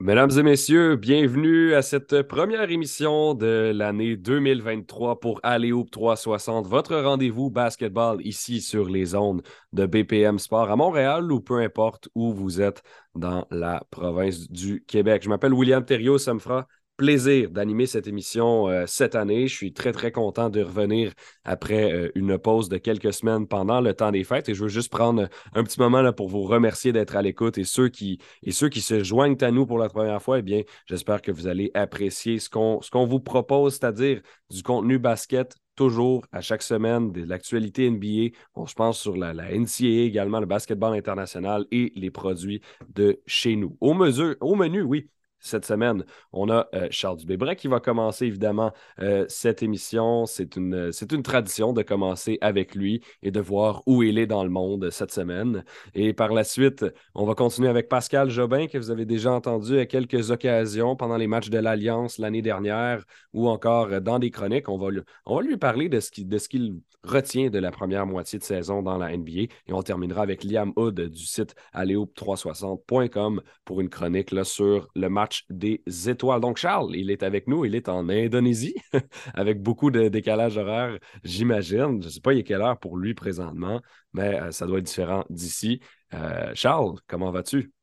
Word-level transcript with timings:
Mesdames 0.00 0.30
et 0.36 0.42
messieurs, 0.42 0.96
bienvenue 0.96 1.72
à 1.72 1.80
cette 1.80 2.22
première 2.22 2.68
émission 2.70 3.32
de 3.32 3.72
l'année 3.72 4.16
2023 4.16 5.20
pour 5.20 5.38
Alléoop 5.44 5.88
360, 5.88 6.66
votre 6.66 6.96
rendez-vous 6.96 7.48
basketball 7.48 8.20
ici 8.26 8.60
sur 8.60 8.88
les 8.88 9.14
ondes 9.14 9.42
de 9.72 9.86
BPM 9.86 10.40
Sport 10.40 10.70
à 10.70 10.76
Montréal 10.76 11.30
ou 11.30 11.40
peu 11.40 11.60
importe 11.60 12.08
où 12.16 12.32
vous 12.32 12.60
êtes 12.60 12.82
dans 13.14 13.46
la 13.50 13.84
province 13.90 14.50
du 14.50 14.84
Québec. 14.84 15.22
Je 15.22 15.28
m'appelle 15.28 15.54
William 15.54 15.84
Thériault, 15.84 16.18
ça 16.18 16.34
me 16.34 16.40
fera 16.40 16.66
plaisir 16.96 17.50
d'animer 17.50 17.86
cette 17.86 18.06
émission 18.06 18.68
euh, 18.68 18.84
cette 18.86 19.14
année. 19.14 19.48
Je 19.48 19.54
suis 19.54 19.72
très, 19.72 19.92
très 19.92 20.12
content 20.12 20.50
de 20.50 20.62
revenir 20.62 21.12
après 21.44 21.92
euh, 21.92 22.10
une 22.14 22.38
pause 22.38 22.68
de 22.68 22.78
quelques 22.78 23.12
semaines 23.12 23.46
pendant 23.46 23.80
le 23.80 23.94
temps 23.94 24.12
des 24.12 24.24
fêtes. 24.24 24.48
Et 24.48 24.54
je 24.54 24.62
veux 24.62 24.68
juste 24.68 24.90
prendre 24.90 25.28
un 25.54 25.64
petit 25.64 25.80
moment 25.80 26.02
là, 26.02 26.12
pour 26.12 26.28
vous 26.28 26.42
remercier 26.42 26.92
d'être 26.92 27.16
à 27.16 27.22
l'écoute. 27.22 27.58
Et 27.58 27.64
ceux, 27.64 27.88
qui, 27.88 28.18
et 28.42 28.52
ceux 28.52 28.68
qui 28.68 28.80
se 28.80 29.02
joignent 29.02 29.36
à 29.40 29.50
nous 29.50 29.66
pour 29.66 29.78
la 29.78 29.88
première 29.88 30.22
fois, 30.22 30.38
eh 30.38 30.42
bien, 30.42 30.62
j'espère 30.86 31.22
que 31.22 31.32
vous 31.32 31.46
allez 31.46 31.70
apprécier 31.74 32.38
ce 32.38 32.48
qu'on, 32.48 32.80
vous 33.06 33.20
propose, 33.20 33.74
c'est-à-dire 33.74 34.20
du 34.50 34.62
contenu 34.62 34.98
basket 34.98 35.56
toujours 35.76 36.24
à 36.30 36.40
chaque 36.40 36.62
semaine 36.62 37.10
de 37.10 37.24
l'actualité 37.24 37.90
NBA. 37.90 38.36
On 38.54 38.66
se 38.66 38.74
pense 38.74 39.00
sur 39.00 39.16
la, 39.16 39.34
NCAA 39.34 40.04
également, 40.04 40.38
le 40.38 40.46
basketball 40.46 40.96
international 40.96 41.66
et 41.72 41.92
les 41.96 42.10
produits 42.10 42.60
de 42.94 43.20
chez 43.26 43.56
nous. 43.56 43.76
Au 43.80 43.94
menu, 43.94 44.82
oui, 44.82 45.08
cette 45.44 45.64
semaine. 45.64 46.04
On 46.32 46.50
a 46.50 46.68
euh, 46.74 46.88
Charles 46.90 47.18
Dubébret 47.18 47.56
qui 47.56 47.68
va 47.68 47.80
commencer 47.80 48.26
évidemment 48.26 48.72
euh, 49.00 49.24
cette 49.28 49.62
émission. 49.62 50.26
C'est 50.26 50.56
une, 50.56 50.90
c'est 50.92 51.12
une 51.12 51.22
tradition 51.22 51.72
de 51.72 51.82
commencer 51.82 52.38
avec 52.40 52.74
lui 52.74 53.02
et 53.22 53.30
de 53.30 53.40
voir 53.40 53.82
où 53.86 54.02
il 54.02 54.18
est 54.18 54.26
dans 54.26 54.42
le 54.42 54.50
monde 54.50 54.90
cette 54.90 55.12
semaine. 55.12 55.64
Et 55.94 56.12
par 56.12 56.32
la 56.32 56.44
suite, 56.44 56.84
on 57.14 57.24
va 57.24 57.34
continuer 57.34 57.68
avec 57.68 57.88
Pascal 57.88 58.30
Jobin, 58.30 58.66
que 58.66 58.78
vous 58.78 58.90
avez 58.90 59.04
déjà 59.04 59.32
entendu 59.32 59.78
à 59.78 59.86
quelques 59.86 60.30
occasions 60.30 60.96
pendant 60.96 61.16
les 61.16 61.26
matchs 61.26 61.50
de 61.50 61.58
l'Alliance 61.58 62.18
l'année 62.18 62.42
dernière 62.42 63.04
ou 63.32 63.48
encore 63.48 64.00
dans 64.00 64.18
des 64.18 64.30
chroniques. 64.30 64.68
On 64.68 64.78
va, 64.78 64.90
lui, 64.90 65.00
on 65.26 65.36
va 65.36 65.42
lui 65.42 65.56
parler 65.56 65.88
de 65.88 66.00
ce, 66.00 66.10
qui, 66.10 66.24
de 66.24 66.38
ce 66.38 66.48
qu'il 66.48 66.80
retient 67.04 67.50
de 67.50 67.58
la 67.58 67.70
première 67.70 68.06
moitié 68.06 68.38
de 68.38 68.44
saison 68.44 68.82
dans 68.82 68.98
la 68.98 69.16
NBA. 69.16 69.42
Et 69.66 69.72
on 69.72 69.82
terminera 69.82 70.22
avec 70.22 70.42
Liam 70.42 70.72
Hood 70.76 71.00
du 71.00 71.24
site 71.24 71.54
aléop360.com 71.74 73.42
pour 73.64 73.80
une 73.80 73.88
chronique 73.88 74.32
là, 74.32 74.44
sur 74.44 74.88
le 74.94 75.08
match 75.08 75.33
des 75.50 75.82
étoiles. 76.08 76.40
Donc, 76.40 76.56
Charles, 76.58 76.94
il 76.96 77.10
est 77.10 77.22
avec 77.22 77.46
nous, 77.48 77.64
il 77.64 77.74
est 77.74 77.88
en 77.88 78.08
Indonésie, 78.08 78.74
avec 79.34 79.62
beaucoup 79.62 79.90
de 79.90 80.08
décalage 80.08 80.56
horaire, 80.56 80.98
j'imagine. 81.24 82.00
Je 82.02 82.06
ne 82.06 82.10
sais 82.10 82.20
pas 82.20 82.32
il 82.32 82.40
est 82.40 82.44
quelle 82.44 82.62
heure 82.62 82.78
pour 82.78 82.96
lui 82.96 83.14
présentement, 83.14 83.80
mais 84.12 84.40
euh, 84.40 84.50
ça 84.52 84.66
doit 84.66 84.78
être 84.78 84.86
différent 84.86 85.24
d'ici. 85.30 85.80
Euh, 86.14 86.52
Charles, 86.54 86.94
comment 87.06 87.30
vas-tu? 87.30 87.73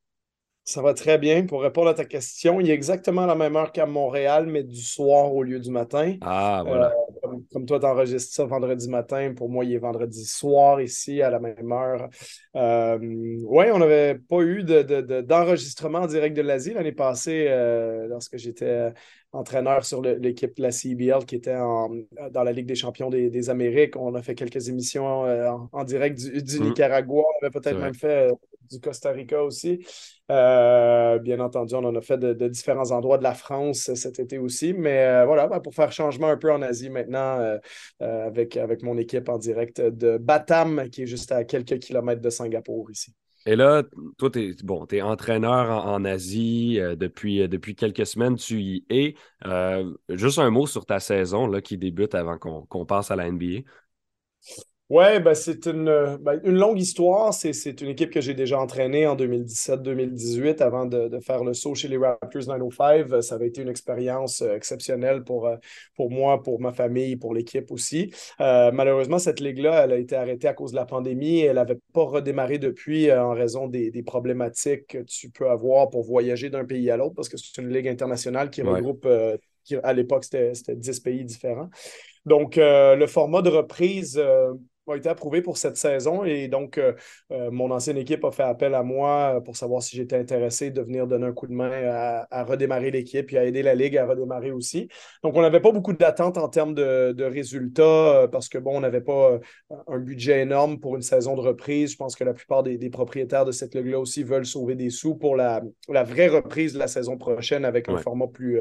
Ça 0.72 0.82
va 0.82 0.94
très 0.94 1.18
bien. 1.18 1.46
Pour 1.46 1.62
répondre 1.64 1.90
à 1.90 1.94
ta 1.94 2.06
question, 2.06 2.62
il 2.62 2.70
est 2.70 2.74
exactement 2.74 3.26
la 3.26 3.36
même 3.36 3.58
heure 3.58 3.74
qu'à 3.74 3.86
Montréal, 3.86 4.46
mais 4.48 4.64
du 4.64 4.82
soir 4.82 5.36
au 5.36 5.44
lieu 5.44 5.60
du 5.60 5.70
matin. 5.70 6.16
Ah, 6.22 6.64
voilà. 6.66 6.94
Euh, 7.26 7.28
comme, 7.52 7.66
toi, 7.66 7.78
tu 7.78 7.86
enregistres 7.86 8.34
ça 8.34 8.46
vendredi 8.46 8.88
matin. 8.88 9.34
Pour 9.36 9.50
moi, 9.50 9.66
il 9.66 9.74
est 9.74 9.80
vendredi 9.80 10.24
soir 10.24 10.80
ici 10.82 11.22
à 11.22 11.30
la 11.30 11.42
même 11.42 11.74
heure. 11.74 12.08
Euh, 12.56 12.98
oui, 13.02 13.66
on 13.74 13.80
n'avait 13.80 14.16
pas 14.16 14.40
eu 14.44 14.64
d'enregistrement 14.64 16.04
de, 16.04 16.06
de, 16.06 16.10
en 16.10 16.14
direct 16.14 16.38
de 16.38 16.42
l'Asie 16.42 16.74
l'année 16.74 16.94
passée 16.94 17.48
euh, 17.50 18.08
lorsque 18.08 18.38
j'étais 18.38 18.94
entraîneur 19.34 19.84
sur 19.84 20.02
l'équipe 20.02 20.56
de 20.56 20.62
la 20.62 20.72
CBL 20.72 21.26
qui 21.26 21.36
était 21.36 21.54
dans 21.56 22.44
la 22.44 22.52
Ligue 22.54 22.66
des 22.66 22.76
champions 22.76 23.10
des, 23.10 23.50
Amériques. 23.50 23.98
On 23.98 24.16
a 24.16 24.22
fait 24.22 24.36
quelques 24.36 24.70
émissions 24.70 25.26
en, 25.74 25.84
direct 25.84 26.18
du, 26.18 26.60
mm. 26.60 26.64
Nicaragua. 26.64 27.24
On 27.24 27.46
avait 27.46 27.52
peut-être 27.52 27.78
même 27.78 27.94
fait 27.94 28.30
du 28.72 28.80
Costa 28.80 29.12
Rica 29.12 29.44
aussi. 29.44 29.86
Euh, 30.32 31.20
bien 31.20 31.40
entendu, 31.40 31.76
on 31.76 31.84
en 31.84 31.96
a 31.96 32.02
fait 32.02 32.18
de, 32.18 32.48
différents 32.48 32.92
endroits 32.92 33.18
de 33.18 33.24
la 33.24 33.34
France 33.34 33.94
cet 33.96 34.20
été 34.20 34.38
aussi. 34.38 34.74
Mais 34.74 35.06
euh, 35.06 35.26
voilà, 35.26 35.48
ben, 35.48 35.60
pour 35.60 35.74
faire 35.76 35.92
changement 35.92 36.30
un 36.30 36.38
peu 36.38 36.52
en 36.52 36.62
Asie 36.62 36.90
maintenant, 36.90 37.40
euh, 37.40 37.58
avec, 38.00 38.58
avec 38.58 38.82
mon 38.84 38.98
équipe 38.98 39.30
en 39.30 39.38
direct 39.38 39.82
de 39.82 40.18
Batam, 40.18 40.90
qui 40.90 41.04
est 41.04 41.08
juste 41.08 41.32
à 41.32 41.44
quelques 41.44 41.80
kilomètres 41.80 42.22
de 42.22 42.30
Singapour 42.30 42.90
ici. 42.92 43.14
Et 43.48 43.56
là, 43.56 43.84
toi, 44.20 44.30
tu 44.30 44.52
es, 44.52 44.56
bon, 44.64 44.86
entraîneur 45.02 45.86
en, 45.88 46.06
Asie 46.06 46.80
depuis, 46.96 47.50
depuis 47.50 47.76
quelques 47.76 48.06
semaines, 48.06 48.36
tu 48.36 48.62
y 48.62 48.86
es. 48.90 49.16
juste 50.10 50.38
un 50.38 50.52
mot 50.52 50.68
sur 50.68 50.86
ta 50.86 51.00
saison 51.00 51.48
là, 51.48 51.60
qui 51.60 51.78
débute 51.78 52.14
avant 52.14 52.38
qu'on 52.38 52.86
passe 52.86 53.10
à 53.10 53.16
la 53.16 53.32
NBA. 53.32 53.64
Oui, 54.92 55.22
ben 55.22 55.34
c'est 55.34 55.68
une, 55.68 56.18
ben, 56.20 56.42
une, 56.44 56.58
longue 56.58 56.78
histoire. 56.78 57.34
C'est 57.34 57.80
une 57.80 57.88
équipe 57.88 58.10
que 58.10 58.20
j'ai 58.20 58.34
déjà 58.34 58.60
entraînée 58.60 59.08
en 59.08 59.16
2017-2018 59.16 60.62
avant 60.62 60.86
de, 60.86 61.08
de, 61.08 61.20
faire 61.22 61.46
le 61.46 61.54
saut 61.54 61.74
chez 61.76 61.88
les 61.88 61.96
Raptors 61.96 62.46
905. 62.46 63.24
Ça 63.24 63.36
avait 63.36 63.48
été 63.48 63.62
une 63.62 63.70
expérience 63.70 64.42
euh, 64.42 64.54
exceptionnelle 64.54 65.24
pour, 65.24 65.48
euh, 65.48 65.56
pour 65.96 66.12
moi, 66.12 66.44
pour 66.44 66.60
ma 66.60 66.74
famille, 66.74 67.16
pour 67.16 67.34
l'équipe 67.34 67.72
aussi. 67.72 68.14
Euh, 68.42 68.74
malheureusement, 68.74 69.18
cette 69.18 69.40
ligue-là, 69.40 69.86
elle 69.86 69.94
a 69.94 69.98
été 69.98 70.18
arrêtée 70.18 70.50
à 70.50 70.54
cause 70.54 70.72
de 70.72 70.76
la 70.76 70.86
pandémie. 70.86 71.40
Elle 71.40 71.56
n'avait 71.56 71.80
pas 71.94 72.04
redémarré 72.04 72.58
depuis 72.58 73.14
en 73.14 73.32
raison 73.32 73.70
des, 73.70 73.92
des, 73.92 74.04
problématiques 74.04 74.88
que 74.88 75.04
tu 75.04 75.30
peux 75.30 75.50
avoir 75.50 75.90
pour 75.90 76.04
voyager 76.04 76.50
d'un 76.50 76.66
pays 76.66 76.92
à 76.92 76.98
l'autre 76.98 77.16
parce 77.16 77.30
que 77.30 77.38
c'est 77.38 77.62
une 77.62 77.70
ligue 77.70 77.88
internationale 77.88 78.50
qui 78.50 78.62
regroupe, 78.62 79.08
qui, 79.64 79.78
à 79.78 79.94
l'époque, 79.94 80.26
c'était 80.26 80.76
10 80.76 81.00
pays 81.00 81.24
différents. 81.24 81.70
Donc, 82.26 82.58
le 82.58 83.06
format 83.08 83.42
de 83.42 83.50
reprise 83.50 84.22
a 84.88 84.96
été 84.96 85.10
approuvé 85.10 85.42
pour 85.42 85.58
cette 85.58 85.78
saison 85.78 86.24
et 86.24 86.48
donc 86.48 86.78
euh, 86.78 86.94
euh, 87.32 87.52
mon 87.52 87.70
ancienne 87.72 87.98
équipe 87.98 88.24
a 88.26 88.32
fait 88.32 88.44
appel 88.44 88.74
à 88.74 88.84
moi 88.84 89.42
pour 89.46 89.56
savoir 89.56 89.84
si 89.84 89.96
j'étais 89.96 90.18
intéressé 90.18 90.72
de 90.72 90.82
venir 90.82 91.08
donner 91.08 91.28
un 91.28 91.34
coup 91.34 91.48
de 91.48 91.54
main 91.54 91.72
à, 92.30 92.44
redémarrer 92.44 92.90
l'équipe 92.90 93.32
et 93.32 93.38
à 93.38 93.46
aider 93.46 93.62
la 93.62 93.76
Ligue 93.76 93.98
à 93.98 94.06
redémarrer 94.06 94.52
aussi. 94.52 94.90
Donc 95.24 95.36
on 95.36 95.42
n'avait 95.42 95.60
pas 95.60 95.72
beaucoup 95.72 95.94
d'attentes 95.94 96.38
en 96.38 96.50
termes 96.50 96.74
de, 96.74 97.24
résultats 97.24 97.84
euh, 97.84 98.28
parce 98.28 98.50
que 98.50 98.58
bon, 98.58 98.78
on 98.78 98.80
n'avait 98.82 99.02
pas 99.02 99.40
un 99.88 100.00
budget 100.00 100.42
énorme 100.42 100.80
pour 100.80 100.96
une 100.96 101.04
saison 101.04 101.36
de 101.36 101.42
reprise. 101.42 101.92
Je 101.92 101.98
pense 101.98 102.16
que 102.16 102.24
la 102.24 102.34
plupart 102.34 102.64
des, 102.64 102.90
propriétaires 102.90 103.46
de 103.46 103.52
cette 103.52 103.76
Ligue-là 103.76 104.00
aussi 104.00 104.24
veulent 104.24 104.46
sauver 104.46 104.76
des 104.76 104.90
sous 104.90 105.16
pour 105.16 105.36
la, 105.36 105.62
la, 105.88 106.04
vraie 106.04 106.28
reprise 106.28 106.74
de 106.74 106.80
la 106.80 106.88
saison 106.88 107.18
prochaine 107.18 107.64
avec 107.64 107.88
un 107.88 107.98
format 107.98 108.28
plus, 108.28 108.60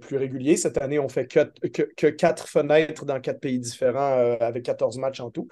plus 0.00 0.16
régulier. 0.16 0.56
Cette 0.56 0.78
année, 0.78 0.98
on 0.98 1.08
fait 1.08 1.26
que, 1.26 1.40
que, 1.68 1.82
que, 1.82 2.06
quatre 2.06 2.46
fenêtres 2.46 3.04
dans 3.04 3.20
quatre 3.20 3.40
pays 3.40 3.58
différents 3.58 4.36
avec 4.38 4.64
14 4.64 4.98
matchs 4.98 5.05
en 5.20 5.30
tout. 5.30 5.48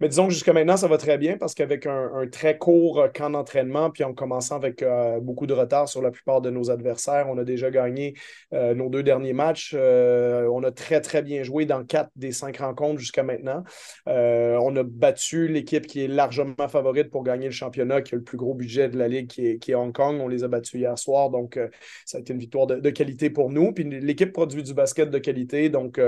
Mais 0.00 0.08
disons 0.08 0.26
que 0.26 0.32
jusqu'à 0.32 0.52
maintenant, 0.52 0.76
ça 0.76 0.88
va 0.88 0.98
très 0.98 1.16
bien 1.16 1.38
parce 1.38 1.54
qu'avec 1.54 1.86
un, 1.86 2.26
très 2.30 2.58
court 2.58 3.00
euh, 3.00 3.08
camp 3.08 3.30
d'entraînement, 3.30 3.90
puis 3.90 4.04
en 4.04 4.12
commençant 4.12 4.56
avec 4.56 4.82
euh, 4.82 5.20
beaucoup 5.20 5.46
de 5.46 5.54
retard 5.54 5.88
sur 5.88 6.02
la 6.02 6.10
plupart 6.10 6.40
de 6.40 6.50
nos 6.50 6.70
adversaires, 6.70 7.26
on 7.30 7.38
a 7.38 7.44
déjà 7.44 7.70
gagné 7.70 8.14
euh, 8.52 8.74
nos 8.74 8.90
deux 8.90 9.02
derniers 9.02 9.32
matchs. 9.32 9.74
on 9.74 10.62
a 10.64 10.70
très, 10.70 11.00
très 11.00 11.22
bien 11.22 11.42
joué 11.42 11.64
dans 11.64 11.84
quatre 11.84 12.10
des 12.16 12.32
cinq 12.32 12.58
rencontres 12.58 12.98
jusqu'à 12.98 13.22
maintenant. 13.22 13.64
on 14.06 14.76
a 14.76 14.82
battu 14.82 15.48
l'équipe 15.48 15.86
qui 15.86 16.04
est 16.04 16.08
largement 16.08 16.68
favorite 16.68 17.10
pour 17.10 17.22
gagner 17.22 17.46
le 17.46 17.52
championnat, 17.52 18.02
qui 18.02 18.14
a 18.14 18.18
le 18.18 18.24
plus 18.24 18.36
gros 18.36 18.54
budget 18.54 18.88
de 18.88 18.98
la 18.98 19.08
Ligue, 19.08 19.28
qui 19.28 19.46
est, 19.46 19.74
Hong 19.74 19.92
Kong. 19.92 20.20
On 20.20 20.28
les 20.28 20.44
a 20.44 20.48
battus 20.48 20.74
hier 20.80 20.98
soir, 20.98 21.30
donc 21.30 21.58
ça 22.04 22.18
a 22.18 22.20
été 22.20 22.32
une 22.32 22.38
victoire 22.38 22.66
de, 22.66 22.90
qualité 22.90 23.30
pour 23.30 23.50
nous. 23.50 23.72
Puis 23.72 23.84
l'équipe 23.84 24.32
produit 24.32 24.62
du 24.62 24.74
basket 24.74 25.10
de 25.10 25.18
qualité, 25.18 25.68
donc 25.68 26.00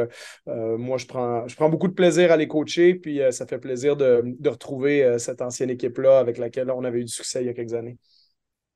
moi, 0.46 0.98
je 0.98 1.06
prends, 1.06 1.46
je 1.48 1.56
prends 1.56 1.68
beaucoup 1.68 1.88
de 1.88 1.94
plaisir 1.94 2.32
à 2.32 2.36
les 2.36 2.48
coacher, 2.48 2.94
puis 2.94 3.20
ça 3.30 3.46
fait 3.46 3.58
plaisir 3.58 3.77
de, 3.96 4.48
retrouver 4.48 5.04
euh, 5.04 5.18
cette 5.18 5.42
ancienne 5.42 5.70
équipe-là 5.70 6.18
avec 6.18 6.38
laquelle 6.38 6.70
on 6.70 6.84
avait 6.84 7.00
eu 7.00 7.04
du 7.04 7.12
succès 7.12 7.42
il 7.42 7.46
y 7.46 7.50
a 7.50 7.54
quelques 7.54 7.74
années. 7.74 7.98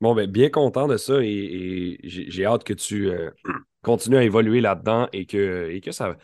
Bon, 0.00 0.14
ben, 0.14 0.28
bien 0.28 0.50
content 0.50 0.88
de 0.88 0.96
ça 0.96 1.20
et, 1.22 1.98
j'ai 2.02 2.44
hâte 2.44 2.64
que 2.64 2.74
tu 2.74 3.10
euh, 3.10 3.30
continues 3.82 4.16
à 4.16 4.24
évoluer 4.24 4.60
là-dedans 4.60 5.08
et 5.12 5.26
que, 5.26 5.78
ça 5.90 6.16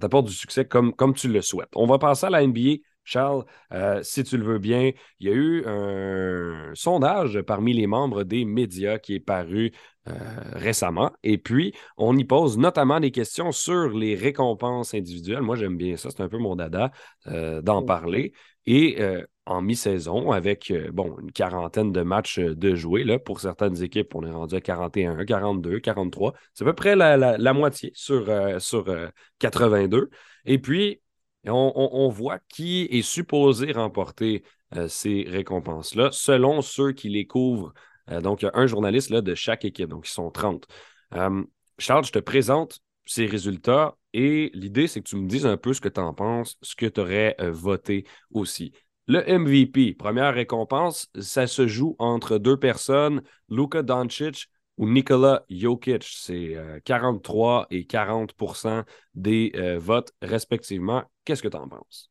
t'apporte 0.00 0.26
du 0.26 0.32
succès 0.32 0.64
comme, 0.64 0.94
comme 0.94 1.14
tu 1.14 1.28
le 1.28 1.40
souhaites. 1.42 1.70
On 1.74 1.86
va 1.86 1.98
passer 1.98 2.26
à 2.26 2.30
la 2.30 2.42
NBA. 2.42 2.82
Charles, 3.10 3.44
euh, 3.72 4.02
si 4.04 4.22
tu 4.22 4.38
le 4.38 4.44
veux 4.44 4.58
bien, 4.58 4.92
il 5.18 5.28
y 5.28 5.30
a 5.30 5.34
eu 5.34 5.64
un 5.66 6.70
sondage 6.74 7.40
parmi 7.42 7.72
les 7.72 7.88
membres 7.88 8.22
des 8.22 8.44
médias 8.44 8.98
qui 8.98 9.16
est 9.16 9.20
paru 9.20 9.72
euh, 10.08 10.12
récemment. 10.52 11.10
Et 11.24 11.36
puis, 11.36 11.74
on 11.96 12.16
y 12.16 12.24
pose 12.24 12.56
notamment 12.56 13.00
des 13.00 13.10
questions 13.10 13.50
sur 13.50 13.88
les 13.88 14.14
récompenses 14.14 14.94
individuelles. 14.94 15.42
Moi, 15.42 15.56
j'aime 15.56 15.76
bien 15.76 15.96
ça, 15.96 16.10
c'est 16.10 16.22
un 16.22 16.28
peu 16.28 16.38
mon 16.38 16.54
dada 16.54 16.92
euh, 17.26 17.60
d'en 17.62 17.82
parler. 17.82 18.32
Et 18.66 18.98
en 19.46 19.62
mi-saison, 19.62 20.30
avec 20.30 20.72
bon, 20.92 21.16
une 21.20 21.32
quarantaine 21.32 21.90
de 21.90 22.02
matchs 22.02 22.38
de 22.38 22.74
jouer, 22.76 23.02
là, 23.02 23.18
pour 23.18 23.40
certaines 23.40 23.82
équipes, 23.82 24.14
on 24.14 24.24
est 24.24 24.30
rendu 24.30 24.54
à 24.54 24.60
41, 24.60 25.24
42, 25.24 25.80
43. 25.80 26.34
C'est 26.54 26.62
à 26.62 26.66
peu 26.66 26.74
près 26.74 26.94
la, 26.94 27.52
moitié 27.52 27.90
sur, 27.94 28.28
sur 28.60 28.84
82. 29.40 30.10
Et 30.44 30.58
puis, 30.58 31.00
on, 31.46 32.08
voit 32.08 32.38
qui 32.48 32.82
est 32.90 33.02
supposé 33.02 33.72
remporter 33.72 34.44
euh, 34.76 34.88
ces 34.88 35.24
récompenses-là 35.26 36.10
selon 36.12 36.60
ceux 36.62 36.92
qui 36.92 37.08
les 37.08 37.26
couvrent. 37.26 37.72
Euh, 38.10 38.20
donc, 38.20 38.42
il 38.42 38.46
y 38.46 38.48
a 38.48 38.52
un 38.54 38.66
journaliste 38.66 39.12
de 39.12 39.34
chaque 39.34 39.64
équipe, 39.64 39.88
donc 39.88 40.06
ils 40.08 40.12
sont 40.12 40.30
30. 40.30 40.66
Euh, 41.14 41.42
Charles, 41.78 42.04
je 42.04 42.12
te 42.12 42.18
présente 42.18 42.80
ces 43.06 43.26
résultats 43.26 43.96
et 44.12 44.50
l'idée, 44.54 44.86
c'est 44.86 45.00
que 45.00 45.08
tu 45.08 45.16
me 45.16 45.26
dises 45.26 45.46
un 45.46 45.56
peu 45.56 45.72
ce 45.72 45.80
que 45.80 45.88
tu 45.88 46.00
en 46.00 46.12
penses, 46.14 46.58
ce 46.62 46.76
que 46.76 46.86
tu 46.86 47.00
aurais 47.00 47.36
voté 47.40 48.04
aussi. 48.32 48.72
Le 49.06 49.24
MVP, 49.26 49.94
première 49.94 50.34
récompense, 50.34 51.08
ça 51.18 51.46
se 51.46 51.66
joue 51.66 51.96
entre 51.98 52.38
deux 52.38 52.56
personnes, 52.56 53.22
Luka 53.48 53.82
Doncic 53.82 54.48
ou 54.80 54.88
Nikola 54.88 55.44
Jokic. 55.48 56.02
C'est 56.02 56.56
43 56.84 57.68
et 57.70 57.84
40% 57.84 58.82
des 59.14 59.52
votes 59.78 60.12
respectivement. 60.20 61.04
Qu'est-ce 61.24 61.42
que 61.42 61.48
tu 61.48 61.56
en 61.56 61.68
penses? 61.68 62.10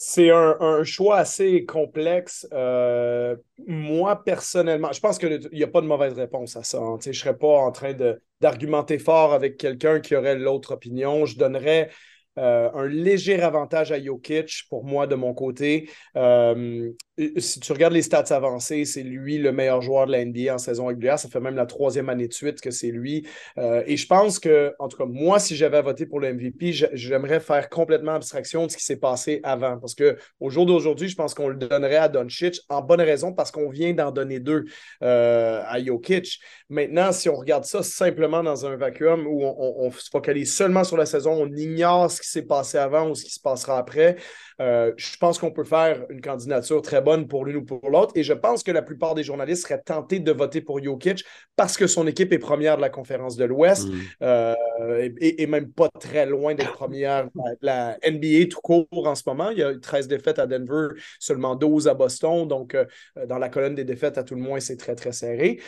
C'est 0.00 0.30
un, 0.30 0.84
choix 0.84 1.16
assez 1.16 1.64
complexe. 1.64 2.46
Euh, 2.52 3.34
moi, 3.66 4.22
personnellement, 4.22 4.92
je 4.92 5.00
pense 5.00 5.18
qu'il 5.18 5.40
n'y 5.52 5.64
a 5.64 5.66
pas 5.66 5.80
de 5.80 5.88
mauvaise 5.88 6.12
réponse 6.12 6.56
à 6.56 6.62
ça. 6.62 6.78
Hein. 6.78 6.98
Je 7.02 7.08
ne 7.08 7.14
serais 7.14 7.36
pas 7.36 7.48
en 7.48 7.72
train 7.72 7.94
d'argumenter 8.40 9.00
fort 9.00 9.32
avec 9.32 9.56
quelqu'un 9.56 9.98
qui 9.98 10.14
aurait 10.14 10.36
l'autre 10.36 10.74
opinion. 10.74 11.26
Je 11.26 11.36
donnerais 11.36 11.90
euh, 12.38 12.70
un 12.74 12.86
léger 12.86 13.42
avantage 13.42 13.90
à 13.90 14.00
Jokic 14.00 14.66
pour 14.70 14.84
moi 14.84 15.08
de 15.08 15.16
mon 15.16 15.34
côté. 15.34 15.90
Euh, 16.14 16.92
si 17.36 17.60
tu 17.60 17.72
regardes 17.72 17.92
les 17.92 18.02
stats 18.02 18.34
avancées, 18.34 18.84
c'est 18.84 19.02
lui 19.02 19.38
le 19.38 19.52
meilleur 19.52 19.82
joueur 19.82 20.06
de 20.06 20.12
la 20.12 20.24
NBA 20.24 20.54
en 20.54 20.58
saison 20.58 20.86
régulière. 20.86 21.18
Ça 21.18 21.28
fait 21.28 21.40
même 21.40 21.56
la 21.56 21.66
troisième 21.66 22.08
année 22.08 22.28
de 22.28 22.32
suite 22.32 22.60
que 22.60 22.70
c'est 22.70 22.90
lui. 22.90 23.26
Euh, 23.58 23.82
et 23.86 23.96
je 23.96 24.06
pense 24.06 24.38
que, 24.38 24.74
en 24.78 24.88
tout 24.88 24.96
cas, 24.96 25.04
moi, 25.04 25.38
si 25.38 25.56
j'avais 25.56 25.82
voté 25.82 26.06
pour 26.06 26.20
le 26.20 26.32
MVP, 26.32 26.72
j'aimerais 26.92 27.40
faire 27.40 27.68
complètement 27.68 28.14
abstraction 28.14 28.66
de 28.66 28.70
ce 28.70 28.76
qui 28.76 28.84
s'est 28.84 28.96
passé 28.96 29.40
avant. 29.42 29.78
Parce 29.78 29.94
qu'au 29.94 30.50
jour 30.50 30.66
d'aujourd'hui, 30.66 31.08
je 31.08 31.16
pense 31.16 31.34
qu'on 31.34 31.48
le 31.48 31.56
donnerait 31.56 31.96
à 31.96 32.08
Doncic 32.08 32.60
en 32.68 32.82
bonne 32.82 33.00
raison 33.00 33.32
parce 33.32 33.50
qu'on 33.50 33.68
vient 33.68 33.92
d'en 33.92 34.10
donner 34.10 34.40
deux 34.40 34.64
à 35.00 35.82
Jokic. 35.84 36.40
Maintenant, 36.68 37.12
si 37.12 37.28
on 37.28 37.36
regarde 37.36 37.64
ça 37.64 37.82
simplement 37.82 38.42
dans 38.42 38.66
un 38.66 38.76
vacuum 38.76 39.26
où 39.26 39.42
on, 39.42 39.86
on 39.86 39.90
se 39.90 40.10
focalise 40.10 40.54
seulement 40.54 40.84
sur 40.84 40.96
la 40.96 41.06
saison, 41.06 41.32
on 41.32 41.48
ignore 41.56 42.10
ce 42.10 42.20
qui 42.20 42.28
s'est 42.28 42.46
passé 42.46 42.78
avant 42.78 43.10
ou 43.10 43.14
ce 43.14 43.24
qui 43.24 43.32
se 43.32 43.40
passera 43.40 43.78
après. 43.78 44.16
Euh, 44.60 44.92
je 44.96 45.16
pense 45.18 45.38
qu'on 45.38 45.52
peut 45.52 45.64
faire 45.64 46.04
une 46.10 46.20
candidature 46.20 46.82
très 46.82 47.00
bonne 47.00 47.07
pour 47.28 47.44
l'une 47.44 47.56
ou 47.56 47.64
pour 47.64 47.88
l'autre. 47.90 48.12
Et 48.14 48.22
je 48.22 48.32
pense 48.32 48.62
que 48.62 48.70
la 48.70 48.82
plupart 48.82 49.14
des 49.14 49.22
journalistes 49.22 49.62
seraient 49.62 49.80
tentés 49.80 50.20
de 50.20 50.32
voter 50.32 50.60
pour 50.60 50.82
Jokic 50.82 51.24
parce 51.56 51.76
que 51.76 51.86
son 51.86 52.06
équipe 52.06 52.32
est 52.32 52.38
première 52.38 52.76
de 52.76 52.82
la 52.82 52.90
conférence 52.90 53.36
de 53.36 53.44
l'Ouest 53.44 53.88
mm. 53.88 53.92
euh, 54.22 55.08
et, 55.20 55.46
même 55.46 55.72
pas 55.72 55.88
très 56.00 56.26
loin 56.26 56.54
d'être 56.54 56.72
première 56.72 57.28
la, 57.62 57.96
la 58.02 58.10
NBA 58.10 58.46
tout 58.50 58.60
court 58.60 58.86
en 58.92 59.14
ce 59.14 59.22
moment. 59.26 59.50
Il 59.50 59.58
y 59.58 59.62
a 59.62 59.74
13 59.78 60.08
défaites 60.08 60.38
à 60.38 60.46
Denver, 60.46 60.88
seulement 61.18 61.56
12 61.56 61.88
à 61.88 61.94
Boston. 61.94 62.46
Donc, 62.46 62.74
euh, 62.74 62.84
dans 63.26 63.38
la 63.38 63.48
colonne 63.48 63.74
des 63.74 63.84
défaites, 63.84 64.18
à 64.18 64.24
tout 64.24 64.34
le 64.34 64.42
moins, 64.42 64.60
c'est 64.60 64.76
très, 64.76 64.94
très 64.94 65.12
serré. 65.12 65.60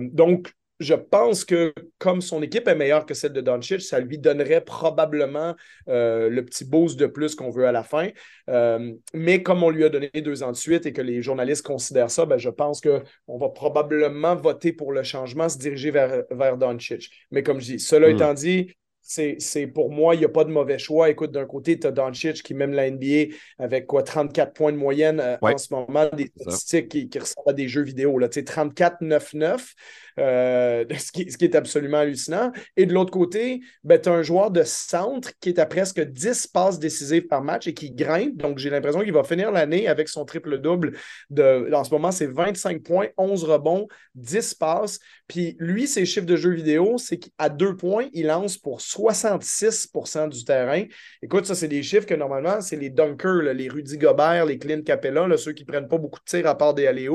donc, 0.00 0.52
je 0.78 0.94
pense 0.94 1.44
que 1.44 1.72
comme 1.98 2.20
son 2.20 2.42
équipe 2.42 2.68
est 2.68 2.74
meilleure 2.74 3.06
que 3.06 3.14
celle 3.14 3.32
de 3.32 3.40
Doncic, 3.40 3.80
ça 3.80 3.98
lui 3.98 4.18
donnerait 4.18 4.60
probablement 4.60 5.54
euh, 5.88 6.28
le 6.28 6.44
petit 6.44 6.64
boost 6.64 6.98
de 6.98 7.06
plus 7.06 7.34
qu'on 7.34 7.50
veut 7.50 7.66
à 7.66 7.72
la 7.72 7.82
fin. 7.82 8.10
Euh, 8.50 8.92
mais 9.14 9.42
comme 9.42 9.62
on 9.62 9.70
lui 9.70 9.84
a 9.84 9.88
donné 9.88 10.10
deux 10.14 10.42
ans 10.42 10.52
de 10.52 10.56
suite 10.56 10.86
et 10.86 10.92
que 10.92 11.02
les 11.02 11.22
journalistes 11.22 11.66
considèrent 11.66 12.10
ça, 12.10 12.26
ben, 12.26 12.36
je 12.36 12.50
pense 12.50 12.80
qu'on 12.80 13.38
va 13.38 13.48
probablement 13.48 14.36
voter 14.36 14.72
pour 14.72 14.92
le 14.92 15.02
changement, 15.02 15.48
se 15.48 15.58
diriger 15.58 15.90
vers, 15.90 16.24
vers 16.30 16.56
Doncic. 16.58 17.10
Mais 17.30 17.42
comme 17.42 17.60
je 17.60 17.66
dis, 17.66 17.80
cela 17.80 18.08
hmm. 18.08 18.14
étant 18.16 18.34
dit, 18.34 18.74
c'est 19.06 19.66
pour 19.66 19.90
moi, 19.90 20.14
il 20.14 20.18
n'y 20.18 20.24
a 20.24 20.28
pas 20.28 20.44
de 20.44 20.50
mauvais 20.50 20.78
choix. 20.78 21.08
Écoute, 21.08 21.30
d'un 21.30 21.46
côté, 21.46 21.78
tu 21.78 21.86
as 21.86 21.92
Doncic 21.92 22.42
qui, 22.42 22.54
même 22.54 22.72
la 22.72 22.90
NBA, 22.90 23.34
avec 23.58 23.86
quoi, 23.86 24.02
34 24.02 24.52
points 24.52 24.72
de 24.72 24.76
moyenne 24.76 25.20
euh, 25.20 25.36
en 25.40 25.58
ce 25.58 25.72
moment, 25.72 26.08
des 26.12 26.26
statistiques 26.26 26.88
qui, 26.88 27.08
qui, 27.08 27.18
ressemblent 27.18 27.50
à 27.50 27.52
des 27.52 27.68
jeux 27.68 27.82
vidéo. 27.82 28.18
34-9-9. 28.20 29.74
Euh, 30.18 30.84
ce, 30.98 31.12
qui, 31.12 31.44
est 31.44 31.54
absolument 31.54 31.98
hallucinant. 31.98 32.52
Et 32.76 32.86
de 32.86 32.92
l'autre 32.92 33.12
côté, 33.12 33.60
ben, 33.84 34.00
tu 34.00 34.08
as 34.08 34.12
un 34.12 34.22
joueur 34.22 34.50
de 34.50 34.62
centre 34.62 35.30
qui 35.40 35.50
est 35.50 35.58
à 35.58 35.66
presque 35.66 36.00
10 36.00 36.46
passes 36.48 36.78
décisives 36.78 37.26
par 37.26 37.42
match 37.42 37.66
et 37.66 37.74
qui 37.74 37.90
grimpe. 37.90 38.36
Donc, 38.36 38.58
j'ai 38.58 38.70
l'impression 38.70 39.00
qu'il 39.00 39.12
va 39.12 39.24
finir 39.24 39.50
l'année 39.50 39.88
avec 39.88 40.08
son 40.08 40.24
triple-double. 40.24 40.96
En 41.38 41.84
ce 41.84 41.90
moment, 41.90 42.12
c'est 42.12 42.26
25 42.26 42.82
points, 42.82 43.08
11 43.18 43.44
rebonds, 43.44 43.88
10 44.14 44.54
passes. 44.54 44.98
Puis 45.28 45.56
lui, 45.58 45.86
ses 45.86 46.06
chiffres 46.06 46.26
de 46.26 46.36
jeux 46.36 46.54
vidéo, 46.54 46.96
c'est 46.98 47.18
qu'à 47.18 47.48
deux 47.48 47.76
points, 47.76 48.08
il 48.12 48.26
lance 48.26 48.56
pour 48.56 48.80
66% 48.96 50.28
du 50.28 50.44
terrain. 50.44 50.84
Écoute, 51.22 51.46
ça, 51.46 51.54
c'est 51.54 51.68
des 51.68 51.82
chiffres 51.82 52.06
que 52.06 52.14
normalement, 52.14 52.60
c'est 52.60 52.76
les 52.76 52.90
dunkers, 52.90 53.42
les 53.54 53.68
Rudy 53.68 53.98
Gobert, 53.98 54.46
les 54.46 54.58
Clint 54.58 54.82
Capella, 54.82 55.36
ceux 55.36 55.52
qui 55.52 55.64
ne 55.64 55.68
prennent 55.68 55.88
pas 55.88 55.98
beaucoup 55.98 56.20
de 56.20 56.24
tirs 56.24 56.46
à 56.46 56.56
part 56.56 56.74
des 56.74 56.86
alley 56.86 57.08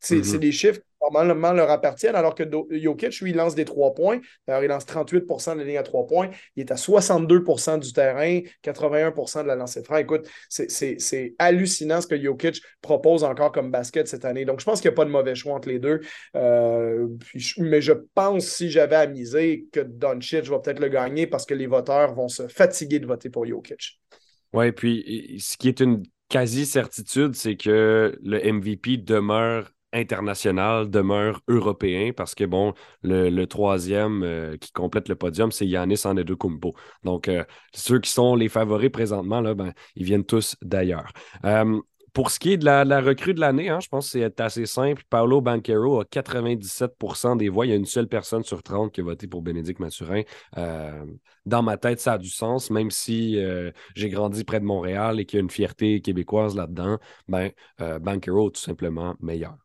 C'est 0.00 0.16
mm-hmm. 0.16 0.38
des 0.38 0.52
chiffres 0.52 0.80
normalement 1.02 1.52
leur 1.52 1.70
appartiennent, 1.70 2.14
alors 2.14 2.34
que 2.34 2.44
Jokic, 2.70 3.20
lui, 3.20 3.30
il 3.30 3.36
lance 3.36 3.54
des 3.54 3.64
trois 3.64 3.94
points. 3.94 4.20
Alors, 4.46 4.62
il 4.62 4.68
lance 4.68 4.84
38% 4.84 5.54
de 5.54 5.58
la 5.58 5.64
ligne 5.64 5.78
à 5.78 5.82
trois 5.82 6.06
points. 6.06 6.30
Il 6.56 6.60
est 6.60 6.70
à 6.70 6.76
62% 6.76 7.78
du 7.78 7.92
terrain, 7.92 8.40
81% 8.62 9.42
de 9.42 9.48
la 9.48 9.54
lancée 9.54 9.82
franc. 9.82 9.96
Écoute, 9.96 10.28
c'est 10.48 11.34
hallucinant 11.38 12.00
ce 12.00 12.06
que 12.06 12.20
Jokic 12.20 12.60
propose 12.80 13.24
encore 13.24 13.52
comme 13.52 13.70
basket 13.70 14.06
cette 14.08 14.24
année. 14.24 14.44
Donc, 14.44 14.60
je 14.60 14.64
pense 14.64 14.80
qu'il 14.80 14.90
n'y 14.90 14.94
a 14.94 14.96
pas 14.96 15.04
de 15.04 15.10
mauvais 15.10 15.34
choix 15.34 15.54
entre 15.54 15.68
les 15.68 15.78
deux. 15.78 16.00
Euh, 16.36 17.08
mais 17.58 17.80
je 17.80 17.92
pense, 18.14 18.46
si 18.46 18.70
j'avais 18.70 18.96
à 18.96 19.06
miser, 19.06 19.66
que 19.72 19.80
Doncic 19.80 20.44
va 20.44 20.58
peut-être 20.58 20.80
le 20.80 20.88
gagner 20.88 21.26
parce 21.26 21.46
que 21.46 21.54
les 21.54 21.66
voteurs 21.66 22.14
vont 22.14 22.28
se 22.28 22.48
fatiguer 22.48 22.98
de 22.98 23.06
voter 23.06 23.30
pour 23.30 23.46
Jokic. 23.46 24.00
Oui, 24.52 24.70
puis 24.72 25.38
ce 25.40 25.56
qui 25.56 25.68
est 25.68 25.80
une 25.80 26.02
quasi-certitude, 26.28 27.34
c'est 27.34 27.56
que 27.56 28.18
le 28.22 28.52
MVP 28.52 28.98
demeure 28.98 29.70
international 29.92 30.90
demeure 30.90 31.40
européen 31.48 32.12
parce 32.16 32.34
que, 32.34 32.44
bon, 32.44 32.74
le, 33.02 33.44
troisième 33.44 34.22
euh, 34.22 34.56
qui 34.56 34.72
complète 34.72 35.08
le 35.08 35.16
podium, 35.16 35.52
c'est 35.52 35.66
Yanis 35.66 36.02
Antetokounmpo. 36.04 36.74
Donc, 37.04 37.28
euh, 37.28 37.44
ceux 37.74 37.98
qui 38.00 38.10
sont 38.10 38.34
les 38.34 38.48
favoris 38.48 38.90
présentement, 38.90 39.40
là, 39.40 39.54
ben, 39.54 39.72
ils 39.96 40.04
viennent 40.04 40.24
tous 40.24 40.56
d'ailleurs. 40.62 41.12
Euh, 41.44 41.80
pour 42.12 42.30
ce 42.30 42.38
qui 42.38 42.52
est 42.52 42.56
de 42.58 42.64
la, 42.66 43.00
recrue 43.00 43.32
de 43.32 43.40
l'année, 43.40 43.70
hein, 43.70 43.80
je 43.80 43.88
pense 43.88 44.12
que 44.12 44.18
c'est 44.18 44.40
assez 44.40 44.66
simple. 44.66 45.02
Paolo 45.08 45.40
Banquero 45.40 46.00
a 46.00 46.04
97% 46.04 47.36
des 47.36 47.48
voix. 47.48 47.64
Il 47.64 47.70
y 47.70 47.72
a 47.72 47.76
une 47.76 47.86
seule 47.86 48.06
personne 48.06 48.42
sur 48.44 48.62
30 48.62 48.92
qui 48.92 49.00
a 49.00 49.04
voté 49.04 49.26
pour 49.26 49.40
Bénédicte 49.40 49.80
Mathurin. 49.80 50.20
dans 51.46 51.62
ma 51.62 51.78
tête, 51.78 52.00
ça 52.00 52.14
a 52.14 52.18
du 52.18 52.28
sens, 52.28 52.70
même 52.70 52.90
si 52.90 53.38
j'ai 53.94 54.10
grandi 54.10 54.44
près 54.44 54.60
de 54.60 54.66
Montréal 54.66 55.20
et 55.20 55.24
qu'il 55.24 55.38
y 55.38 55.40
a 55.40 55.42
une 55.42 55.50
fierté 55.50 56.02
québécoise 56.02 56.54
là-dedans. 56.54 56.98
Ben, 57.28 57.50
Banquero 57.78 58.50
tout 58.50 58.60
simplement 58.60 59.14
meilleur. 59.20 59.61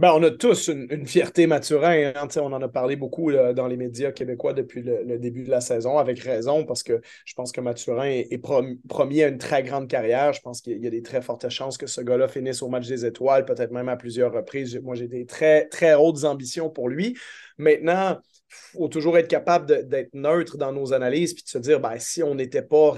Ben, 0.00 0.12
on 0.14 0.22
a 0.22 0.30
tous 0.30 0.68
une, 0.68 1.06
fierté 1.08 1.48
Mathurin. 1.48 2.12
Hein, 2.14 2.28
on 2.36 2.52
en 2.52 2.62
a 2.62 2.68
parlé 2.68 2.94
beaucoup 2.94 3.32
dans 3.32 3.66
les 3.66 3.76
médias 3.76 4.12
québécois 4.12 4.52
depuis 4.52 4.80
le, 4.80 5.18
début 5.18 5.42
de 5.42 5.50
la 5.50 5.60
saison, 5.60 5.98
avec 5.98 6.20
raison, 6.20 6.64
parce 6.64 6.84
que 6.84 7.00
je 7.24 7.34
pense 7.34 7.50
que 7.50 7.60
Mathurin 7.60 8.06
est, 8.06 8.38
promis 8.38 9.22
à 9.24 9.26
une 9.26 9.38
très 9.38 9.64
grande 9.64 9.88
carrière. 9.88 10.32
Je 10.32 10.40
pense 10.40 10.60
qu'il 10.60 10.78
y 10.78 10.86
a 10.86 10.90
des 10.90 11.02
très 11.02 11.20
fortes 11.20 11.48
chances 11.48 11.76
que 11.76 11.88
ce 11.88 12.00
gars-là 12.00 12.28
finisse 12.28 12.62
au 12.62 12.68
match 12.68 12.86
des 12.86 13.06
étoiles, 13.06 13.44
peut-être 13.44 13.72
même 13.72 13.88
à 13.88 13.96
plusieurs 13.96 14.32
reprises. 14.32 14.78
Moi, 14.80 14.94
j'ai 14.94 15.08
des 15.08 15.26
très, 15.26 15.66
très 15.66 15.94
hautes 15.94 16.22
ambitions 16.22 16.70
pour 16.70 16.88
lui. 16.88 17.16
Maintenant, 17.58 18.20
faut 18.48 18.88
toujours 18.88 19.18
être 19.18 19.28
capable 19.28 19.88
d'être 19.88 20.14
neutre 20.14 20.56
dans 20.56 20.72
nos 20.72 20.92
analyses 20.92 21.34
puis 21.34 21.44
de 21.44 21.48
se 21.48 21.58
dire 21.58 21.80
ben, 21.80 21.98
si 21.98 22.22
on 22.22 22.34
n'était 22.34 22.62
pas 22.62 22.96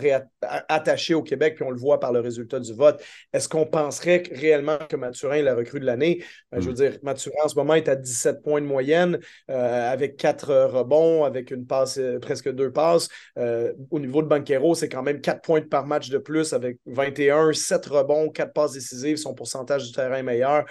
attaché 0.69 1.15
au 1.15 1.23
Québec, 1.23 1.55
puis 1.57 1.65
on 1.65 1.71
le 1.71 1.79
voit 1.79 2.01
par 2.01 2.13
le 2.13 2.21
résultat 2.21 2.61
du 2.61 2.73
vote, 2.73 3.03
est-ce 3.33 3.49
qu'on 3.49 3.67
penserait 3.67 4.23
réellement 4.33 4.79
que 4.89 4.97
Mathurin 4.97 5.37
est 5.37 5.43
la 5.43 5.55
recrue 5.55 5.81
de 5.81 5.87
l'année? 5.87 6.23
Ben, 6.53 6.61
je 6.61 6.67
veux 6.67 6.73
mm. 6.73 6.77
dire, 6.77 6.99
Mathurin 7.03 7.45
en 7.45 7.49
ce 7.49 7.55
moment 7.57 7.75
est 7.75 7.89
à 7.89 7.97
17 7.97 8.43
points 8.43 8.61
de 8.61 8.67
moyenne 8.67 9.19
euh, 9.51 9.93
avec 9.93 10.17
quatre 10.17 10.53
rebonds, 10.67 11.25
avec 11.25 11.51
une 11.51 11.67
passe, 11.67 11.99
euh, 11.99 12.19
presque 12.19 12.51
deux 12.53 12.73
passes. 12.73 13.09
Euh, 13.39 13.73
au 13.91 13.99
niveau 13.99 14.23
de 14.23 14.29
Banquero, 14.29 14.75
c'est 14.75 14.89
quand 14.89 15.03
même 15.03 15.21
4 15.21 15.43
points 15.43 15.61
par 15.63 15.87
match 15.87 16.11
de 16.11 16.19
plus 16.19 16.53
avec 16.53 16.79
21, 16.87 17.53
7 17.53 17.87
rebonds, 17.87 18.29
4 18.31 18.53
passes 18.53 18.73
décisives, 18.73 19.17
son 19.17 19.35
pourcentage 19.35 19.87
du 19.87 19.93
terrain 19.93 20.17
est 20.17 20.23
meilleur. 20.23 20.65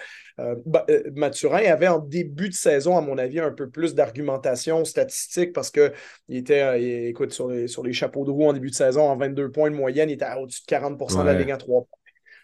Mathurin 1.15 1.72
avait 1.72 1.88
en 1.88 2.00
début 2.00 2.50
de 2.50 2.53
saison, 2.53 2.98
à 2.98 3.01
mon 3.01 3.17
avis, 3.17 3.39
un 3.39 3.51
peu 3.51 3.69
plus 3.69 3.96
d'argumentation 3.96 4.86
statistiques 4.86 5.53
parce 5.53 5.72
qu'il 5.72 5.91
était, 6.29 6.62
euh, 6.62 7.10
écoute, 7.10 7.34
sur 7.34 7.48
les, 7.50 7.67
sur 7.67 7.84
les 7.84 7.93
chapeaux 7.93 8.25
de 8.25 8.31
roue 8.31 8.48
en 8.48 8.53
début 8.53 8.69
de 8.69 8.75
saison, 8.75 9.10
en 9.10 9.17
22 9.17 9.51
points 9.51 9.72
de 9.72 9.75
moyenne, 9.75 10.10
il 10.10 10.13
était 10.13 10.25
au-dessus 10.39 10.62
de 10.62 10.67
40% 10.67 11.19
de 11.19 11.25
la 11.25 11.34
ligne 11.34 11.51
à 11.51 11.58
3 11.58 11.81
points 11.81 11.99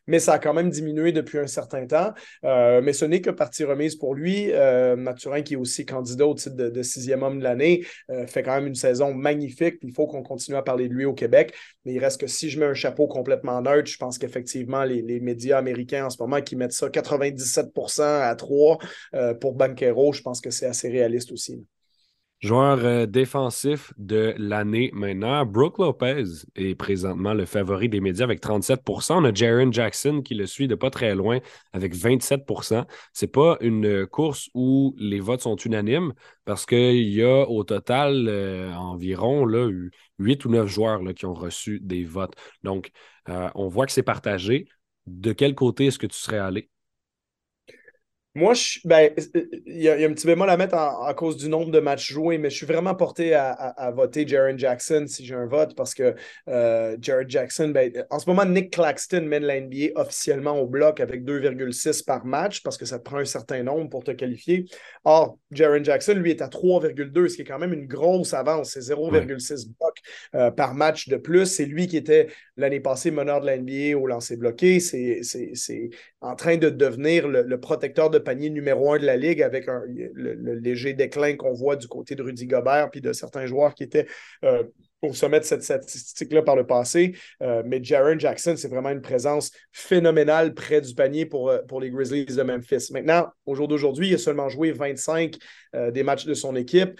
mais 0.08 0.20
ça 0.20 0.34
a 0.34 0.40
quand 0.40 0.54
même 0.54 0.70
diminué 0.70 1.12
depuis 1.12 1.40
un 1.40 1.48
certain 1.48 1.86
temps. 1.86 2.14
Euh, 2.44 2.82
mais 2.82 2.94
ce 2.94 3.06
n'est 3.06 3.22
que 3.22 3.30
partie 3.30 3.64
remise 3.64 3.96
pour 3.96 4.16
lui. 4.16 4.52
Euh, 4.52 4.96
Mathurin, 4.96 5.42
qui 5.42 5.54
est 5.54 5.58
aussi 5.58 5.86
candidat 5.86 6.28
au 6.28 6.34
titre 6.34 6.56
de, 6.56 6.82
sixième 6.84 7.24
homme 7.24 7.40
de 7.40 7.44
l'année, 7.44 7.86
fait 8.28 8.44
quand 8.44 8.56
même 8.56 8.68
une 8.68 8.76
saison 8.76 9.14
magnifique. 9.14 9.78
Il 9.82 9.94
faut 9.94 10.08
qu'on 10.08 10.24
continue 10.24 10.58
à 10.58 10.62
parler 10.62 10.88
de 10.88 10.94
lui 10.94 11.06
au 11.06 11.14
Québec. 11.14 11.54
Mais 11.84 11.94
il 11.94 12.00
reste 12.00 12.22
que 12.22 12.28
si 12.28 12.50
je 12.50 12.60
mets 12.60 12.66
un 12.66 12.74
chapeau 12.74 13.08
complètement 13.08 13.62
neutre, 13.62 13.90
je 13.90 13.98
pense 13.98 14.18
qu'effectivement, 14.18 14.84
les, 14.84 15.02
les, 15.02 15.20
médias 15.20 15.58
américains 15.58 16.06
en 16.06 16.10
ce 16.10 16.18
moment 16.22 16.42
qui 16.42 16.56
mettent 16.56 16.74
ça 16.74 16.90
97 16.90 17.72
à 18.00 18.36
3 18.36 18.78
pour 19.40 19.54
Banquero, 19.54 20.14
je 20.14 20.22
pense 20.22 20.42
que 20.42 20.50
c'est 20.50 20.68
assez 20.68 20.90
réaliste 20.90 21.32
aussi. 21.32 21.66
Joueur 22.46 22.86
euh, 22.86 23.06
défensif 23.08 23.92
de 23.98 24.36
l'année 24.38 24.92
maintenant, 24.94 25.48
Brooke 25.48 25.80
Lopez 25.80 26.26
est 26.56 26.76
présentement 26.76 27.34
le 27.34 27.46
favori 27.46 27.90
des 27.90 28.02
médias 28.02 28.24
avec 28.24 28.40
37% 28.40 29.16
On 29.18 29.26
a 29.26 29.34
Jaron 29.34 29.72
Jackson 29.72 30.22
qui 30.24 30.36
le 30.36 30.46
suit 30.46 30.68
de 30.68 30.76
pas 30.76 30.92
très 30.92 31.16
loin 31.16 31.40
avec 31.74 31.96
27% 31.96 32.86
C'est 33.14 33.32
pas 33.32 33.58
une 33.62 34.06
course 34.06 34.52
où 34.54 34.94
les 35.00 35.20
votes 35.20 35.42
sont 35.42 35.56
unanimes 35.56 36.14
parce 36.46 36.68
qu'il 36.68 37.10
y 37.10 37.24
a 37.24 37.50
au 37.50 37.64
total 37.64 38.28
euh, 38.28 38.72
environ 38.76 39.48
là, 39.48 39.68
8 40.20 40.46
ou 40.46 40.50
9 40.50 40.68
joueurs 40.68 41.02
qui 41.16 41.26
ont 41.26 41.34
reçu 41.34 41.80
des 41.82 42.04
votes. 42.04 42.36
Donc, 42.62 42.92
euh, 43.28 43.50
on 43.56 43.70
voit 43.70 43.88
que 43.88 43.92
c'est 43.92 44.04
partagé. 44.04 44.68
De 45.08 45.34
quel 45.34 45.56
côté 45.56 45.88
est-ce 45.88 45.98
que 45.98 46.06
tu 46.06 46.20
serais 46.20 46.38
allé? 46.38 46.70
Moi, 48.38 48.54
ben, 48.84 49.14
il 49.66 49.82
y, 49.82 49.88
a 49.88 49.94
un 49.94 50.14
petit 50.14 50.28
bémol 50.28 50.50
à 50.50 50.58
mettre 50.58 50.76
à 50.76 51.14
cause 51.16 51.38
du 51.38 51.48
nombre 51.48 51.72
de 51.72 51.80
matchs 51.80 52.12
joués, 52.12 52.38
mais 52.38 52.50
je 52.50 52.58
suis 52.58 52.66
vraiment 52.66 52.94
porté 52.94 53.34
à, 53.34 53.94
voter 53.96 54.28
Jaron 54.28 54.58
Jackson 54.58 55.06
si 55.08 55.26
j'ai 55.26 55.36
un 55.36 55.46
vote 55.46 55.74
parce 55.74 55.94
que 55.94 56.16
euh, 56.50 56.98
Jaron 57.00 57.24
Jackson, 57.30 57.70
ben, 57.70 57.94
en 58.10 58.20
ce 58.20 58.30
moment, 58.30 58.44
Nick 58.44 58.74
Claxton 58.74 59.22
mène 59.22 59.44
la 59.44 59.62
NBA 59.62 59.94
officiellement 59.96 60.60
au 60.60 60.68
bloc 60.68 61.00
avec 61.00 61.24
2,6 61.24 62.04
par 62.04 62.26
match 62.26 62.62
parce 62.62 62.78
que 62.78 62.84
ça 62.84 63.00
te 63.00 63.06
prend 63.06 63.20
un 63.20 63.26
certain 63.26 63.64
nombre 63.64 63.90
pour 63.90 64.04
te 64.04 64.12
qualifier. 64.12 64.66
Or, 65.06 65.38
Jaron 65.52 65.82
Jackson, 65.82 66.16
lui, 66.16 66.32
est 66.32 66.42
à 66.42 66.50
3,2, 66.50 67.30
ce 67.30 67.38
qui 67.38 67.44
est 67.44 67.46
quand 67.46 67.60
même 67.60 67.72
une 67.72 67.88
grosse 67.88 68.34
avance. 68.34 68.72
C'est 68.72 68.82
0,6 68.82 69.70
blocs 69.80 70.00
euh, 70.36 70.52
par 70.52 70.74
match 70.74 71.08
de 71.08 71.16
plus. 71.16 71.46
C'est 71.46 71.66
lui 71.66 71.88
qui 71.88 71.96
était 71.96 72.28
l'année 72.58 72.82
passée 72.82 73.12
meneur 73.12 73.40
de 73.40 73.46
la 73.46 73.58
NBA 73.58 73.98
au 73.98 74.08
lancer 74.08 74.36
bloqué. 74.36 74.82
C'est 74.82 75.22
en 76.20 76.36
train 76.36 76.58
de 76.58 76.70
devenir 76.70 77.30
le, 77.30 77.44
le 77.44 77.60
protecteur 77.62 78.10
de 78.10 78.25
panier 78.26 78.50
numéro 78.50 78.92
un 78.92 79.00
de 79.00 79.06
la 79.06 79.16
Ligue 79.16 79.42
avec 79.42 79.68
le, 79.68 80.56
léger 80.56 80.94
déclin 80.94 81.38
qu'on 81.38 81.54
voit 81.54 81.78
du 81.78 81.88
côté 81.88 82.16
de 82.16 82.24
Rudy 82.24 82.46
Gobert 82.46 82.90
puis 82.92 83.00
de 83.00 83.14
certains 83.14 83.46
joueurs 83.46 83.74
qui 83.74 83.84
étaient 83.84 84.08
euh, 84.44 84.64
au 85.02 85.14
sommet 85.14 85.40
de 85.40 85.46
cette 85.46 85.64
statistique-là 85.64 86.42
par 86.42 86.56
le 86.56 86.66
passé. 86.66 87.16
Euh, 87.42 87.64
mais 87.66 87.84
Jaron 87.84 88.20
Jackson, 88.20 88.56
c'est 88.58 88.68
vraiment 88.68 88.90
une 88.90 89.02
présence 89.02 89.52
phénoménale 89.72 90.54
près 90.54 90.82
du 90.82 90.94
panier 90.94 91.26
pour, 91.26 91.50
euh, 91.50 91.62
pour 91.68 91.80
les 91.80 91.90
Grizzlies 91.90 92.26
de 92.26 92.44
Memphis. 92.44 92.90
Maintenant, 92.92 93.28
au 93.46 93.56
jour 93.56 93.68
d'aujourd'hui, 93.68 94.10
il 94.10 94.16
a 94.16 94.18
seulement 94.18 94.50
joué 94.50 94.72
25 94.72 95.36
euh, 95.76 95.92
des 95.92 96.04
matchs 96.04 96.26
de 96.26 96.34
son 96.34 96.56
équipe 96.56 97.00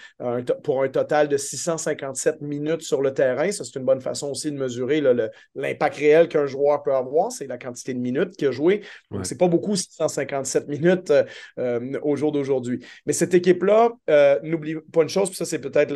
pour 0.64 0.84
un 0.84 0.90
total 0.90 1.28
de 1.28 1.38
657 1.38 2.42
minutes 2.42 2.82
sur 2.82 3.02
le 3.02 3.14
terrain. 3.14 3.52
Ça, 3.52 3.64
c'est 3.64 3.78
une 3.80 3.86
bonne 3.86 4.02
façon 4.02 4.30
aussi 4.32 4.52
de 4.52 4.58
mesurer 4.58 5.02
l'impact 5.56 5.98
réel 5.98 6.28
qu'un 6.28 6.46
joueur 6.46 6.84
peut 6.84 6.94
avoir. 6.94 7.32
C'est 7.32 7.48
la 7.48 7.58
quantité 7.58 7.94
de 7.94 8.00
minutes 8.00 8.36
qu'il 8.36 8.48
a 8.48 8.52
joué. 8.52 8.82
Donc, 9.12 9.26
c'est 9.26 9.38
pas 9.38 9.48
beaucoup 9.48 9.76
657 9.76 10.68
minutes 10.68 11.14
au 12.02 12.16
jour 12.16 12.32
d'aujourd'hui. 12.32 12.84
Mais 13.06 13.14
cette 13.14 13.34
équipe-là, 13.34 13.92
n'oublie 14.44 14.76
pas 14.92 15.04
une 15.04 15.10
chose, 15.10 15.30
puis 15.30 15.38
ça, 15.38 15.46
c'est 15.46 15.60
peut-être 15.60 15.94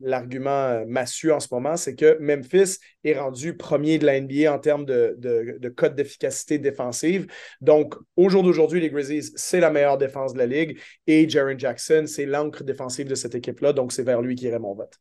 l'argument 0.00 0.84
massu 0.86 1.32
en 1.32 1.40
ce 1.40 1.48
moment, 1.50 1.76
c'est 1.76 1.94
que 1.94 2.18
Memphis 2.20 2.78
est 3.04 3.18
rendu 3.18 3.56
premier 3.56 3.98
de 3.98 4.06
la 4.06 4.20
NBA 4.20 4.52
en 4.52 4.58
termes 4.58 4.84
de, 4.84 5.16
de, 5.18 5.68
code 5.68 5.94
d'efficacité 5.94 6.58
défensive. 6.58 7.26
Donc, 7.60 7.94
au 8.16 8.28
jour 8.28 8.42
d'aujourd'hui, 8.42 8.80
les 8.80 8.90
Grizzlies, 8.90 9.32
c'est 9.36 9.60
la 9.60 9.70
meilleure 9.70 9.98
défense 9.98 10.32
de 10.32 10.38
la 10.38 10.46
ligue 10.46 10.78
et 11.06 11.28
Jaron 11.28 11.58
Jackson, 11.58 12.04
c'est 12.06 12.19
l'encre 12.26 12.64
défensive 12.64 13.08
de 13.08 13.14
cette 13.14 13.34
équipe-là. 13.34 13.72
Donc, 13.72 13.92
c'est 13.92 14.02
vers 14.02 14.22
lui 14.22 14.34
qui 14.34 14.46
irait 14.46 14.58
mon 14.58 14.74
vote. 14.74 15.00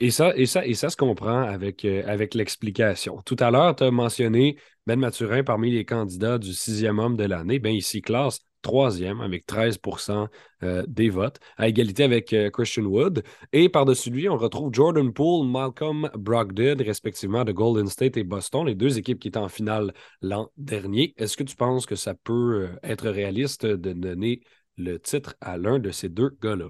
Et 0.00 0.10
ça, 0.10 0.36
et 0.36 0.46
ça, 0.46 0.64
et 0.64 0.74
ça 0.74 0.90
se 0.90 0.96
comprend 0.96 1.42
avec, 1.42 1.84
euh, 1.84 2.26
l'explication. 2.34 3.20
Tout 3.24 3.36
à 3.40 3.50
l'heure, 3.50 3.74
tu 3.74 3.84
as 3.84 3.90
mentionné 3.90 4.56
Ben 4.86 4.98
Maturin 4.98 5.42
parmi 5.42 5.72
les 5.72 5.84
candidats 5.84 6.38
du 6.38 6.52
sixième 6.52 7.00
homme 7.00 7.16
de 7.16 7.24
l'année. 7.24 7.58
Ben, 7.58 7.74
ici, 7.74 8.00
classe 8.00 8.40
troisième 8.62 9.20
avec 9.20 9.46
13% 9.46 10.28
euh, 10.62 10.84
des 10.86 11.08
votes, 11.08 11.38
à 11.56 11.68
égalité 11.68 12.04
avec 12.04 12.32
euh, 12.32 12.50
Christian 12.50 12.84
Wood. 12.84 13.22
Et 13.52 13.68
par-dessus 13.68 14.10
lui, 14.10 14.28
on 14.28 14.36
retrouve 14.36 14.72
Jordan 14.72 15.12
Poole, 15.12 15.46
Malcolm 15.46 16.10
Brogdon, 16.14 16.76
respectivement 16.78 17.44
de 17.44 17.52
Golden 17.52 17.86
State 17.86 18.16
et 18.16 18.24
Boston, 18.24 18.66
les 18.66 18.74
deux 18.74 18.98
équipes 18.98 19.20
qui 19.20 19.28
étaient 19.28 19.38
en 19.38 19.48
finale 19.48 19.92
l'an 20.22 20.50
dernier. 20.56 21.14
Est-ce 21.16 21.36
que 21.36 21.44
tu 21.44 21.56
penses 21.56 21.86
que 21.86 21.96
ça 21.96 22.14
peut 22.14 22.68
euh, 22.72 22.78
être 22.82 23.08
réaliste 23.08 23.66
de 23.66 23.92
donner 23.92 24.42
le 24.78 24.98
titre 24.98 25.34
à 25.40 25.58
l'un 25.58 25.78
de 25.78 25.90
ces 25.90 26.08
deux 26.08 26.36
gars-là? 26.42 26.68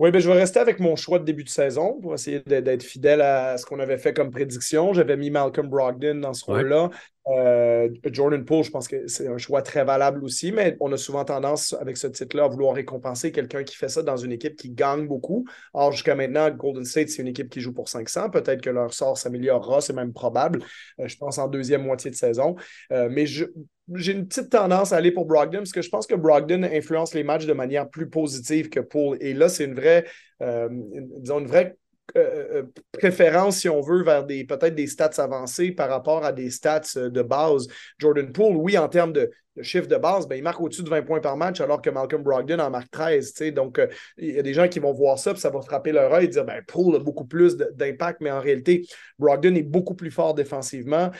Oui, 0.00 0.10
ben, 0.10 0.18
je 0.18 0.30
vais 0.30 0.38
rester 0.38 0.58
avec 0.58 0.80
mon 0.80 0.96
choix 0.96 1.18
de 1.18 1.24
début 1.24 1.44
de 1.44 1.50
saison 1.50 2.00
pour 2.00 2.14
essayer 2.14 2.40
d'être 2.40 2.82
fidèle 2.82 3.20
à 3.20 3.58
ce 3.58 3.66
qu'on 3.66 3.80
avait 3.80 3.98
fait 3.98 4.14
comme 4.14 4.30
prédiction. 4.30 4.94
J'avais 4.94 5.18
mis 5.18 5.28
Malcolm 5.28 5.68
Brogdon 5.68 6.14
dans 6.14 6.32
ce 6.32 6.42
rôle-là. 6.46 6.88
Euh, 7.26 7.90
Jordan 8.10 8.42
Poole, 8.42 8.64
je 8.64 8.70
pense 8.70 8.88
que 8.88 9.06
c'est 9.08 9.28
un 9.28 9.36
choix 9.36 9.60
très 9.60 9.84
valable 9.84 10.24
aussi, 10.24 10.52
mais 10.52 10.78
on 10.80 10.90
a 10.90 10.96
souvent 10.96 11.26
tendance 11.26 11.74
avec 11.74 11.98
ce 11.98 12.06
titre-là 12.06 12.44
à 12.44 12.48
vouloir 12.48 12.74
récompenser 12.74 13.30
quelqu'un 13.30 13.62
qui 13.62 13.76
fait 13.76 13.90
ça 13.90 14.02
dans 14.02 14.16
une 14.16 14.32
équipe 14.32 14.56
qui 14.56 14.70
gagne 14.70 15.06
beaucoup. 15.06 15.44
Or, 15.74 15.92
jusqu'à 15.92 16.14
maintenant, 16.14 16.50
Golden 16.50 16.86
State, 16.86 17.10
c'est 17.10 17.20
une 17.20 17.28
équipe 17.28 17.50
qui 17.50 17.60
joue 17.60 17.74
pour 17.74 17.90
500. 17.90 18.30
Peut-être 18.30 18.62
que 18.62 18.70
leur 18.70 18.94
sort 18.94 19.18
s'améliorera, 19.18 19.82
c'est 19.82 19.92
même 19.92 20.14
probable, 20.14 20.60
euh, 20.98 21.08
je 21.08 21.16
pense 21.18 21.36
en 21.36 21.46
deuxième 21.46 21.84
moitié 21.84 22.10
de 22.10 22.16
saison. 22.16 22.56
Euh, 22.90 23.08
mais 23.10 23.26
j'ai 23.94 24.12
une 24.12 24.26
petite 24.26 24.50
tendance 24.50 24.92
à 24.92 24.96
aller 24.96 25.10
pour 25.10 25.26
Brogdon 25.26 25.58
parce 25.58 25.72
que 25.72 25.82
je 25.82 25.88
pense 25.88 26.06
que 26.06 26.14
Brogdon 26.14 26.62
influence 26.62 27.14
les 27.14 27.24
matchs 27.24 27.46
de 27.46 27.52
manière 27.52 27.88
plus 27.88 28.08
positive 28.08 28.68
que 28.68 28.80
Poole. 28.80 29.18
Et 29.20 29.34
là, 29.34 29.48
c'est 29.48 29.64
une 29.64 29.74
vraie, 29.74 30.06
disons, 30.40 31.40
une 31.40 31.46
vraie 31.46 31.76
euh, 32.16 32.48
euh, 32.54 32.62
préférence, 32.92 33.58
si 33.58 33.68
on 33.68 33.80
veut, 33.80 34.02
vers 34.02 34.24
des 34.24 34.44
peut-être 34.44 34.74
des 34.74 34.86
stats 34.86 35.10
avancés 35.18 35.72
par 35.72 35.88
rapport 35.88 36.24
à 36.24 36.32
des 36.32 36.50
stats 36.50 36.82
euh, 36.96 37.10
de 37.10 37.22
base. 37.22 37.66
Jordan 37.98 38.32
Poole, 38.32 38.56
oui, 38.56 38.76
en 38.78 38.88
termes 38.88 39.12
de, 39.12 39.30
chiffre 39.62 39.86
de 39.86 39.96
base, 39.96 40.26
ben, 40.26 40.36
il 40.36 40.42
marque 40.42 40.60
au-dessus 40.60 40.82
de 40.82 40.88
20 40.88 41.02
points 41.02 41.20
par 41.20 41.36
match, 41.36 41.60
alors 41.60 41.82
que 41.82 41.90
Malcolm 41.90 42.22
Brogdon 42.22 42.58
en 42.58 42.70
marque 42.70 42.90
13. 42.90 43.34
Donc, 43.54 43.80
il 44.16 44.34
y 44.34 44.38
a 44.38 44.42
des 44.42 44.54
gens 44.54 44.68
qui 44.68 44.78
vont 44.78 44.92
voir 44.92 45.18
ça, 45.18 45.32
puis 45.32 45.40
ça 45.40 45.50
va 45.50 45.60
frapper 45.60 45.92
leur 45.92 46.12
œil 46.12 46.26
et 46.26 46.28
dire 46.28 46.44
ben, 46.44 46.62
Poole 46.66 46.96
a 46.96 46.98
beaucoup 46.98 47.26
plus 47.26 47.56
d'impact, 47.56 48.20
mais 48.20 48.30
en 48.30 48.40
réalité, 48.40 48.86
Brogdon 49.18 49.54
est 49.54 49.62
beaucoup 49.62 49.94
plus 49.94 50.10
fort 50.10 50.34
défensivement. 50.34 51.10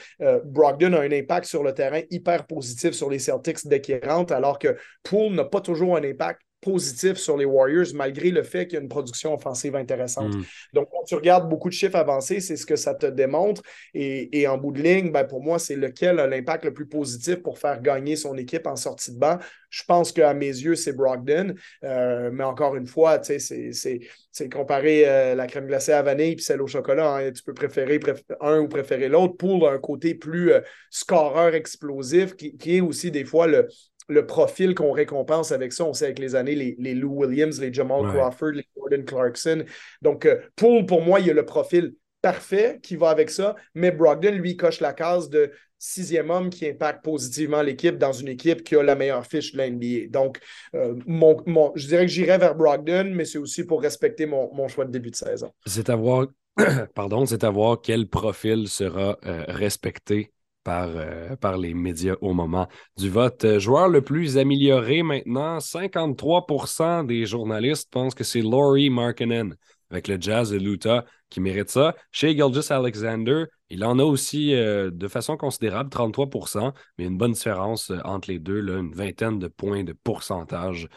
Brogdon 0.44 0.92
a 0.94 1.00
un 1.00 1.12
impact 1.12 1.46
sur 1.46 1.62
le 1.62 1.74
terrain 1.74 2.00
hyper 2.10 2.46
positif 2.46 2.92
sur 2.92 3.10
les 3.10 3.18
Celtics 3.18 3.66
dès 3.66 3.80
qu'il 3.80 4.00
rentre, 4.02 4.32
alors 4.32 4.58
que 4.58 4.76
Poole 5.02 5.34
n'a 5.34 5.44
pas 5.44 5.60
toujours 5.60 5.96
un 5.96 6.04
impact 6.04 6.40
positif 6.60 7.16
sur 7.16 7.36
les 7.36 7.44
Warriors, 7.44 7.86
malgré 7.94 8.30
le 8.30 8.42
fait 8.42 8.66
qu'il 8.66 8.74
y 8.74 8.78
a 8.78 8.82
une 8.82 8.88
production 8.88 9.34
offensive 9.34 9.74
intéressante. 9.76 10.34
Hmm. 10.34 10.42
Donc, 10.72 10.88
quand 10.90 11.04
tu 11.04 11.14
regardes 11.14 11.48
beaucoup 11.48 11.68
de 11.68 11.74
chiffres 11.74 11.96
avancés, 11.96 12.40
c'est 12.40 12.56
ce 12.56 12.66
que 12.66 12.76
ça 12.76 12.94
te 12.94 13.06
démontre. 13.06 13.62
Et, 13.94 14.46
en 14.46 14.58
bout 14.58 14.72
de 14.72 14.82
ligne, 14.82 15.10
ben, 15.10 15.24
pour 15.24 15.42
moi, 15.42 15.58
c'est 15.58 15.76
lequel 15.76 16.20
a 16.20 16.26
l'impact 16.26 16.64
le 16.64 16.74
plus 16.74 16.86
positif 16.86 17.36
pour 17.36 17.58
faire 17.58 17.80
gagner 17.80 18.16
son 18.16 18.36
équipe 18.36 18.66
en 18.66 18.76
sortie 18.76 19.12
de 19.12 19.18
banc? 19.18 19.38
Je 19.70 19.84
pense 19.84 20.10
qu'à 20.10 20.34
mes 20.34 20.46
yeux, 20.46 20.74
c'est 20.74 20.92
Brogdon. 20.92 21.54
Euh, 21.84 22.30
mais 22.32 22.44
encore 22.44 22.74
une 22.76 22.86
fois, 22.86 23.20
c'est 23.22 24.48
comparer 24.52 25.08
euh, 25.08 25.34
la 25.34 25.46
crème 25.46 25.66
glacée 25.66 25.92
à 25.92 26.02
vanille 26.02 26.34
puis 26.34 26.44
celle 26.44 26.60
au 26.60 26.66
chocolat. 26.66 27.16
Hein. 27.16 27.32
Tu 27.32 27.42
peux 27.42 27.54
préférer 27.54 28.00
un 28.40 28.58
ou 28.58 28.68
préférer 28.68 29.08
l'autre 29.08 29.36
pour 29.36 29.68
un 29.68 29.78
côté 29.78 30.14
plus 30.14 30.52
euh, 30.52 30.60
scoreur 30.90 31.54
explosif 31.54 32.34
qui, 32.34 32.56
qui, 32.56 32.76
est 32.76 32.80
aussi 32.80 33.10
des 33.10 33.24
fois 33.24 33.46
le, 33.46 33.68
le 34.10 34.26
profil 34.26 34.74
qu'on 34.74 34.92
récompense 34.92 35.52
avec 35.52 35.72
ça. 35.72 35.84
On 35.84 35.92
sait 35.92 36.06
avec 36.06 36.18
les 36.18 36.34
années, 36.34 36.54
les, 36.54 36.94
Lou 36.94 37.24
Williams, 37.24 37.60
les 37.60 37.72
Jamal 37.72 38.02
Crawford, 38.12 38.52
les 38.52 38.66
Gordon 38.76 39.02
Clarkson. 39.04 39.64
Donc, 40.02 40.26
euh, 40.26 40.40
Poole, 40.56 40.84
pour 40.84 41.02
moi, 41.02 41.20
il 41.20 41.26
y 41.26 41.30
a 41.30 41.34
le 41.34 41.44
profil 41.44 41.94
parfait 42.20 42.80
qui 42.82 42.96
va 42.96 43.08
avec 43.08 43.30
ça, 43.30 43.56
mais 43.74 43.90
Brogdon, 43.90 44.32
lui, 44.32 44.56
coche 44.56 44.80
la 44.80 44.92
case 44.92 45.30
de 45.30 45.52
sixième 45.78 46.28
homme 46.28 46.50
qui 46.50 46.68
impacte 46.68 47.02
positivement 47.02 47.62
l'équipe 47.62 47.96
dans 47.96 48.12
une 48.12 48.28
équipe 48.28 48.62
qui 48.62 48.76
a 48.76 48.82
la 48.82 48.94
meilleure 48.94 49.24
fiche 49.24 49.52
de 49.52 49.58
la 49.58 49.70
NBA. 49.70 50.08
Donc, 50.10 50.38
euh, 50.74 50.94
mon, 51.06 51.72
je 51.74 51.86
dirais 51.86 52.04
que 52.04 52.12
j'irai 52.12 52.36
vers 52.36 52.54
Brogdon, 52.54 53.12
mais 53.14 53.24
c'est 53.24 53.38
aussi 53.38 53.64
pour 53.64 53.80
respecter 53.80 54.26
mon, 54.26 54.68
choix 54.68 54.84
de 54.84 54.90
début 54.90 55.10
de 55.10 55.16
saison. 55.16 55.50
C'est 55.64 55.88
à 55.88 55.96
voir, 55.96 56.26
pardon, 56.94 57.24
c'est 57.24 57.44
à 57.44 57.50
voir 57.50 57.80
quel 57.80 58.08
profil 58.08 58.68
sera 58.68 59.18
euh, 59.24 59.44
respecté 59.48 60.32
par, 60.64 60.88
euh, 60.94 61.36
par 61.36 61.56
les 61.56 61.74
médias 61.74 62.16
au 62.20 62.32
moment 62.32 62.68
du 62.96 63.08
vote. 63.08 63.44
Euh, 63.44 63.58
joueur 63.58 63.88
le 63.88 64.02
plus 64.02 64.38
amélioré 64.38 65.02
maintenant, 65.02 65.60
53% 65.60 67.04
des 67.04 67.26
journalistes 67.26 67.90
pensent 67.90 68.14
que 68.14 68.24
c'est 68.24 68.42
Laurie 68.42 68.90
Markkinen 68.90 69.56
avec 69.90 70.06
le 70.06 70.20
Jazz 70.20 70.50
de 70.50 70.58
l'Utah 70.58 71.04
qui 71.30 71.40
mérite 71.40 71.70
ça. 71.70 71.96
Chez 72.12 72.36
Gilgis 72.36 72.72
Alexander, 72.72 73.44
il 73.70 73.84
en 73.84 73.98
a 73.98 74.04
aussi 74.04 74.54
euh, 74.54 74.90
de 74.92 75.08
façon 75.08 75.36
considérable, 75.36 75.90
33% 75.90 76.72
mais 76.98 77.06
une 77.06 77.16
bonne 77.16 77.32
différence 77.32 77.92
entre 78.04 78.30
les 78.30 78.38
deux, 78.38 78.60
une 78.60 78.92
vingtaine 78.92 79.38
de 79.38 79.48
points 79.48 79.84
de 79.84 79.92
pourcentage 79.92 80.88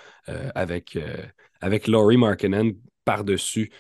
avec, 0.56 0.98
avec 1.62 1.88
Laurie 1.88 2.18
Markkinen 2.18 2.74
par-dessus 3.06 3.72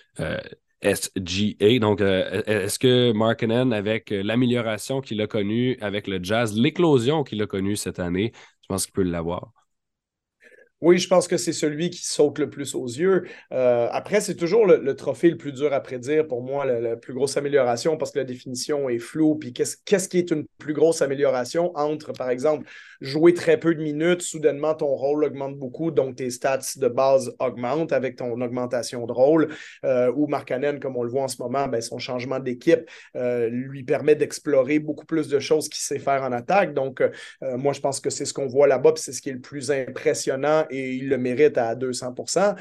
SGA. 0.83 1.79
Donc, 1.79 2.01
euh, 2.01 2.43
est-ce 2.45 2.77
que 2.77 3.11
Markinen, 3.13 3.73
avec 3.73 4.09
l'amélioration 4.11 5.01
qu'il 5.01 5.21
a 5.21 5.27
connue 5.27 5.77
avec 5.81 6.07
le 6.07 6.19
Jazz, 6.21 6.57
l'éclosion 6.57 7.23
qu'il 7.23 7.41
a 7.41 7.47
connue 7.47 7.75
cette 7.75 7.99
année, 7.99 8.31
je 8.61 8.67
pense 8.67 8.85
qu'il 8.85 8.93
peut 8.93 9.03
l'avoir? 9.03 9.51
Oui, 10.83 10.97
je 10.97 11.07
pense 11.07 11.29
que 11.29 11.37
c'est 11.37 11.53
celui 11.53 11.89
qui 11.89 12.05
saute 12.05 12.39
le 12.39 12.49
plus 12.49 12.75
aux 12.75 12.87
yeux. 12.87 13.25
Euh, 13.53 13.87
après, 13.93 14.19
c'est 14.19 14.35
toujours 14.35 14.65
le, 14.65 14.95
trophée 14.97 15.29
le 15.29 15.37
plus 15.37 15.53
dur 15.53 15.71
à 15.71 15.79
prédire 15.79 16.27
pour 16.27 16.43
moi, 16.43 16.65
la, 16.65 16.97
plus 16.97 17.13
grosse 17.13 17.37
amélioration, 17.37 17.95
parce 17.95 18.11
que 18.11 18.19
la 18.19 18.25
définition 18.25 18.89
est 18.89 18.99
floue. 18.99 19.35
Puis 19.35 19.53
qu'est-ce 19.53 20.09
qui 20.09 20.17
est 20.17 20.29
une 20.31 20.45
plus 20.57 20.73
grosse 20.73 21.01
amélioration 21.01 21.71
entre, 21.77 22.11
par 22.11 22.29
exemple, 22.29 22.69
jouer 23.03 23.33
très 23.33 23.59
peu 23.59 23.75
de 23.75 23.83
minutes, 23.83 24.21
soudainement 24.21 24.73
ton 24.73 24.87
rôle 24.87 25.25
augmente 25.25 25.57
beaucoup, 25.57 25.91
donc 25.91 26.15
tes 26.15 26.29
stats 26.29 26.59
de 26.77 26.87
base 26.87 27.35
augmentent 27.39 27.91
avec 27.91 28.15
ton 28.15 28.39
augmentation 28.41 29.05
de 29.05 29.11
rôle, 29.11 29.49
euh, 29.83 30.11
ou 30.15 30.27
Markkanen, 30.27 30.79
comme 30.79 30.95
on 30.95 31.03
le 31.03 31.09
voit 31.09 31.23
en 31.23 31.27
ce 31.27 31.41
moment, 31.41 31.67
ben, 31.67 31.81
son 31.81 31.99
changement 31.99 32.39
d'équipe 32.39 32.89
euh, 33.17 33.49
lui 33.49 33.83
permet 33.83 34.15
d'explorer 34.15 34.79
beaucoup 34.79 35.05
plus 35.05 35.27
de 35.27 35.39
choses 35.39 35.67
qu'il 35.67 35.81
sait 35.81 35.99
faire 35.99 36.23
en 36.23 36.31
attaque. 36.31 36.73
Donc, 36.73 37.01
euh, 37.01 37.09
moi, 37.57 37.73
je 37.73 37.81
pense 37.81 37.99
que 37.99 38.09
c'est 38.09 38.23
ce 38.23 38.33
qu'on 38.33 38.47
voit 38.47 38.67
là-bas, 38.67 38.93
c'est 38.95 39.11
ce 39.11 39.21
qui 39.21 39.29
est 39.29 39.33
le 39.33 39.41
plus 39.41 39.69
impressionnant 39.69 40.65
et 40.69 40.93
il 40.93 41.09
le 41.09 41.17
mérite 41.17 41.57
à 41.57 41.75
200% 41.75 42.55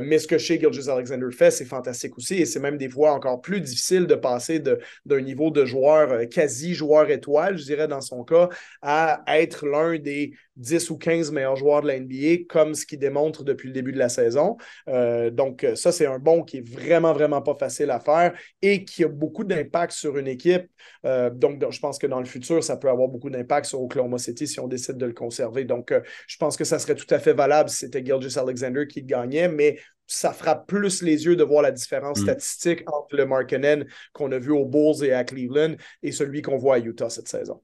Mais 0.00 0.18
ce 0.18 0.26
que 0.26 0.38
chez 0.38 0.58
Gilgis 0.58 0.88
Alexander 0.88 1.30
fait, 1.30 1.50
c'est 1.50 1.66
fantastique 1.66 2.16
aussi 2.16 2.36
et 2.36 2.46
c'est 2.46 2.60
même 2.60 2.78
des 2.78 2.88
fois 2.88 3.12
encore 3.12 3.42
plus 3.42 3.60
difficile 3.60 4.06
de 4.06 4.14
passer 4.14 4.58
d'un 4.60 5.20
niveau 5.20 5.50
de 5.50 5.66
joueur 5.66 6.28
quasi 6.30 6.74
joueur 6.74 7.10
étoile, 7.10 7.58
je 7.58 7.64
dirais 7.64 7.88
dans 7.88 8.00
son 8.00 8.24
cas, 8.24 8.48
à 8.80 9.22
être 9.28 9.66
l'un 9.66 9.81
des 9.98 10.32
10 10.56 10.90
ou 10.90 10.98
15 10.98 11.32
meilleurs 11.32 11.56
joueurs 11.56 11.82
de 11.82 11.88
la 11.88 11.98
NBA, 11.98 12.44
comme 12.48 12.74
ce 12.74 12.86
qu'il 12.86 12.98
démontre 12.98 13.44
depuis 13.44 13.68
le 13.68 13.74
début 13.74 13.92
de 13.92 13.98
la 13.98 14.08
saison. 14.08 14.56
Euh, 14.88 15.30
donc, 15.30 15.66
ça, 15.74 15.92
c'est 15.92 16.06
un 16.06 16.18
bon 16.18 16.42
qui 16.42 16.58
est 16.58 16.68
vraiment, 16.68 17.12
vraiment 17.12 17.42
pas 17.42 17.54
facile 17.54 17.90
à 17.90 18.00
faire 18.00 18.32
et 18.60 18.84
qui 18.84 19.04
a 19.04 19.08
beaucoup 19.08 19.44
d'impact 19.44 19.92
sur 19.92 20.18
une 20.18 20.28
équipe. 20.28 20.66
Euh, 21.06 21.30
donc, 21.30 21.64
je 21.70 21.80
pense 21.80 21.98
que 21.98 22.06
dans 22.06 22.20
le 22.20 22.26
futur, 22.26 22.62
ça 22.62 22.76
peut 22.76 22.88
avoir 22.88 23.08
beaucoup 23.08 23.30
d'impact 23.30 23.66
sur 23.66 23.80
Oklahoma 23.80 24.18
City 24.18 24.46
si 24.46 24.60
on 24.60 24.68
décide 24.68 24.96
de 24.96 25.06
le 25.06 25.14
conserver. 25.14 25.64
Donc, 25.64 25.92
euh, 25.92 26.00
je 26.26 26.36
pense 26.36 26.56
que 26.56 26.64
ça 26.64 26.78
serait 26.78 26.94
tout 26.94 27.12
à 27.12 27.18
fait 27.18 27.32
valable 27.32 27.68
si 27.70 27.76
c'était 27.76 28.04
Gilgis 28.04 28.38
Alexander 28.38 28.86
qui 28.86 29.02
gagnait, 29.02 29.48
mais 29.48 29.78
ça 30.06 30.32
frappe 30.32 30.66
plus 30.66 31.02
les 31.02 31.24
yeux 31.24 31.36
de 31.36 31.44
voir 31.44 31.62
la 31.62 31.70
différence 31.70 32.20
mm. 32.20 32.22
statistique 32.22 32.82
entre 32.86 33.16
le 33.16 33.26
Markkanen 33.26 33.86
qu'on 34.12 34.30
a 34.32 34.38
vu 34.38 34.50
aux 34.50 34.66
Bulls 34.66 35.04
et 35.04 35.12
à 35.12 35.24
Cleveland 35.24 35.74
et 36.02 36.12
celui 36.12 36.42
qu'on 36.42 36.58
voit 36.58 36.76
à 36.76 36.78
Utah 36.78 37.08
cette 37.08 37.28
saison. 37.28 37.62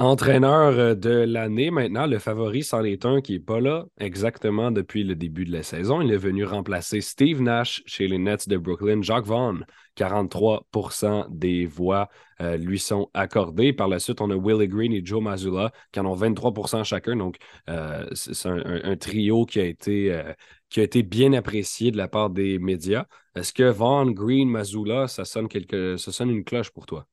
Entraîneur 0.00 0.78
euh, 0.78 0.94
de 0.94 1.10
l'année 1.10 1.70
maintenant, 1.70 2.06
le 2.06 2.18
favori 2.18 2.62
c'en 2.62 2.82
est 2.84 3.04
un 3.04 3.20
qui 3.20 3.34
n'est 3.34 3.38
pas 3.38 3.60
là 3.60 3.84
exactement 3.98 4.70
depuis 4.70 5.04
le 5.04 5.14
début 5.14 5.44
de 5.44 5.52
la 5.52 5.62
saison. 5.62 6.00
Il 6.00 6.10
est 6.10 6.16
venu 6.16 6.46
remplacer 6.46 7.02
Steve 7.02 7.42
Nash 7.42 7.82
chez 7.84 8.08
les 8.08 8.16
Nets 8.16 8.48
de 8.48 8.56
Brooklyn. 8.56 9.02
Jacques 9.02 9.26
Vaughn, 9.26 9.66
43% 9.98 11.26
des 11.28 11.66
voix 11.66 12.08
euh, 12.40 12.56
lui 12.56 12.78
sont 12.78 13.10
accordées. 13.12 13.74
Par 13.74 13.88
la 13.88 13.98
suite, 13.98 14.22
on 14.22 14.30
a 14.30 14.36
Willie 14.36 14.68
Green 14.68 14.94
et 14.94 15.04
Joe 15.04 15.22
Mazzulla 15.22 15.70
qui 15.92 16.00
en 16.00 16.06
ont 16.06 16.16
23% 16.16 16.82
chacun. 16.82 17.16
Donc, 17.16 17.36
euh, 17.68 18.06
c'est 18.14 18.48
un, 18.48 18.96
trio 18.96 19.44
qui 19.44 19.60
a, 19.60 19.66
été, 19.66 20.18
qui 20.70 20.80
a 20.80 20.82
été 20.82 21.02
bien 21.02 21.34
apprécié 21.34 21.90
de 21.90 21.98
la 21.98 22.08
part 22.08 22.30
des 22.30 22.58
médias. 22.58 23.04
Est-ce 23.34 23.52
que 23.52 23.70
Vaughn, 23.70 24.14
Green, 24.14 24.48
Mazzulla, 24.48 25.08
ça 25.08 25.26
sonne, 25.26 25.48
quelque, 25.48 25.98
ça 25.98 26.10
sonne 26.10 26.30
une 26.30 26.44
cloche 26.44 26.70
pour 26.70 26.86
toi? 26.86 27.06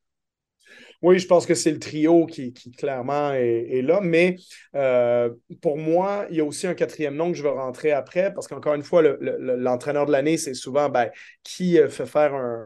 Oui, 1.04 1.20
je 1.20 1.27
pense 1.27 1.46
que 1.46 1.54
c'est 1.54 1.70
le 1.70 1.77
trio 1.77 2.25
qui, 2.25 2.51
clairement 2.75 3.32
est, 3.32 3.84
là, 3.84 4.00
mais 4.01 4.36
euh, 4.74 5.30
pour 5.62 5.77
moi, 5.77 6.25
il 6.32 6.38
y 6.38 6.42
a 6.42 6.44
aussi 6.44 6.66
un 6.66 6.74
quatrième 6.74 7.16
nom 7.16 7.32
que 7.32 7.38
je 7.38 7.44
veux 7.44 7.51
rentrer 7.51 7.92
après, 7.92 8.34
parce 8.34 8.48
qu'encore 8.48 8.74
une 8.74 8.82
fois, 8.82 9.04
l'entraîneur 9.04 10.08
de 10.08 10.12
l'année, 10.12 10.38
c'est 10.38 10.56
souvent 10.56 10.89
ben, 10.89 11.12
qui 11.44 11.80
euh, 11.80 11.88
fait 11.88 12.08
faire 12.08 12.34
un, 12.34 12.66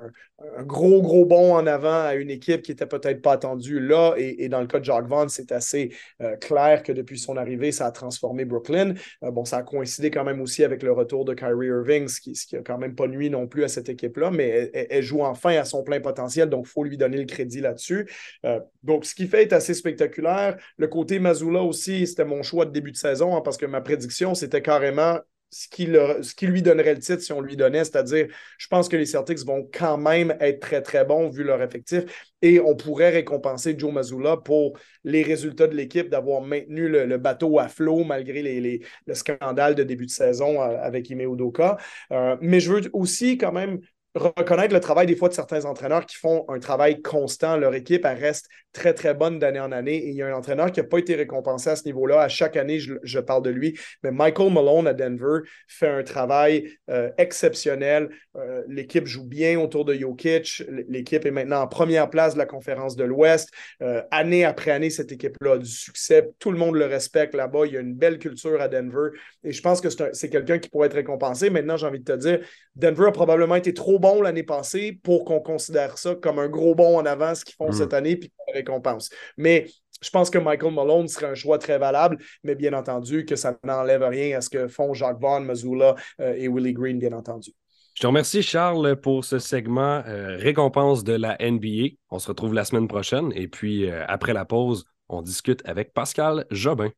gros, 0.63 1.01
gros 1.01 1.25
bond 1.25 1.55
en 1.55 1.67
avant 1.67 2.05
à 2.05 2.15
une 2.15 2.29
équipe 2.29 2.61
qui 2.61 2.71
n'était 2.71 2.85
peut-être 2.85 3.21
pas 3.21 3.33
attendue 3.33 3.81
là. 3.81 4.13
Et, 4.17 4.47
dans 4.47 4.61
le 4.61 4.67
cas 4.67 4.79
de 4.79 4.85
Jacques 4.85 5.07
Vaughn, 5.07 5.27
c'est 5.27 5.51
assez 5.51 5.93
euh, 6.21 6.37
clair 6.37 6.83
que 6.83 6.93
depuis 6.93 7.19
son 7.19 7.35
arrivée, 7.35 7.73
ça 7.73 7.85
a 7.85 7.91
transformé 7.91 8.45
Brooklyn. 8.45 8.93
bon, 9.21 9.43
ça 9.43 9.57
a 9.57 9.63
coïncidé 9.63 10.09
quand 10.09 10.23
même 10.23 10.41
aussi 10.41 10.63
avec 10.63 10.83
le 10.83 10.93
retour 10.93 11.25
de 11.25 11.33
Kyrie 11.33 11.67
Irving, 11.67 12.07
ce 12.07 12.21
qui, 12.21 12.33
n'a 12.53 12.61
quand 12.61 12.77
même 12.77 12.95
pas 12.95 13.07
nuit 13.07 13.29
non 13.29 13.45
plus 13.47 13.65
à 13.65 13.67
cette 13.67 13.89
équipe-là, 13.89 14.31
mais 14.31 14.71
elle, 14.73 14.87
elle, 14.89 15.03
joue 15.03 15.21
enfin 15.21 15.57
à 15.57 15.65
son 15.65 15.83
plein 15.83 15.99
potentiel, 15.99 16.49
donc 16.49 16.65
il 16.67 16.71
faut 16.71 16.85
lui 16.85 16.97
donner 16.97 17.17
le 17.17 17.25
crédit 17.25 17.59
là-dessus. 17.59 18.07
Euh, 18.45 18.59
donc, 18.83 19.05
ce 19.05 19.15
qui 19.15 19.27
fait 19.27 19.43
est 19.43 19.53
assez 19.53 19.73
spectaculaire. 19.73 20.57
Le 20.77 20.87
côté 20.87 21.19
Mazula 21.19 21.61
aussi, 21.61 22.07
c'était 22.07 22.25
mon 22.25 22.43
choix 22.43 22.65
de 22.65 22.71
début 22.71 22.91
de 22.91 22.97
saison 22.97 23.35
hein, 23.35 23.41
parce 23.41 23.57
que 23.57 23.65
ma 23.65 23.81
prédiction, 23.81 24.35
c'était 24.35 24.61
carrément 24.61 25.19
ce 25.51 25.67
qui, 25.67 25.85
ce 25.85 26.33
qui, 26.33 26.47
lui 26.47 26.61
donnerait 26.61 26.93
le 26.93 26.99
titre 26.99 27.21
si 27.21 27.33
on 27.33 27.41
lui 27.41 27.57
donnait, 27.57 27.83
c'est-à-dire, 27.83 28.27
je 28.57 28.67
pense 28.67 28.87
que 28.87 28.95
les 28.95 29.05
Celtics 29.05 29.45
vont 29.45 29.69
quand 29.71 29.97
même 29.97 30.35
être 30.39 30.61
très, 30.61 30.81
très 30.81 31.03
bons 31.03 31.29
vu 31.29 31.43
leur 31.43 31.61
effectif 31.61 32.31
et 32.41 32.61
on 32.61 32.75
pourrait 32.75 33.09
récompenser 33.09 33.75
Joe 33.77 33.91
Mazzulla 33.91 34.37
pour 34.37 34.77
les 35.03 35.23
résultats 35.23 35.67
de 35.67 35.75
l'équipe, 35.75 36.09
d'avoir 36.09 36.41
maintenu 36.41 36.87
le, 36.87 37.17
bateau 37.17 37.59
à 37.59 37.67
flot 37.67 38.05
malgré 38.05 38.41
les, 38.41 38.81
le 39.05 39.13
scandale 39.13 39.75
de 39.75 39.83
début 39.83 40.05
de 40.05 40.11
saison 40.11 40.61
euh, 40.61 40.77
avec 40.81 41.09
Ime 41.09 41.21
Udoka. 41.21 41.77
Euh, 42.11 42.37
mais 42.39 42.61
je 42.61 42.71
veux 42.71 42.89
aussi 42.93 43.37
quand 43.37 43.51
même 43.51 43.81
reconnaître 44.15 44.73
le 44.73 44.79
travail 44.79 45.07
des 45.07 45.15
fois 45.15 45.29
de 45.29 45.33
certains 45.33 45.65
entraîneurs 45.65 46.05
qui 46.05 46.17
font 46.17 46.45
un 46.49 46.59
travail 46.59 47.01
constant. 47.01 47.57
Leur 47.57 47.73
équipe, 47.73 48.05
reste 48.05 48.47
très, 48.73 48.93
très 48.93 49.13
bonne 49.13 49.39
d'année 49.39 49.59
en 49.59 49.71
année. 49.71 49.95
Et 49.95 50.09
il 50.09 50.15
y 50.15 50.21
a 50.21 50.27
un 50.27 50.33
entraîneur 50.33 50.71
qui 50.71 50.79
n'a 50.79 50.87
pas 50.87 50.99
été 50.99 51.15
récompensé 51.15 51.69
à 51.69 51.75
ce 51.75 51.85
niveau-là. 51.85 52.21
À 52.21 52.27
chaque 52.27 52.55
année, 52.57 52.79
je, 52.79 53.19
parle 53.19 53.43
de 53.43 53.49
lui. 53.49 53.77
Mais 54.03 54.11
Michael 54.11 54.51
Malone 54.51 54.87
à 54.87 54.93
Denver 54.93 55.39
fait 55.67 55.87
un 55.87 56.03
travail 56.03 56.71
euh, 56.89 57.09
exceptionnel. 57.17 58.09
Euh, 58.35 58.63
l'équipe 58.67 59.05
joue 59.05 59.25
bien 59.25 59.59
autour 59.59 59.85
de 59.85 59.93
Jokic. 59.93 60.63
L'équipe 60.87 61.25
est 61.25 61.31
maintenant 61.31 61.61
en 61.61 61.67
première 61.67 62.09
place 62.09 62.33
de 62.33 62.39
la 62.39 62.45
conférence 62.45 62.95
de 62.95 63.03
l'Ouest. 63.03 63.49
Euh, 63.81 64.01
année 64.11 64.45
après 64.45 64.71
année, 64.71 64.89
cette 64.89 65.11
équipe-là 65.11 65.53
a 65.53 65.57
du 65.57 65.69
succès. 65.69 66.29
Tout 66.39 66.51
le 66.51 66.57
monde 66.57 66.75
le 66.75 66.85
respecte 66.85 67.35
là-bas. 67.35 67.65
Il 67.65 67.73
y 67.73 67.77
a 67.77 67.81
une 67.81 67.95
belle 67.95 68.19
culture 68.19 68.61
à 68.61 68.67
Denver. 68.67 69.09
Et 69.43 69.51
je 69.51 69.61
pense 69.61 69.81
que 69.81 69.89
c'est 69.89 70.29
quelqu'un 70.29 70.59
qui 70.59 70.69
pourrait 70.69 70.87
être 70.87 70.95
récompensé. 70.95 71.49
Maintenant, 71.49 71.77
j'ai 71.77 71.87
envie 71.87 71.99
de 71.99 72.05
te 72.05 72.17
dire, 72.17 72.39
Denver 72.75 73.07
a 73.07 73.11
probablement 73.11 73.55
été 73.55 73.73
trop 73.73 73.99
bon 73.99 74.21
l'année 74.21 74.43
passée 74.43 74.97
pour 75.03 75.25
qu'on 75.25 75.39
considère 75.39 75.97
ça 75.97 76.15
comme 76.15 76.39
un 76.39 76.47
gros 76.47 76.75
bon 76.75 76.97
en 76.97 77.05
avant, 77.05 77.35
ce 77.35 77.43
qu'ils 77.43 77.55
font 77.55 77.69
mm. 77.69 77.73
cette 77.73 77.93
année, 77.93 78.15
puis 78.15 78.31
qu'on 78.37 78.53
récompense. 78.61 79.09
Mais 79.37 79.67
je 80.01 80.09
pense 80.09 80.29
que 80.29 80.37
Michael 80.37 80.73
Malone 80.73 81.07
serait 81.07 81.27
un 81.27 81.35
choix 81.35 81.57
très 81.57 81.77
valable, 81.77 82.17
mais 82.43 82.55
bien 82.55 82.73
entendu 82.73 83.25
que 83.25 83.35
ça 83.35 83.57
n'enlève 83.63 84.03
rien 84.03 84.37
à 84.37 84.41
ce 84.41 84.49
que 84.49 84.67
font 84.67 84.93
Jacques 84.93 85.19
Vaughn, 85.19 85.45
Mazula 85.45 85.95
euh, 86.19 86.33
et 86.35 86.47
Willie 86.47 86.73
Green, 86.73 86.99
bien 86.99 87.13
entendu. 87.13 87.51
Je 87.93 88.01
te 88.01 88.07
remercie, 88.07 88.41
Charles, 88.41 88.95
pour 88.95 89.25
ce 89.25 89.37
segment 89.37 90.01
euh, 90.07 90.37
récompense 90.37 91.03
de 91.03 91.13
la 91.13 91.37
NBA. 91.39 91.95
On 92.09 92.19
se 92.19 92.29
retrouve 92.29 92.53
la 92.53 92.65
semaine 92.65 92.87
prochaine 92.87 93.31
et 93.35 93.47
puis 93.47 93.89
euh, 93.89 94.05
après 94.07 94.33
la 94.33 94.45
pause, 94.45 94.85
on 95.09 95.21
discute 95.21 95.61
avec 95.65 95.93
Pascal 95.93 96.45
Jobin. 96.51 96.89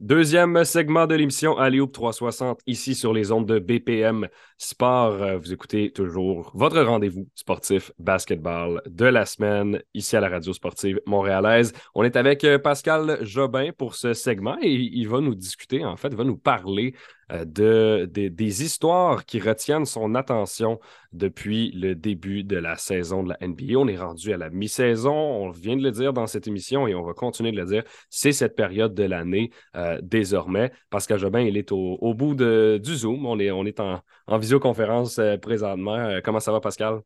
Deuxième 0.00 0.62
segment 0.66 1.06
de 1.06 1.14
l'émission 1.14 1.56
Alley 1.56 1.80
360, 1.90 2.60
ici 2.66 2.94
sur 2.94 3.14
les 3.14 3.32
ondes 3.32 3.46
de 3.46 3.58
BPM 3.58 4.28
Sport. 4.58 5.22
Euh, 5.22 5.38
vous 5.38 5.54
écoutez 5.54 5.90
toujours 5.90 6.50
votre 6.54 6.82
rendez-vous 6.82 7.26
sportif 7.34 7.90
basketball 7.98 8.82
de 8.84 9.06
la 9.06 9.24
semaine, 9.24 9.82
ici 9.94 10.14
à 10.14 10.20
la 10.20 10.28
radio 10.28 10.52
sportive 10.52 11.00
montréalaise. 11.06 11.72
On 11.94 12.04
est 12.04 12.16
avec 12.16 12.44
euh, 12.44 12.58
Pascal 12.58 13.24
Jobin 13.24 13.70
pour 13.72 13.94
ce 13.94 14.12
segment 14.12 14.58
et 14.60 14.70
il 14.70 15.08
va 15.08 15.22
nous 15.22 15.34
discuter, 15.34 15.82
en 15.82 15.96
fait, 15.96 16.12
va 16.12 16.24
nous 16.24 16.36
parler 16.36 16.94
euh, 17.32 17.44
de, 17.44 18.06
des 18.06 18.62
histoires 18.62 19.24
qui 19.24 19.40
retiennent 19.40 19.84
son 19.84 20.14
attention 20.14 20.78
depuis 21.12 21.72
le 21.72 21.94
début 21.94 22.44
de 22.44 22.56
la 22.56 22.76
saison 22.76 23.24
de 23.24 23.30
la 23.30 23.46
NBA. 23.46 23.78
On 23.78 23.88
est 23.88 23.96
rendu 23.96 24.32
à 24.32 24.36
la 24.36 24.48
mi-saison, 24.50 25.12
on 25.12 25.50
vient 25.50 25.76
de 25.76 25.82
le 25.82 25.90
dire 25.90 26.12
dans 26.12 26.26
cette 26.26 26.46
émission 26.46 26.86
et 26.86 26.94
on 26.94 27.02
va 27.02 27.14
continuer 27.14 27.50
de 27.50 27.56
le 27.56 27.66
dire. 27.66 27.82
C'est 28.10 28.32
cette 28.32 28.54
période 28.54 28.94
de 28.94 29.02
l'année 29.02 29.50
euh, 29.74 29.98
désormais. 30.02 30.70
Pascal 30.88 31.18
Jobin, 31.18 31.40
il 31.40 31.56
est 31.56 31.72
au, 31.72 32.14
bout 32.14 32.34
du 32.34 32.94
Zoom. 32.94 33.26
On 33.26 33.38
est, 33.40 33.50
en 33.50 34.38
visioconférence 34.38 35.18
euh, 35.18 35.36
présentement. 35.36 36.20
comment 36.22 36.40
ça 36.40 36.52
va, 36.52 36.60
Pascal? 36.60 37.00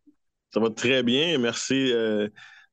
Ça 0.53 0.61
va 0.61 0.69
très 0.71 1.03
bien. 1.03 1.39
Merci 1.39 1.93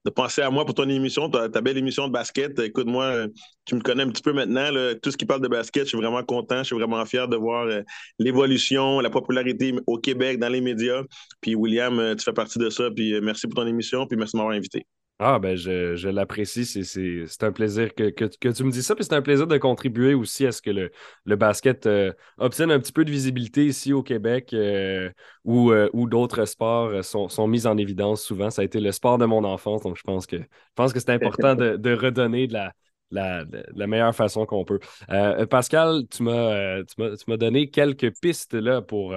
de 0.08 0.14
penser 0.14 0.42
à 0.42 0.50
moi 0.50 0.66
pour 0.66 0.74
ton 0.74 0.88
émission, 0.88 1.30
ta, 1.30 1.50
belle 1.62 1.78
émission 1.78 2.08
de 2.08 2.14
basket. 2.14 2.58
Écoute-moi, 2.60 3.28
tu 3.66 3.76
me 3.76 3.82
connais 3.82 4.04
un 4.04 4.10
petit 4.10 4.22
peu 4.22 4.32
maintenant. 4.32 4.70
tout 5.02 5.12
ce 5.12 5.18
qui 5.18 5.26
parle 5.26 5.42
de 5.42 5.50
basket, 5.50 5.84
je 5.84 5.90
suis 5.90 5.98
vraiment 5.98 6.24
content, 6.24 6.60
je 6.60 6.64
suis 6.64 6.76
vraiment 6.78 7.06
fier 7.06 7.28
de 7.28 7.36
voir 7.36 7.66
euh, 7.66 7.82
l'évolution, 8.18 9.02
la 9.02 9.10
popularité 9.10 9.76
au 9.86 9.98
Québec, 9.98 10.40
dans 10.40 10.48
les 10.48 10.62
médias. 10.62 11.04
Puis 11.42 11.56
William, 11.56 12.00
euh, 12.00 12.16
tu 12.16 12.24
fais 12.24 12.32
partie 12.32 12.58
de 12.58 12.70
ça. 12.70 12.90
Puis 12.90 13.14
euh, 13.14 13.22
merci 13.22 13.48
pour 13.48 13.56
ton 13.56 13.68
émission, 13.68 14.08
puis 14.08 14.18
merci 14.18 14.32
de 14.32 14.38
m'avoir 14.38 14.56
invité. 14.56 14.86
Ah, 15.20 15.40
ben, 15.40 15.56
je, 15.56 16.10
l'apprécie. 16.10 16.64
C'est 16.66 17.44
un 17.44 17.52
plaisir 17.52 17.96
que, 17.96 18.10
tu 18.10 18.64
me 18.64 18.72
dis 18.72 18.84
ça. 18.84 18.94
Puis 18.94 19.04
c'est 19.04 19.16
un 19.16 19.24
plaisir 19.24 19.48
de 19.48 19.58
contribuer 19.58 20.14
aussi 20.14 20.46
à 20.46 20.52
ce 20.52 20.62
que 20.62 20.70
le, 20.70 21.36
basket 21.36 21.88
euh, 21.88 22.14
obtienne 22.38 22.70
un 22.70 22.80
petit 22.80 22.92
peu 22.92 23.04
de 23.04 23.10
visibilité 23.10 23.66
ici 23.66 23.94
au 23.94 24.04
Québec 24.04 24.54
euh, 24.54 25.10
où, 25.44 25.72
euh, 25.72 25.90
d'autres 26.08 26.46
sports 26.46 27.04
sont, 27.04 27.48
mis 27.48 27.66
en 27.66 27.78
évidence 27.78 28.22
souvent. 28.22 28.52
Ça 28.52 28.62
a 28.62 28.66
été 28.66 28.80
le 28.80 28.92
sport 28.92 29.18
de 29.18 29.26
mon 29.26 29.44
enfance. 29.44 29.82
Donc, 29.82 29.98
je 29.98 30.04
pense 30.04 30.28
que, 30.28 30.38
je 30.38 30.44
pense 30.76 30.94
que 30.94 31.00
c'est 31.00 31.10
important 31.10 31.56
de, 31.56 31.94
redonner 31.96 32.46
de 32.46 32.54
la, 32.54 32.74
la, 33.10 33.88
meilleure 33.88 34.14
façon 34.14 34.46
qu'on 34.46 34.66
peut. 34.66 34.80
Pascal, 35.50 36.04
tu 36.12 36.22
m'as 36.22 37.38
donné 37.38 37.72
quelques 37.72 38.12
pistes 38.22 38.54
là, 38.54 38.84
pour, 38.84 39.16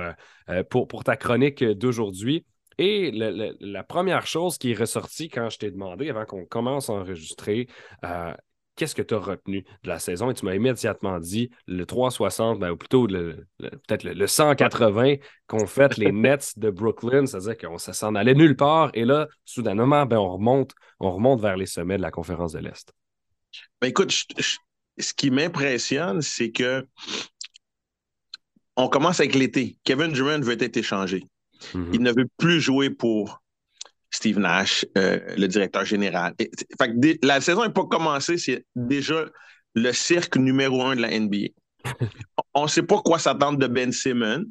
pour, 0.71 0.89
pour 0.89 1.05
ta 1.05 1.17
chronique 1.17 1.63
d'aujourd'hui. 1.63 2.47
Et 2.79 3.11
la 3.13 3.83
première 3.83 4.27
chose 4.27 4.59
qui 4.59 4.73
est 4.73 4.79
ressortie 4.79 5.29
quand 5.29 5.51
je 5.51 5.59
t'ai 5.59 5.71
demandé, 5.71 6.09
avant 6.11 6.25
qu'on 6.25 6.47
commence 6.47 6.89
à 6.89 6.95
enregistrer, 6.95 7.69
euh, 8.05 8.33
qu'est-ce 8.81 8.95
que 8.95 9.03
tu 9.03 9.15
as 9.15 9.19
retenu 9.19 9.65
de 9.83 9.89
la 9.89 9.99
saison? 9.99 10.31
Et 10.31 10.35
tu 10.35 10.47
m'as 10.47 10.55
immédiatement 10.55 11.19
dit 11.19 11.51
le 11.67 11.85
360, 11.85 12.59
ben, 12.59 12.71
ou 12.71 12.77
plutôt 12.77 13.07
peut-être 13.07 14.05
le, 14.05 14.27
180 14.27 15.17
qu'ont 15.47 15.67
fait 15.67 15.99
les 15.99 16.13
Nets 16.13 16.59
de 16.59 16.71
Brooklyn, 16.71 17.27
c'est-à-dire 17.27 17.59
qu'on 17.59 17.77
s'en 17.77 18.15
allait 18.15 18.35
nulle 18.35 18.57
part. 18.57 18.91
Et 18.95 19.05
là, 19.05 19.29
soudainement, 19.45 20.07
ben, 20.07 20.17
on, 20.17 20.33
remonte, 20.33 20.73
on 20.99 21.13
remonte 21.13 21.43
vers 21.43 21.59
les 21.59 21.67
sommets 21.67 21.99
de 21.99 22.03
la 22.03 22.11
conférence 22.11 22.53
de 22.53 22.61
l'Est. 22.61 22.91
Ben, 23.83 23.89
écoute, 23.89 24.13
ce 24.13 25.15
qui 25.15 25.31
m'impressionne, 25.31 26.23
c'est 26.23 26.51
que 26.51 26.87
on 28.77 28.89
commence 28.89 29.21
avec 29.21 29.35
l'été. 29.35 29.77
Kevin 29.85 30.13
Durant 30.13 30.41
veut 30.41 30.63
être 30.63 30.77
échangé. 30.79 31.25
Mm-hmm. 31.75 31.91
Il 31.95 32.03
ne 32.03 32.13
veut 32.13 32.29
plus 32.39 32.61
jouer 32.61 32.91
pour 32.91 33.43
Steve 34.11 34.39
Nash, 34.39 34.85
euh, 34.99 35.21
le 35.37 35.47
directeur 35.47 35.85
général. 35.85 36.35
la 37.23 37.41
saison 37.41 37.65
n'est 37.65 37.73
pas 37.73 37.87
commencée, 37.87 38.39
c'est 38.39 38.65
déjà 38.75 39.25
le 39.75 39.93
cirque 39.93 40.37
numéro 40.37 40.83
un 40.83 40.97
de 40.97 41.03
la 41.03 41.19
NBA. 41.19 41.49
on 42.55 42.65
ne 42.65 42.69
sait 42.69 42.83
pas 42.83 43.01
quoi 43.01 43.19
s'attendre 43.19 43.59
de 43.59 43.67
Ben 43.67 43.93
Simmons. 43.93 44.45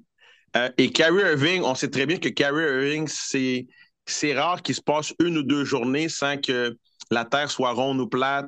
Euh, 0.55 0.69
et 0.77 0.91
Kyrie 0.91 1.21
Irving, 1.21 1.61
on 1.63 1.75
sait 1.75 1.89
très 1.89 2.05
bien 2.05 2.17
que 2.17 2.29
Kyrie 2.29 2.63
Irving, 2.63 3.07
c'est 3.07 4.33
rare 4.33 4.61
qu'il 4.61 4.75
se 4.75 4.81
passe 4.81 5.13
une 5.19 5.37
ou 5.37 5.43
deux 5.43 5.63
journées 5.63 6.09
sans 6.09 6.37
que 6.37 6.75
la 7.11 7.25
Terre 7.25 7.51
soit 7.51 7.73
ronde 7.73 7.99
ou 7.99 8.07
plate, 8.07 8.47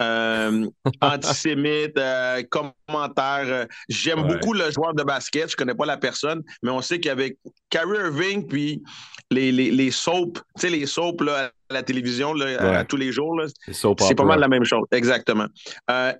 euh, 0.00 0.66
antisémite, 1.00 1.98
euh, 1.98 2.42
commentaire. 2.50 3.44
Euh, 3.46 3.66
j'aime 3.88 4.26
beaucoup 4.26 4.52
le 4.52 4.70
joueur 4.70 4.94
de 4.94 5.02
basket. 5.02 5.50
Je 5.50 5.56
connais 5.56 5.74
pas 5.74 5.86
la 5.86 5.96
personne, 5.96 6.42
mais 6.62 6.70
on 6.70 6.80
sait 6.80 7.00
qu'avec 7.00 7.38
Kyrie 7.70 7.98
Irving, 7.98 8.46
puis 8.46 8.82
les, 9.30 9.52
les, 9.52 9.70
les 9.70 9.90
soaps, 9.90 10.40
tu 10.40 10.60
sais, 10.60 10.70
les 10.70 10.86
soaps 10.86 11.26
à 11.28 11.50
la 11.70 11.82
télévision 11.82 12.34
à, 12.40 12.84
tous 12.84 12.96
les 12.96 13.12
jours, 13.12 13.38
c'est 13.70 14.14
pas 14.14 14.24
mal 14.24 14.40
la 14.40 14.48
même 14.48 14.64
chose. 14.64 14.86
Exactement. 14.90 15.46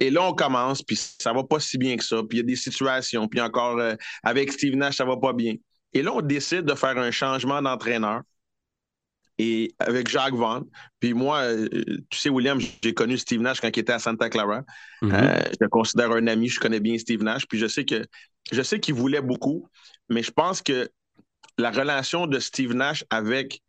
et 0.01 0.11
là, 0.11 0.23
on 0.23 0.35
commence, 0.35 0.83
puis 0.83 0.97
ça 0.97 1.33
va 1.33 1.43
pas 1.45 1.59
si 1.59 1.79
bien 1.79 1.97
que 1.97 2.05
ça. 2.05 2.17
Puis 2.29 2.39
il 2.39 2.41
y 2.41 2.41
a 2.41 2.47
des 2.47 2.57
situations, 2.57 3.27
puis 3.29 3.41
encore 3.41 3.81
avec 4.23 4.53
Steve 4.53 4.77
Nash, 4.77 4.97
ça 4.97 5.05
va 5.05 5.17
pas 5.17 5.33
bien. 5.33 5.55
Et 5.95 6.03
là, 6.03 6.13
on 6.13 6.21
décide 6.21 6.63
de 6.63 6.75
faire 6.75 6.99
un 6.99 7.11
changement 7.11 7.63
d'entraîneur 7.63 8.21
et 9.39 9.75
avec 9.79 10.09
Jacques 10.09 10.35
Vaughn. 10.35 10.65
Puis 11.01 11.15
moi, 11.15 11.39
euh, 11.39 11.69
tu 12.11 12.19
sais, 12.19 12.29
William, 12.29 12.59
j'ai 12.83 12.93
connu 12.93 13.17
Steve 13.17 13.41
Nash 13.41 13.61
quand 13.61 13.69
il 13.69 13.81
était 13.81 13.93
à 13.93 13.99
Santa 13.99 14.29
Clara. 14.29 14.63
Mm-hmm. 15.03 15.13
Euh, 15.13 15.41
je 15.53 15.57
le 15.61 15.69
considère 15.69 16.11
un 16.13 16.27
ami, 16.27 16.49
je 16.49 16.59
connais 16.59 16.81
bien 16.81 16.99
Steve 16.99 17.23
Nash. 17.23 17.47
Puis 17.47 17.59
je 17.59 17.67
sais 17.67 17.85
que 17.85 18.05
je 18.51 18.63
sais 18.63 18.81
qu'il 18.81 18.95
voulait 18.95 19.21
beaucoup, 19.21 19.69
mais 20.09 20.23
je 20.23 20.31
pense 20.31 20.63
que 20.63 20.89
la 21.59 21.71
relation 21.71 22.27
de 22.27 22.39
Steve 22.39 22.75
Nash 22.75 23.05
avec 23.11 23.63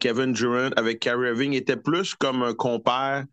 Kevin 0.00 0.32
Durant, 0.32 0.70
avec 0.76 1.00
Kyrie 1.00 1.28
Irving, 1.28 1.52
était 1.54 1.76
plus 1.76 2.14
comme 2.14 2.42
un 2.42 2.54
compère, 2.54 3.24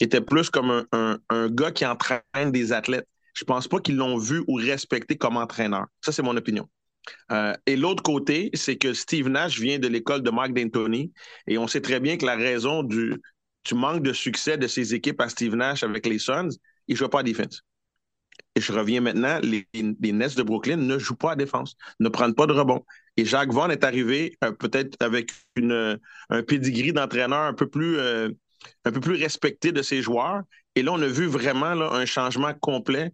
était 0.00 0.20
plus 0.20 0.50
comme 0.50 0.84
un, 0.92 1.18
un 1.30 1.48
gars 1.48 1.70
qui 1.70 1.86
entraîne 1.86 2.50
des 2.50 2.72
athlètes. 2.72 3.06
Je 3.34 3.44
pense 3.44 3.68
pas 3.68 3.80
qu'ils 3.80 3.96
l'ont 3.96 4.18
vu 4.18 4.42
ou 4.48 4.54
respecté 4.54 5.16
comme 5.16 5.36
entraîneur. 5.36 5.86
Ça, 6.04 6.12
c'est 6.12 6.22
mon 6.22 6.36
opinion. 6.36 6.68
Euh, 7.32 7.54
et 7.66 7.76
l'autre 7.76 8.02
côté, 8.02 8.50
c'est 8.54 8.76
que 8.76 8.92
Steve 8.92 9.28
Nash 9.28 9.58
vient 9.58 9.78
de 9.78 9.88
l'école 9.88 10.22
de 10.22 10.30
Mike 10.30 10.54
D'Antoni 10.54 11.12
et 11.46 11.58
on 11.58 11.66
sait 11.66 11.80
très 11.80 12.00
bien 12.00 12.16
que 12.16 12.26
la 12.26 12.36
raison 12.36 12.82
du, 12.82 13.14
manque 13.72 14.02
de 14.02 14.12
succès 14.12 14.58
de 14.58 14.66
ses 14.66 14.94
équipes 14.94 15.20
à 15.20 15.28
Steve 15.28 15.54
Nash 15.54 15.82
avec 15.82 16.06
les 16.06 16.18
Suns, 16.18 16.50
il 16.88 16.94
ne 16.94 16.96
joue 16.96 17.08
pas 17.08 17.20
à 17.20 17.22
défense. 17.22 17.62
Et 18.56 18.60
je 18.60 18.72
reviens 18.72 19.00
maintenant, 19.00 19.38
les, 19.42 19.66
Nets 19.74 20.36
de 20.36 20.42
Brooklyn 20.42 20.76
ne 20.76 20.98
jouent 20.98 21.14
pas 21.14 21.32
à 21.32 21.36
défense, 21.36 21.76
ne 22.00 22.08
prennent 22.08 22.34
pas 22.34 22.46
de 22.46 22.52
rebond. 22.52 22.84
Et 23.16 23.24
Jacques 23.24 23.52
Vaughn 23.52 23.70
est 23.70 23.84
arrivé 23.84 24.36
euh, 24.42 24.50
peut-être 24.52 24.96
avec 25.00 25.30
un 25.56 26.42
pedigree 26.42 26.92
d'entraîneur 26.92 27.54
euh, 27.76 28.30
un 28.84 28.92
peu 28.92 29.00
plus 29.00 29.14
respecté 29.14 29.72
de 29.72 29.82
ses 29.82 30.02
joueurs. 30.02 30.42
Et 30.74 30.82
là, 30.82 30.92
on 30.92 31.00
a 31.00 31.06
vu 31.06 31.26
vraiment 31.26 31.66
un 31.66 32.06
changement 32.06 32.52
complet 32.54 33.12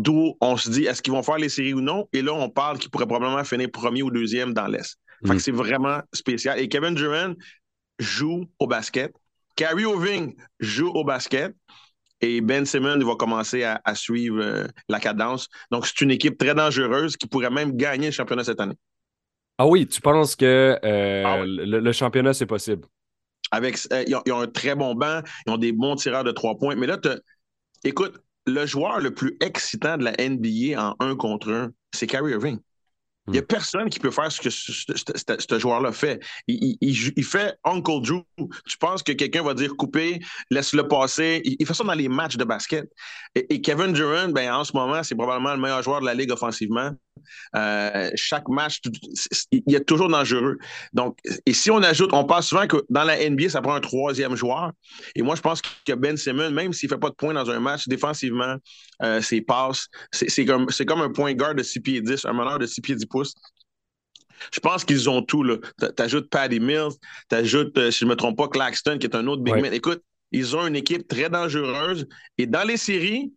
d'où 0.00 0.34
on 0.40 0.56
se 0.56 0.70
dit 0.70 0.84
est-ce 0.84 1.02
qu'ils 1.02 1.12
vont 1.12 1.22
faire 1.22 1.38
les 1.38 1.48
séries 1.48 1.74
ou 1.74 1.80
non? 1.80 2.08
Et 2.12 2.22
là, 2.22 2.32
on 2.32 2.48
parle 2.48 2.78
qu'ils 2.78 2.90
pourraient 2.90 3.06
probablement 3.06 3.44
finir 3.44 3.70
premier 3.70 4.02
ou 4.02 4.10
deuxième 4.10 4.52
dans 4.52 4.66
l'Est. 4.66 4.98
Fait 5.22 5.30
que 5.30 5.34
mm. 5.34 5.40
c'est 5.40 5.52
vraiment 5.52 6.00
spécial. 6.12 6.58
Et 6.58 6.68
Kevin 6.68 6.94
Durant 6.94 7.34
joue 7.98 8.46
au 8.58 8.66
basket. 8.66 9.12
Kyrie 9.56 9.82
Irving 9.82 10.34
joue 10.58 10.88
au 10.88 11.04
basket. 11.04 11.54
Et 12.22 12.40
Ben 12.42 12.66
Simmons 12.66 12.98
va 12.98 13.14
commencer 13.14 13.64
à, 13.64 13.94
suivre 13.94 14.42
euh, 14.42 14.66
la 14.88 15.00
cadence. 15.00 15.48
Donc, 15.70 15.86
c'est 15.86 16.02
une 16.02 16.10
équipe 16.10 16.36
très 16.36 16.54
dangereuse 16.54 17.16
qui 17.16 17.26
pourrait 17.26 17.50
même 17.50 17.76
gagner 17.76 18.06
le 18.06 18.12
championnat 18.12 18.44
cette 18.44 18.60
année. 18.60 18.76
Ah 19.56 19.66
oui, 19.66 19.86
tu 19.86 20.02
penses 20.02 20.36
que 20.36 20.78
euh, 20.84 21.22
ah 21.26 21.42
le, 21.44 21.92
championnat, 21.92 22.34
c'est 22.34 22.46
possible? 22.46 22.86
Avec, 23.50 23.78
euh, 23.92 24.04
ils, 24.06 24.32
ont, 24.32 24.40
un 24.40 24.46
très 24.46 24.74
bon 24.74 24.94
banc, 24.94 25.22
ils 25.46 25.52
ont 25.52 25.56
des 25.56 25.72
bons 25.72 25.96
tireurs 25.96 26.24
de 26.24 26.30
trois 26.30 26.58
points. 26.58 26.76
Mais 26.76 26.86
là, 26.86 26.98
écoute, 27.84 28.20
le 28.52 28.66
joueur 28.66 29.00
le 29.00 29.12
plus 29.12 29.36
excitant 29.40 29.96
de 29.96 30.04
la 30.04 30.12
NBA 30.12 30.80
en 30.80 30.96
un 31.00 31.16
contre 31.16 31.50
un, 31.50 31.70
c'est 31.94 32.06
Kyrie 32.06 32.32
Irving. 32.32 32.58
Il 33.26 33.32
n'y 33.32 33.38
a 33.38 33.42
hmm. 33.42 33.46
personne 33.46 33.90
qui 33.90 34.00
peut 34.00 34.10
faire 34.10 34.32
ce 34.32 34.40
que 34.40 34.50
ce, 34.50 35.58
joueur-là 35.58 35.92
fait. 35.92 36.20
Il, 36.48 37.24
fait 37.24 37.54
Uncle 37.64 38.00
Drew. 38.02 38.22
Tu 38.66 38.78
penses 38.78 39.02
que 39.02 39.12
quelqu'un 39.12 39.42
va 39.42 39.54
dire 39.54 39.76
couper, 39.76 40.20
laisse-le 40.50 40.88
passer. 40.88 41.40
Il, 41.44 41.64
fait 41.64 41.74
ça 41.74 41.84
dans 41.84 41.92
les 41.92 42.08
matchs 42.08 42.36
de 42.36 42.44
basket. 42.44 42.90
Et, 43.34 43.60
Kevin 43.60 43.92
Durant, 43.92 44.30
ben, 44.30 44.52
en 44.52 44.64
ce 44.64 44.72
moment, 44.74 45.02
c'est 45.02 45.14
probablement 45.14 45.54
le 45.54 45.60
meilleur 45.60 45.82
joueur 45.82 46.00
de 46.00 46.06
la 46.06 46.14
Ligue 46.14 46.32
offensivement. 46.32 46.90
Euh, 47.56 48.10
chaque 48.14 48.48
match, 48.48 48.80
il 49.50 49.74
est 49.74 49.84
toujours 49.84 50.08
dangereux. 50.08 50.58
Donc, 50.92 51.18
et 51.46 51.52
si 51.52 51.70
on 51.70 51.82
ajoute, 51.82 52.12
on 52.12 52.24
pense 52.24 52.48
souvent 52.48 52.66
que 52.66 52.84
dans 52.88 53.04
la 53.04 53.28
NBA, 53.28 53.50
ça 53.50 53.60
prend 53.60 53.74
un 53.74 53.80
troisième 53.80 54.36
joueur. 54.36 54.72
Et 55.14 55.22
moi, 55.22 55.34
je 55.34 55.40
pense 55.40 55.62
que 55.62 55.92
Ben 55.92 56.16
Simmons, 56.16 56.50
même 56.50 56.72
s'il 56.72 56.88
ne 56.88 56.94
fait 56.94 57.00
pas 57.00 57.10
de 57.10 57.14
points 57.14 57.34
dans 57.34 57.50
un 57.50 57.60
match, 57.60 57.88
défensivement, 57.88 58.56
euh, 59.02 59.20
ses 59.20 59.40
passes, 59.40 59.88
c'est 60.12 60.44
comme, 60.44 60.66
comme 60.86 61.00
un 61.02 61.10
point 61.10 61.34
guard 61.34 61.54
de 61.54 61.62
6 61.62 61.80
pieds 61.80 62.00
10, 62.00 62.24
un 62.24 62.32
meneur 62.32 62.58
de 62.58 62.66
6 62.66 62.80
pieds 62.80 62.94
10 62.94 63.06
pouces. 63.06 63.34
Je 64.52 64.60
pense 64.60 64.84
qu'ils 64.84 65.10
ont 65.10 65.22
tout. 65.22 65.44
Tu 65.44 66.02
ajoutes 66.02 66.30
Paddy 66.30 66.60
Mills, 66.60 66.92
tu 67.28 67.36
ajoutes, 67.36 67.76
euh, 67.78 67.90
si 67.90 68.00
je 68.00 68.04
ne 68.06 68.10
me 68.10 68.16
trompe 68.16 68.38
pas, 68.38 68.48
Claxton, 68.48 68.98
qui 68.98 69.06
est 69.06 69.14
un 69.14 69.26
autre 69.26 69.42
big 69.42 69.56
man. 69.56 69.72
Écoute, 69.72 70.02
ils 70.32 70.56
ont 70.56 70.66
une 70.66 70.76
équipe 70.76 71.06
très 71.08 71.28
dangereuse. 71.28 72.06
Et 72.38 72.46
dans 72.46 72.66
les 72.66 72.76
séries, 72.76 73.32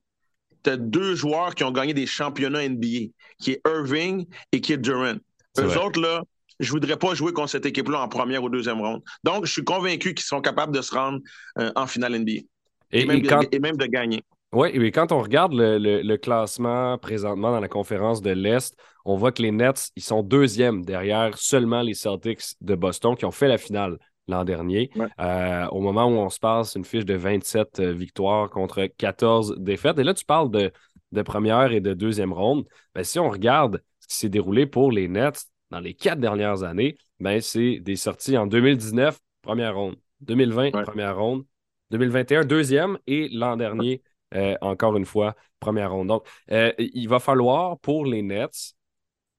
as 0.69 0.78
deux 0.78 1.15
joueurs 1.15 1.56
qui 1.56 1.63
ont 1.63 1.71
gagné 1.71 1.93
des 1.93 2.06
championnats 2.06 2.67
NBA, 2.67 3.12
qui 3.39 3.52
est 3.52 3.62
Irving 3.67 4.26
et 4.52 4.62
qui 4.62 4.73
est 4.73 4.78
Durant. 4.78 5.15
Eux 5.60 5.78
autres, 5.78 6.02
là, 6.02 6.23
je 6.60 6.67
ne 6.67 6.71
voudrais 6.71 6.97
pas 6.97 7.13
jouer 7.13 7.34
contre 7.34 7.49
cette 7.49 7.65
équipe-là 7.65 8.02
en 8.02 8.08
première 8.08 8.43
ou 8.43 8.49
deuxième 8.49 8.80
ronde. 8.80 9.02
Donc, 9.23 9.45
je 9.45 9.52
suis 9.52 9.63
convaincu 9.63 10.13
qu'ils 10.13 10.26
sont 10.26 10.41
capables 10.41 10.76
de 10.76 10.82
se 10.82 10.93
rendre 10.93 11.19
euh, 11.60 11.71
en 11.76 11.88
finale 11.88 12.19
NBA. 12.19 12.43
Et, 12.91 13.06
même, 13.06 13.21
de 13.21 13.86
gagner. 13.88 14.23
Oui, 14.52 14.69
et 14.71 14.91
quand 14.91 15.12
on 15.12 15.21
regarde 15.21 15.54
le, 15.56 16.15
classement 16.17 16.97
présentement 16.99 17.52
dans 17.52 17.60
la 17.60 17.67
conférence 17.67 18.21
de 18.21 18.30
l'Est, 18.30 18.76
on 19.04 19.17
voit 19.17 19.32
que 19.32 19.41
les 19.41 19.52
Nets, 19.52 19.89
ils 19.95 20.04
sont 20.04 20.21
deuxièmes 20.21 20.86
derrière 20.86 21.38
seulement 21.38 21.82
les 21.82 21.95
Celtics 21.95 22.56
de 22.62 22.76
Boston 22.76 23.15
qui 23.15 23.26
ont 23.26 23.32
fait 23.32 23.47
la 23.47 23.58
finale 23.58 23.97
l'an 24.27 24.43
dernier. 24.43 24.89
Euh, 25.19 25.67
au 25.67 25.81
moment 25.81 26.05
où 26.05 26.17
on 26.17 26.29
se 26.29 26.39
passe, 26.39 26.75
une 26.75 26.86
fiche 26.86 27.05
de 27.05 27.15
27 27.15 27.79
euh, 27.79 27.93
victoires 27.93 28.49
contre 28.49 28.86
14 28.86 29.55
défaites. 29.57 29.99
Et 29.99 30.03
là, 30.03 30.13
tu 30.13 30.25
parles 30.25 30.51
de, 30.51 30.71
de 31.12 31.21
première 31.21 31.71
et 31.71 31.81
de 31.81 31.93
deuxième 31.93 32.33
ronde. 32.33 32.65
Ben, 32.95 33.03
si 33.03 33.19
on 33.19 33.29
regarde 33.29 33.83
ce 33.99 34.07
qui 34.07 34.15
s'est 34.15 34.29
déroulé 34.29 34.65
pour 34.65 34.91
les 34.91 35.07
Nets 35.07 35.45
dans 35.71 35.79
les 35.79 35.93
quatre 35.93 36.19
dernières 36.19 36.63
années, 36.63 36.97
ben, 37.19 37.41
c'est 37.41 37.79
des 37.79 37.95
sorties 37.95 38.38
en 38.38 38.47
2019, 38.47 39.19
première 39.41 39.75
ronde. 39.75 39.95
2020, 40.21 40.71
première 40.71 41.17
ronde. 41.17 41.45
2021, 41.91 42.45
deuxième. 42.45 42.97
Et 43.07 43.29
l'an 43.29 43.57
dernier, 43.57 44.01
euh, 44.36 44.55
encore 44.62 44.95
une 44.97 45.05
fois, 45.05 45.36
première 45.59 45.91
ronde. 45.91 46.07
Donc, 46.07 46.27
il 46.49 47.07
va 47.07 47.19
falloir 47.19 47.77
pour 47.79 48.05
les 48.05 48.21
Nets 48.21 48.75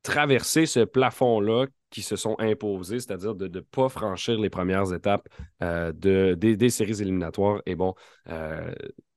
traverser 0.02 0.66
ce 0.66 0.80
plafond-là 0.80 1.66
qui 1.94 2.02
se 2.02 2.16
sont 2.16 2.35
imposés, 2.40 2.98
c'est-à-dire 2.98 3.37
de 3.37 3.46
ne 3.46 3.61
pas 3.61 3.88
franchir 3.88 4.37
les 4.40 4.50
premières 4.50 4.92
étapes 4.92 5.28
euh, 5.62 5.92
de, 5.92 6.35
des, 6.35 6.68
séries 6.68 7.00
éliminatoires. 7.00 7.62
Et 7.66 7.76
bon, 7.76 7.94
euh, 8.30 8.74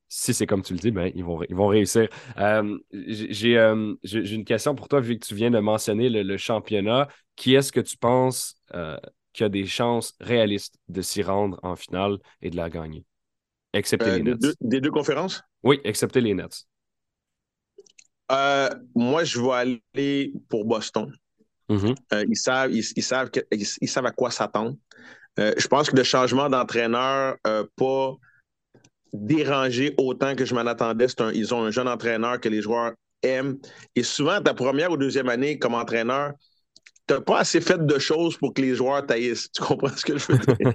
si 0.09 0.31
c'est 0.31 0.45
comme 0.45 0.61
tu 0.61 0.73
le 0.73 0.79
dis, 0.79 0.91
ben, 0.91 1.11
ils, 1.15 1.23
vont, 1.23 1.41
ils 1.49 1.55
vont 1.55 1.65
réussir. 1.65 2.07
Euh, 2.37 2.77
j'ai 2.93 3.55
une 3.55 4.45
question 4.45 4.75
pour 4.75 4.89
toi, 4.89 4.99
vu 4.99 5.17
que 5.17 5.25
tu 5.25 5.33
viens 5.33 5.49
de 5.49 5.57
mentionner 5.57 6.07
le, 6.07 6.37
championnat. 6.37 7.07
Qui 7.35 7.55
est-ce 7.55 7.71
que 7.71 7.79
tu 7.79 7.97
penses 7.97 8.61
qui 9.33 9.43
a 9.43 9.49
des 9.49 9.65
chances 9.65 10.13
réalistes 10.19 10.77
de 10.87 11.01
s'y 11.01 11.23
rendre 11.23 11.59
en 11.63 11.75
finale 11.75 12.19
et 12.43 12.51
de 12.51 12.57
la 12.57 12.69
gagner? 12.69 13.03
Excepté 13.73 14.11
les 14.11 14.23
Nets. 14.23 14.55
des 14.61 14.81
deux 14.81 14.91
conférences? 14.91 15.41
Oui, 15.63 15.79
excepté 15.83 16.21
les 16.21 16.35
Nets. 16.35 16.67
moi, 18.93 19.23
je 19.23 19.41
vais 19.41 19.51
aller 19.51 20.33
pour 20.47 20.63
Boston. 20.65 21.11
Mm-hmm. 21.69 21.95
Euh, 22.13 22.25
ils, 22.29 22.37
savent, 22.37 22.71
ils, 22.71 23.03
savent 23.03 23.29
ils, 23.51 23.89
savent 23.89 24.05
à 24.05 24.11
quoi 24.11 24.31
s'attendre. 24.31 24.75
Euh, 25.39 25.53
je 25.57 25.67
pense 25.67 25.89
que 25.89 25.95
le 25.95 26.03
changement 26.03 26.49
d'entraîneur 26.49 27.35
n'a 27.45 27.63
pas 27.75 28.15
dérangé 29.13 29.93
autant 29.97 30.35
que 30.35 30.45
je 30.45 30.53
m'en 30.53 30.65
attendais. 30.65 31.07
ils 31.33 31.53
ont 31.53 31.63
un 31.63 31.71
jeune 31.71 31.87
entraîneur 31.87 32.39
que 32.39 32.49
les 32.49 32.61
joueurs 32.61 32.93
aiment. 33.23 33.57
Et 33.95 34.03
souvent, 34.03 34.41
ta 34.41 34.53
première 34.53 34.91
ou 34.91 34.97
deuxième 34.97 35.29
année 35.29 35.59
comme 35.59 35.73
entraîneur, 35.73 36.33
n'as 37.09 37.21
pas 37.21 37.39
assez 37.39 37.61
fait 37.61 37.85
de 37.85 37.99
choses 37.99 38.37
pour 38.37 38.53
que 38.53 38.61
les 38.61 38.75
joueurs 38.75 39.05
taillissent. 39.05 39.51
Tu 39.51 39.61
comprends 39.61 39.95
ce 39.95 40.05
que 40.05 40.17
je 40.17 40.31
veux 40.31 40.37
dire? 40.39 40.73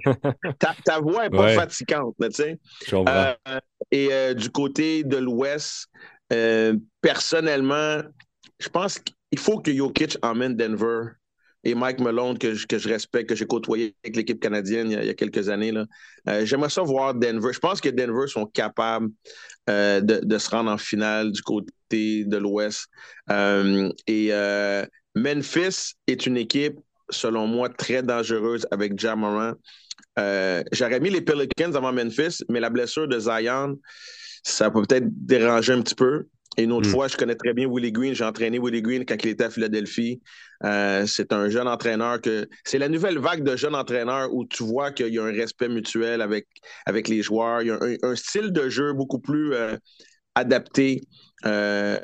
ta, 0.85 1.01
voix 1.01 1.25
n'est 1.25 1.37
pas 1.37 1.55
fatigante, 1.55 2.15
tu 2.21 2.33
sais. 2.33 2.59
Euh, 2.93 3.35
et 3.91 4.09
euh, 4.13 4.35
du 4.35 4.51
côté 4.51 5.05
de 5.05 5.19
l'Ouest, 5.19 5.89
euh, 6.33 6.77
personnellement, 7.01 8.01
je 8.59 8.69
pense 8.69 8.99
qu'il 9.33 9.41
faut 9.41 9.59
que 9.59 9.73
Jokic 9.73 10.17
emmène 10.23 10.57
Denver 10.57 11.13
et 11.65 11.75
Mike 11.75 12.01
Malone, 12.01 12.39
que 12.39 12.55
je, 12.55 12.89
respecte, 12.89 13.29
que 13.29 13.37
j'ai 13.37 13.47
côtoyé 13.47 13.95
avec 14.05 14.17
l'équipe 14.17 14.41
canadienne 14.41 14.91
il 14.91 15.05
y, 15.05 15.09
a, 15.09 15.15
quelques 15.15 15.49
années. 15.49 15.73
J'aimerais 16.43 16.71
ça 16.71 16.83
voir 16.83 17.15
Denver. 17.15 17.53
Je 17.53 17.61
pense 17.61 17.81
que 17.81 17.89
Denver 17.89 18.27
sont 18.27 18.47
capables 18.47 19.11
de, 19.69 20.01
de, 20.01 20.39
se 20.39 20.51
rendre 20.51 20.73
en 20.73 20.77
finale 20.77 21.31
du 21.31 21.41
côté 21.41 22.25
de 22.25 22.37
l'Ouest. 22.37 22.89
et 23.29 24.33
Memphis 25.15 25.95
est 26.07 26.27
une 26.27 26.37
équipe, 26.37 26.79
selon 27.11 27.47
moi, 27.47 27.69
très 27.69 28.03
dangereuse 28.03 28.67
avec 28.71 28.99
Jamoran. 28.99 29.53
Euh, 30.19 30.63
J'aurais 30.73 31.01
mis 31.01 31.11
les 31.11 31.21
Pelicans 31.21 31.75
avant 31.75 31.93
Memphis, 31.93 32.43
mais 32.49 32.61
la 32.61 32.71
blessure 32.71 33.09
de 33.09 33.19
Zion, 33.19 33.79
ça 34.43 34.71
peut 34.71 34.83
peut-être 34.83 35.07
déranger 35.09 35.73
un 35.75 35.83
petit 35.83 35.95
peu. 35.95 36.27
Et 36.57 36.65
une 36.65 36.73
autre 36.73 36.89
hmm. 36.89 36.93
fois, 36.93 37.09
je 37.09 37.17
connais 37.17 37.35
très 37.35 37.55
bien 37.55 37.67
Willie 37.69 37.93
Green. 37.93 38.15
J'ai 38.15 38.25
entraîné 38.25 38.59
Willie 38.59 38.83
Green 38.83 39.05
quand 39.07 39.17
il 39.25 39.31
était 39.31 39.45
à 39.45 39.51
Philadelphie. 39.51 40.21
Euh, 40.65 41.07
c'est 41.07 41.33
un 41.33 41.49
jeune 41.49 41.67
entraîneur 41.67 42.21
que. 42.21 42.47
C'est 42.65 42.79
la 42.79 42.89
nouvelle 42.89 43.19
vague 43.19 43.43
de 43.43 43.57
jeunes 43.57 43.75
entraîneurs 43.75 44.33
où 44.33 44.45
tu 44.45 44.63
vois 44.63 44.93
qu'il 44.93 45.09
y 45.09 45.19
a 45.19 45.25
un 45.25 45.33
respect 45.33 45.69
mutuel 45.69 46.21
avec, 46.21 46.47
avec 46.87 47.09
les 47.09 47.23
joueurs. 47.23 47.63
Il 47.63 47.69
y 47.69 47.71
a 47.71 47.79
un, 48.03 48.17
style 48.17 48.53
de 48.53 48.69
jeu 48.69 48.93
beaucoup 48.93 49.19
plus 49.19 49.55
euh, 49.55 49.77
adapté 50.35 51.01
euh, 51.47 51.99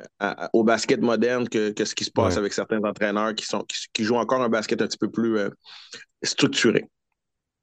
au 0.53 0.65
basket 0.65 1.01
moderne 1.01 1.49
que, 1.49 1.73
ce 1.85 1.95
qui 1.95 2.05
se 2.05 2.11
passe 2.11 2.37
avec 2.37 2.53
certains 2.53 2.83
entraîneurs 2.83 3.35
qui, 3.35 3.45
sont, 3.45 3.65
qui, 3.93 4.05
jouent 4.05 4.17
encore 4.17 4.43
un 4.43 4.49
basket 4.49 4.83
un 4.83 4.87
petit 4.87 4.99
peu 4.99 5.11
plus 5.11 5.39
structuré. 6.23 6.89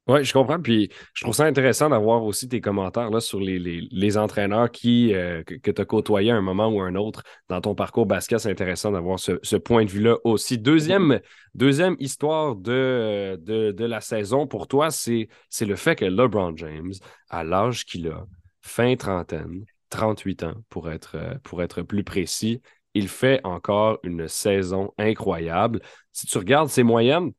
Oui, 0.08 0.24
je 0.24 0.32
comprends. 0.32 0.60
Puis 0.60 0.88
je 1.14 1.24
trouve 1.24 1.34
ça 1.34 1.46
intéressant 1.46 1.88
d'avoir 1.88 2.22
aussi 2.22 2.48
tes 2.48 2.60
commentaires 2.60 3.10
là, 3.10 3.18
sur 3.20 3.40
les, 3.40 4.18
entraîneurs 4.18 4.70
qui, 4.70 5.12
euh, 5.12 5.42
que, 5.42 5.70
tu 5.70 5.82
as 5.82 5.84
côtoyé 5.84 6.30
à 6.30 6.36
un 6.36 6.40
moment 6.40 6.68
ou 6.68 6.80
un 6.80 6.94
autre 6.94 7.24
dans 7.48 7.60
ton 7.60 7.74
parcours 7.74 8.06
basket. 8.06 8.38
C'est 8.38 8.50
intéressant 8.50 8.92
d'avoir 8.92 9.18
ce, 9.18 9.56
point 9.56 9.84
de 9.84 9.90
vue-là 9.90 10.18
aussi. 10.22 10.58
Deuxième, 10.58 11.20
deuxième 11.54 11.96
histoire 11.98 12.54
de, 12.54 13.36
de, 13.42 13.72
de 13.72 13.84
la 13.84 14.00
saison 14.00 14.46
pour 14.46 14.68
toi, 14.68 14.92
c'est 14.92 15.28
le 15.60 15.76
fait 15.76 15.96
que 15.96 16.04
LeBron 16.04 16.56
James, 16.56 16.92
à 17.28 17.42
l'âge 17.42 17.84
qu'il 17.84 18.06
a, 18.06 18.26
fin 18.62 18.94
trentaine, 18.94 19.64
38 19.90 20.44
ans 20.44 20.54
pour 20.68 20.88
être, 20.88 21.16
euh, 21.16 21.34
pour 21.42 21.64
être 21.64 21.82
plus 21.82 22.04
précis. 22.04 22.60
Il 22.94 23.08
fait 23.08 23.40
encore 23.42 23.98
une 24.04 24.28
saison 24.28 24.92
incroyable. 24.98 25.80
Si 26.12 26.26
tu 26.26 26.38
regardes 26.38 26.68
ses 26.68 26.84
moyennes, 26.84 27.32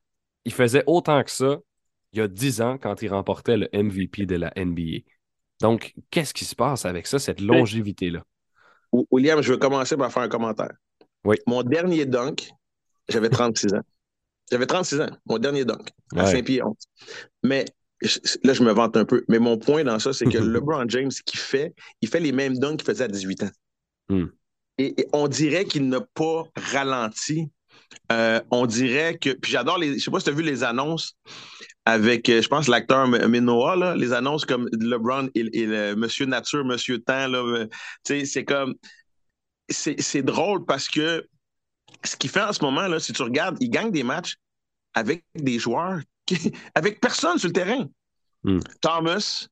il 0.44 0.54
faisait 0.54 0.84
autant 0.86 1.24
que 1.24 1.32
ça 1.32 1.60
il 2.14 2.20
y 2.20 2.22
a 2.22 2.28
10 2.28 2.62
ans 2.62 2.78
quand 2.78 3.02
il 3.02 3.10
remportait 3.10 3.58
le 3.58 3.70
MVP 3.74 4.26
de 4.26 4.36
la 4.36 4.52
NBA. 4.56 5.04
Donc, 5.62 5.94
qu'est-ce 6.12 6.34
qui 6.34 6.46
se 6.46 6.56
passe 6.56 6.86
avec 6.86 7.08
ça, 7.08 7.20
cette 7.20 7.42
longévité-là? 7.42 8.24
William, 9.12 9.42
je 9.42 9.52
veux 9.52 9.58
commencer 9.58 9.98
par 9.98 10.12
faire 10.12 10.24
un 10.24 10.30
commentaire. 10.30 10.74
Oui. 11.26 11.38
Mon 11.46 11.64
dernier 11.64 12.06
dunk, 12.06 12.50
j'avais 13.10 13.30
36 13.30 13.74
ans. 13.74 13.82
J'avais 14.52 14.66
36 14.66 15.02
ans, 15.02 15.10
mon 15.26 15.40
dernier 15.40 15.66
dunk, 15.66 15.90
à 16.16 16.26
Saint-Pierre. 16.26 16.68
Mais 17.44 17.66
là, 18.44 18.54
je 18.54 18.64
me 18.64 18.72
vante 18.72 18.96
un 18.96 19.06
peu, 19.06 19.26
mais 19.28 19.40
mon 19.40 19.58
point 19.58 19.84
dans 19.84 20.00
ça, 20.00 20.14
c'est 20.14 20.26
que 20.26 20.38
LeBron 20.38 20.88
James, 20.88 21.12
qui 21.26 21.38
fait, 21.38 21.74
il 22.02 22.08
fait 22.08 22.20
les 22.20 22.32
mêmes 22.32 22.58
dunks 22.58 22.78
qu'il 22.78 22.86
faisait 22.86 23.04
à 23.04 23.10
18 23.10 23.44
ans. 23.44 23.52
Hmm. 24.10 24.26
Et, 24.78 25.08
on 25.12 25.28
dirait 25.28 25.66
qu'il 25.66 25.90
n'a 25.90 26.02
pas 26.14 26.44
ralenti. 26.56 27.50
Euh, 28.12 28.42
on 28.52 28.66
dirait 28.66 29.18
que. 29.18 29.32
Puis 29.32 29.52
j'adore 29.52 29.78
les. 29.78 29.98
Je 29.98 30.04
sais 30.04 30.12
pas 30.12 30.20
si 30.20 30.26
tu 30.26 30.32
as 30.32 30.34
vu 30.34 30.44
les 30.44 30.64
annonces 30.64 31.16
avec, 31.86 32.28
euh, 32.30 32.42
je 32.42 32.48
pense, 32.48 32.68
l'acteur 32.68 33.08
Minoa, 33.08 33.96
les 33.96 34.14
annonces 34.14 34.46
comme 34.46 34.70
LeBron 34.74 35.30
et, 35.36 35.68
Monsieur 35.96 36.26
Nature, 36.26 36.66
Monsieur 36.66 37.00
Temps. 37.00 37.34
Euh, 37.34 37.68
c'est 38.04 38.46
comme. 38.46 38.76
C'est 39.70 40.24
drôle 40.24 40.66
parce 40.66 40.88
que 40.88 41.28
ce 42.04 42.16
qu'il 42.16 42.30
fait 42.30 42.42
en 42.42 42.54
ce 42.54 42.64
moment, 42.64 42.88
là, 42.88 43.00
si 43.00 43.12
tu 43.12 43.22
regardes, 43.22 43.58
il 43.60 43.70
gagne 43.70 43.92
des 43.92 44.04
matchs 44.04 44.36
avec 44.94 45.26
des 45.36 45.60
joueurs 45.60 46.00
avec 46.76 47.02
personne 47.02 47.38
sur 47.38 47.50
le 47.50 47.54
terrain. 47.54 47.86
Hmm. 48.44 48.60
Thomas, 48.82 49.48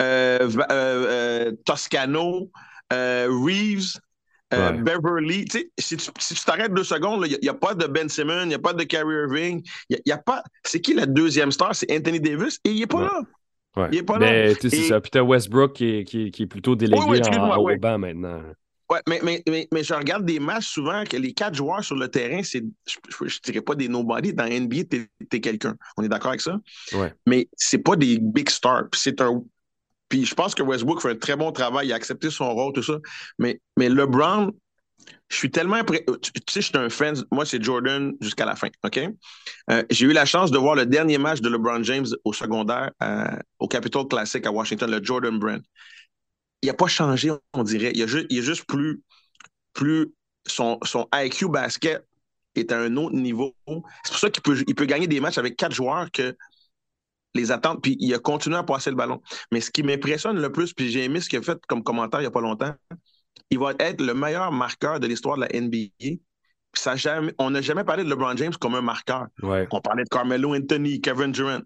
euh, 0.00 0.50
euh, 0.56 0.66
euh, 0.70 1.52
Toscano, 1.64 2.50
Reeves, 2.90 3.98
Beverly. 4.50 5.46
Si 5.78 5.96
tu 5.96 6.44
t'arrêtes 6.44 6.74
deux 6.74 6.84
secondes, 6.84 7.24
il 7.26 7.38
n'y 7.42 7.48
a, 7.48 7.54
pas 7.54 7.74
de 7.74 7.86
Ben 7.86 8.08
Simmons, 8.08 8.42
il 8.42 8.48
n'y 8.48 8.54
a 8.54 8.58
pas 8.58 8.72
de 8.72 8.82
Kyrie 8.84 9.14
Irving. 9.14 9.62
Y 9.88 10.00
y 10.04 10.12
a 10.12 10.18
pas... 10.18 10.42
C'est 10.64 10.80
qui 10.80 10.94
la 10.94 11.06
deuxième 11.06 11.52
star? 11.52 11.74
C'est 11.74 11.90
Anthony 11.92 12.20
Davis 12.20 12.58
et 12.64 12.70
il 12.70 12.80
n'est 12.80 12.86
pas 12.86 13.02
là. 13.02 13.88
Il 13.92 13.96
n'est 13.96 14.02
pas 14.02 14.18
là. 14.18 14.54
C'est 14.60 14.70
ça. 14.70 15.00
Puis 15.00 15.20
Westbrook 15.20 15.74
qui 15.74 15.96
est, 15.96 16.04
qui, 16.04 16.30
qui 16.30 16.42
est 16.42 16.46
plutôt 16.46 16.74
délégué 16.74 17.02
en, 17.38 17.56
au 17.56 17.76
banc 17.76 17.98
maintenant. 17.98 18.42
Ouais, 18.90 18.98
mais, 19.06 19.20
mais, 19.22 19.68
mais, 19.72 19.84
je 19.84 19.94
regarde 19.94 20.24
des 20.24 20.40
matchs 20.40 20.66
souvent 20.66 21.04
que 21.04 21.16
les 21.16 21.32
quatre 21.32 21.54
joueurs 21.54 21.84
sur 21.84 21.94
le 21.94 22.08
terrain, 22.08 22.42
c'est, 22.42 22.64
je 22.86 22.96
ne 23.24 23.28
dirais 23.44 23.60
pas 23.60 23.76
des 23.76 23.86
nobody. 23.86 24.34
Dans 24.34 24.46
NBA, 24.46 24.84
tu 24.90 25.08
es, 25.32 25.40
quelqu'un. 25.40 25.76
On 25.96 26.02
est 26.02 26.08
d'accord 26.08 26.30
avec 26.30 26.40
ça? 26.40 26.58
Ouais. 26.94 27.14
Mais 27.24 27.48
c'est 27.56 27.78
pas 27.78 27.94
des 27.94 28.18
big 28.18 28.50
stars. 28.50 28.88
c'est 28.94 29.20
un. 29.20 29.44
Puis 30.10 30.26
je 30.26 30.34
pense 30.34 30.54
que 30.54 30.62
Westbrook 30.62 31.00
fait 31.00 31.12
un 31.12 31.16
très 31.16 31.36
bon 31.36 31.52
travail. 31.52 31.86
Il 31.88 31.92
a 31.92 31.96
accepté 31.96 32.28
son 32.28 32.52
rôle, 32.52 32.74
tout 32.74 32.82
ça. 32.82 32.98
Mais, 33.38 33.58
mais 33.78 33.88
LeBron, 33.88 34.52
je 35.28 35.36
suis 35.36 35.50
tellement. 35.50 35.82
Tu 35.82 35.94
sais, 36.50 36.60
je 36.60 36.66
suis 36.66 36.76
un 36.76 36.90
fan. 36.90 37.16
Moi, 37.32 37.46
c'est 37.46 37.62
Jordan 37.62 38.12
jusqu'à 38.20 38.44
la 38.44 38.56
fin. 38.56 38.68
OK? 38.84 39.00
Euh, 39.70 39.82
j'ai 39.88 40.04
eu 40.04 40.12
la 40.12 40.26
chance 40.26 40.50
de 40.50 40.58
voir 40.58 40.74
le 40.74 40.84
dernier 40.84 41.16
match 41.16 41.40
de 41.40 41.48
LeBron 41.48 41.82
James 41.84 42.08
au 42.24 42.34
secondaire 42.34 42.90
euh, 43.02 43.24
au 43.58 43.68
Capitol 43.68 44.06
Classic 44.06 44.44
à 44.44 44.52
Washington, 44.52 44.90
le 44.90 45.02
Jordan 45.02 45.38
Brand 45.38 45.62
il 46.62 46.66
n'a 46.66 46.74
pas 46.74 46.86
changé, 46.86 47.32
on 47.54 47.62
dirait. 47.62 47.92
Il, 47.94 48.02
a 48.02 48.06
juste, 48.06 48.30
est 48.30 48.42
juste 48.42 48.64
plus, 48.66 49.02
plus 49.72 50.12
son, 50.46 50.78
son 50.82 51.08
IQ 51.14 51.48
basket 51.48 52.04
est 52.54 52.72
à 52.72 52.80
un 52.80 52.96
autre 52.96 53.14
niveau. 53.14 53.54
C'est 53.66 54.10
pour 54.10 54.18
ça 54.18 54.30
qu'il 54.30 54.42
peut, 54.42 54.62
il 54.66 54.74
peut 54.74 54.84
gagner 54.84 55.06
des 55.06 55.20
matchs 55.20 55.38
avec 55.38 55.56
quatre 55.56 55.72
joueurs 55.72 56.10
que 56.10 56.36
les 57.34 57.52
attentes, 57.52 57.82
puis 57.82 57.96
il 58.00 58.12
a 58.14 58.18
continué 58.18 58.56
à 58.56 58.62
passer 58.62 58.90
le 58.90 58.96
ballon. 58.96 59.20
Mais 59.52 59.60
ce 59.60 59.70
qui 59.70 59.82
m'impressionne 59.82 60.40
le 60.40 60.52
plus, 60.52 60.72
puis 60.72 60.90
j'ai 60.90 61.04
aimé 61.04 61.20
ce 61.20 61.28
qu'il 61.28 61.38
a 61.38 61.42
fait 61.42 61.58
comme 61.66 61.82
commentaire 61.82 62.20
il 62.20 62.24
n'y 62.24 62.28
a 62.28 62.32
pas 62.32 62.40
longtemps, 62.40 62.74
il 63.50 63.58
va 63.58 63.72
être 63.78 64.00
le 64.00 64.14
meilleur 64.14 64.52
marqueur 64.52 65.00
de 65.00 65.06
l'histoire 65.06 65.36
de 65.36 65.42
la 65.42 65.60
NBA. 65.60 66.16
Ça 66.74 66.94
jamais, 66.94 67.34
on 67.38 67.50
n'a 67.50 67.60
jamais 67.60 67.84
parlé 67.84 68.04
de 68.04 68.08
LeBron 68.08 68.36
James 68.36 68.54
comme 68.60 68.74
un 68.74 68.80
marqueur. 68.80 69.26
On 69.42 69.80
parlait 69.80 70.04
de 70.04 70.08
Carmelo 70.08 70.54
Anthony, 70.54 71.00
Kevin 71.00 71.32
Durant. 71.32 71.60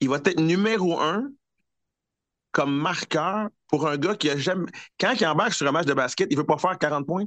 Il 0.00 0.08
va 0.08 0.16
être 0.16 0.40
numéro 0.40 1.00
un 1.00 1.28
comme 2.52 2.74
marqueur 2.74 3.48
pour 3.68 3.88
un 3.88 3.96
gars 3.96 4.14
qui 4.14 4.30
a 4.30 4.36
jamais. 4.36 4.66
Quand 4.98 5.14
il 5.20 5.26
embarque 5.26 5.54
sur 5.54 5.66
un 5.66 5.72
match 5.72 5.86
de 5.86 5.94
basket, 5.94 6.28
il 6.30 6.34
ne 6.34 6.40
veut 6.40 6.46
pas 6.46 6.58
faire 6.58 6.78
40 6.78 7.06
points. 7.06 7.24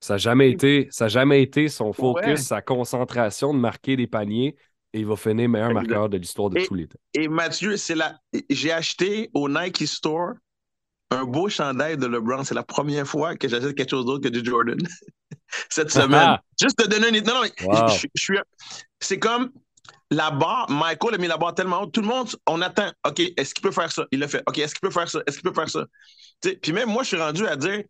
Ça 0.00 0.14
n'a 0.14 0.18
jamais 0.18 0.50
été, 0.50 0.88
ça 0.90 1.06
jamais 1.06 1.42
été 1.42 1.68
son 1.68 1.92
focus, 1.92 2.40
sa 2.40 2.60
concentration 2.60 3.54
de 3.54 3.58
marquer 3.60 3.96
des 3.96 4.08
paniers. 4.08 4.56
Et 4.94 5.00
il 5.00 5.06
va 5.06 5.16
finir 5.16 5.48
meilleur 5.48 5.72
marqueur 5.72 6.08
de 6.08 6.18
l'histoire 6.18 6.50
de 6.50 6.60
tous 6.64 6.74
les 6.74 6.86
temps. 6.86 6.98
Et 7.14 7.28
Mathieu, 7.28 7.76
c'est 7.76 7.94
la... 7.94 8.18
j'ai 8.50 8.72
acheté 8.72 9.30
au 9.32 9.48
Nike 9.48 9.86
Store 9.86 10.34
un 11.10 11.24
beau 11.24 11.48
chandail 11.48 11.96
de 11.96 12.06
LeBron. 12.06 12.44
C'est 12.44 12.54
la 12.54 12.62
première 12.62 13.06
fois 13.06 13.36
que 13.36 13.48
j'achète 13.48 13.74
quelque 13.74 13.90
chose 13.90 14.06
d'autre 14.06 14.22
que 14.22 14.28
du 14.28 14.44
Jordan 14.44 14.78
cette 15.70 15.90
semaine. 15.90 16.38
Juste 16.60 16.76
te 16.76 16.88
donner 16.88 17.16
une. 17.16 17.24
Non, 17.24 17.42
non, 17.42 17.88
je, 17.88 18.06
suis. 18.16 18.38
C'est 19.00 19.18
comme 19.18 19.50
la 20.12 20.30
barre, 20.30 20.70
Michael 20.70 21.14
a 21.14 21.18
mis 21.18 21.26
la 21.26 21.36
barre 21.36 21.54
tellement 21.54 21.82
haute, 21.82 21.92
tout 21.92 22.02
le 22.02 22.06
monde, 22.06 22.28
on 22.46 22.60
attend, 22.60 22.90
OK, 23.06 23.20
est-ce 23.36 23.54
qu'il 23.54 23.62
peut 23.62 23.70
faire 23.70 23.90
ça? 23.90 24.04
Il 24.10 24.20
l'a 24.20 24.28
fait. 24.28 24.42
OK, 24.46 24.58
est-ce 24.58 24.74
qu'il 24.74 24.80
peut 24.80 24.92
faire 24.92 25.08
ça? 25.08 25.20
Est-ce 25.26 25.38
qu'il 25.38 25.50
peut 25.50 25.54
faire 25.54 25.70
ça? 25.70 25.86
puis 26.60 26.72
même 26.72 26.88
moi, 26.88 27.02
je 27.02 27.08
suis 27.08 27.16
rendu 27.16 27.46
à 27.46 27.56
dire, 27.56 27.82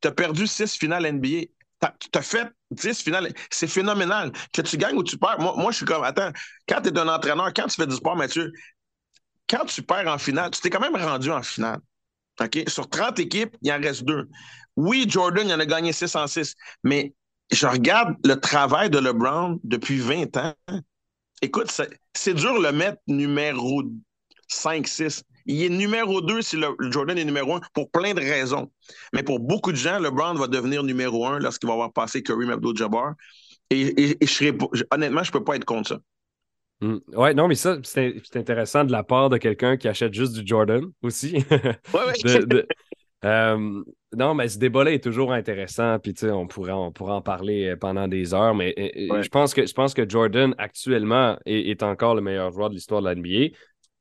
tu 0.00 0.08
as 0.08 0.12
perdu 0.12 0.46
six 0.46 0.76
finales 0.76 1.10
NBA. 1.12 1.46
Tu 1.80 2.18
as 2.18 2.22
fait 2.22 2.48
10 2.70 3.02
finales. 3.02 3.32
C'est 3.50 3.66
phénoménal. 3.66 4.32
Que 4.52 4.62
tu 4.62 4.76
gagnes 4.76 4.96
ou 4.96 5.04
tu 5.04 5.16
perds. 5.16 5.38
Moi, 5.38 5.70
je 5.70 5.76
suis 5.76 5.86
comme, 5.86 6.02
attends, 6.02 6.32
quand 6.68 6.80
tu 6.80 6.88
es 6.88 6.98
un 6.98 7.08
entraîneur, 7.08 7.52
quand 7.54 7.66
tu 7.66 7.76
fais 7.76 7.86
du 7.86 7.94
sport, 7.94 8.16
Mathieu, 8.16 8.52
quand 9.48 9.64
tu 9.64 9.82
perds 9.82 10.08
en 10.08 10.18
finale, 10.18 10.50
tu 10.50 10.60
t'es 10.60 10.70
quand 10.70 10.80
même 10.80 10.96
rendu 10.96 11.30
en 11.30 11.42
finale. 11.42 11.78
Sur 12.68 12.88
30 12.88 13.18
équipes, 13.20 13.56
il 13.62 13.72
en 13.72 13.80
reste 13.80 14.04
deux. 14.04 14.28
Oui, 14.76 15.06
Jordan, 15.08 15.46
il 15.46 15.52
en 15.54 15.60
a 15.60 15.66
gagné 15.66 15.92
6 15.92 16.14
en 16.16 16.26
6, 16.26 16.54
mais 16.84 17.14
je 17.50 17.66
regarde 17.66 18.14
le 18.24 18.34
travail 18.34 18.90
de 18.90 18.98
LeBron 18.98 19.58
depuis 19.64 19.98
20 19.98 20.36
ans 20.36 20.54
écoute, 21.42 21.70
c'est 22.14 22.34
dur 22.34 22.58
de 22.58 22.64
le 22.64 22.72
mettre 22.72 23.00
numéro 23.06 23.82
5, 24.48 24.86
6. 24.86 25.22
Il 25.48 25.64
est 25.64 25.70
numéro 25.70 26.20
2 26.20 26.42
si 26.42 26.56
le, 26.56 26.76
Jordan 26.90 27.16
est 27.16 27.24
numéro 27.24 27.54
1 27.54 27.60
pour 27.72 27.90
plein 27.90 28.12
de 28.12 28.20
raisons. 28.20 28.70
Mais 29.14 29.22
pour 29.22 29.40
beaucoup 29.40 29.72
de 29.72 29.78
gens, 29.78 29.98
LeBron 29.98 30.34
va 30.34 30.46
devenir 30.46 30.82
numéro 30.84 31.26
1 31.26 31.38
lorsqu'il 31.38 31.66
va 31.66 31.72
avoir 31.72 31.92
passé 31.92 32.22
Kareem 32.22 32.50
Abdul-Jabbar. 32.50 33.14
Et, 33.70 34.16
je 34.20 34.26
serais, 34.26 34.56
honnêtement, 34.90 35.22
je 35.22 35.30
ne 35.30 35.32
peux 35.32 35.44
pas 35.44 35.56
être 35.56 35.64
contre 35.64 35.88
ça. 35.88 35.98
Hmm. 36.80 36.98
Ouais, 37.14 37.32
non, 37.32 37.48
mais 37.48 37.54
ça, 37.54 37.78
c'est 37.82 38.14
intéressant 38.34 38.84
de 38.84 38.92
la 38.92 39.02
part 39.02 39.30
de 39.30 39.38
quelqu'un 39.38 39.78
qui 39.78 39.88
achète 39.88 40.12
juste 40.12 40.34
du 40.34 40.46
Jordan 40.46 40.84
aussi. 41.02 41.44
Ouais, 41.94 42.44
ouais. 42.44 42.66
Euh, 43.24 43.82
non, 44.16 44.34
mais 44.34 44.48
ce 44.48 44.58
débat-là 44.58 44.92
est 44.92 45.02
toujours 45.02 45.32
intéressant, 45.32 45.98
puis 45.98 46.14
on 46.22 46.46
pourrait, 46.46 46.72
on 46.72 46.92
pourrait 46.92 47.14
en 47.14 47.20
parler 47.20 47.74
pendant 47.74 48.06
des 48.06 48.32
heures, 48.32 48.54
mais 48.54 48.74
je, 48.76 49.28
pense 49.28 49.54
que, 49.54 49.66
je 49.66 49.72
pense 49.72 49.92
que 49.92 50.08
Jordan, 50.08 50.54
actuellement, 50.56 51.36
est, 51.44 51.82
encore 51.82 52.14
le 52.14 52.20
meilleur 52.20 52.52
joueur 52.52 52.70
de 52.70 52.74
l'histoire 52.74 53.02
de 53.02 53.08
la 53.08 53.16
NBA 53.16 53.56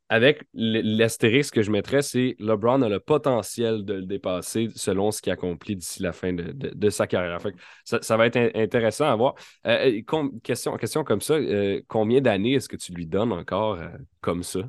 avec 0.10 0.44
l'astérisque 0.54 1.56
que 1.56 1.62
je 1.62 1.72
mettrais, 1.72 2.02
c'est 2.02 2.36
LeBron 2.40 2.82
a 2.82 2.90
le 2.90 3.00
potentiel 3.00 3.84
de 3.84 3.96
le 3.96 4.06
dépasser 4.06 4.70
selon 4.74 5.12
ce 5.12 5.22
qu'il 5.22 5.34
accomplit 5.34 5.76
d'ici 5.76 6.02
la 6.02 6.14
fin 6.14 6.32
de, 6.34 6.90
sa 6.90 7.08
carrière. 7.08 7.40
ça, 7.84 8.18
va 8.18 8.28
être 8.28 8.38
intéressant 8.56 9.06
à 9.06 9.16
voir. 9.16 9.36
Euh, 9.66 10.02
euh, 10.14 10.30
question, 10.44 10.78
question 10.78 11.04
comme 11.04 11.20
ça, 11.20 11.34
euh, 11.34 11.82
combien 11.88 12.22
d'années 12.22 12.54
est-ce 12.54 12.70
que 12.70 12.78
tu 12.78 12.94
lui 12.94 13.06
donnes 13.06 13.34
encore 13.34 13.80
comme 14.22 14.44
ça? 14.44 14.60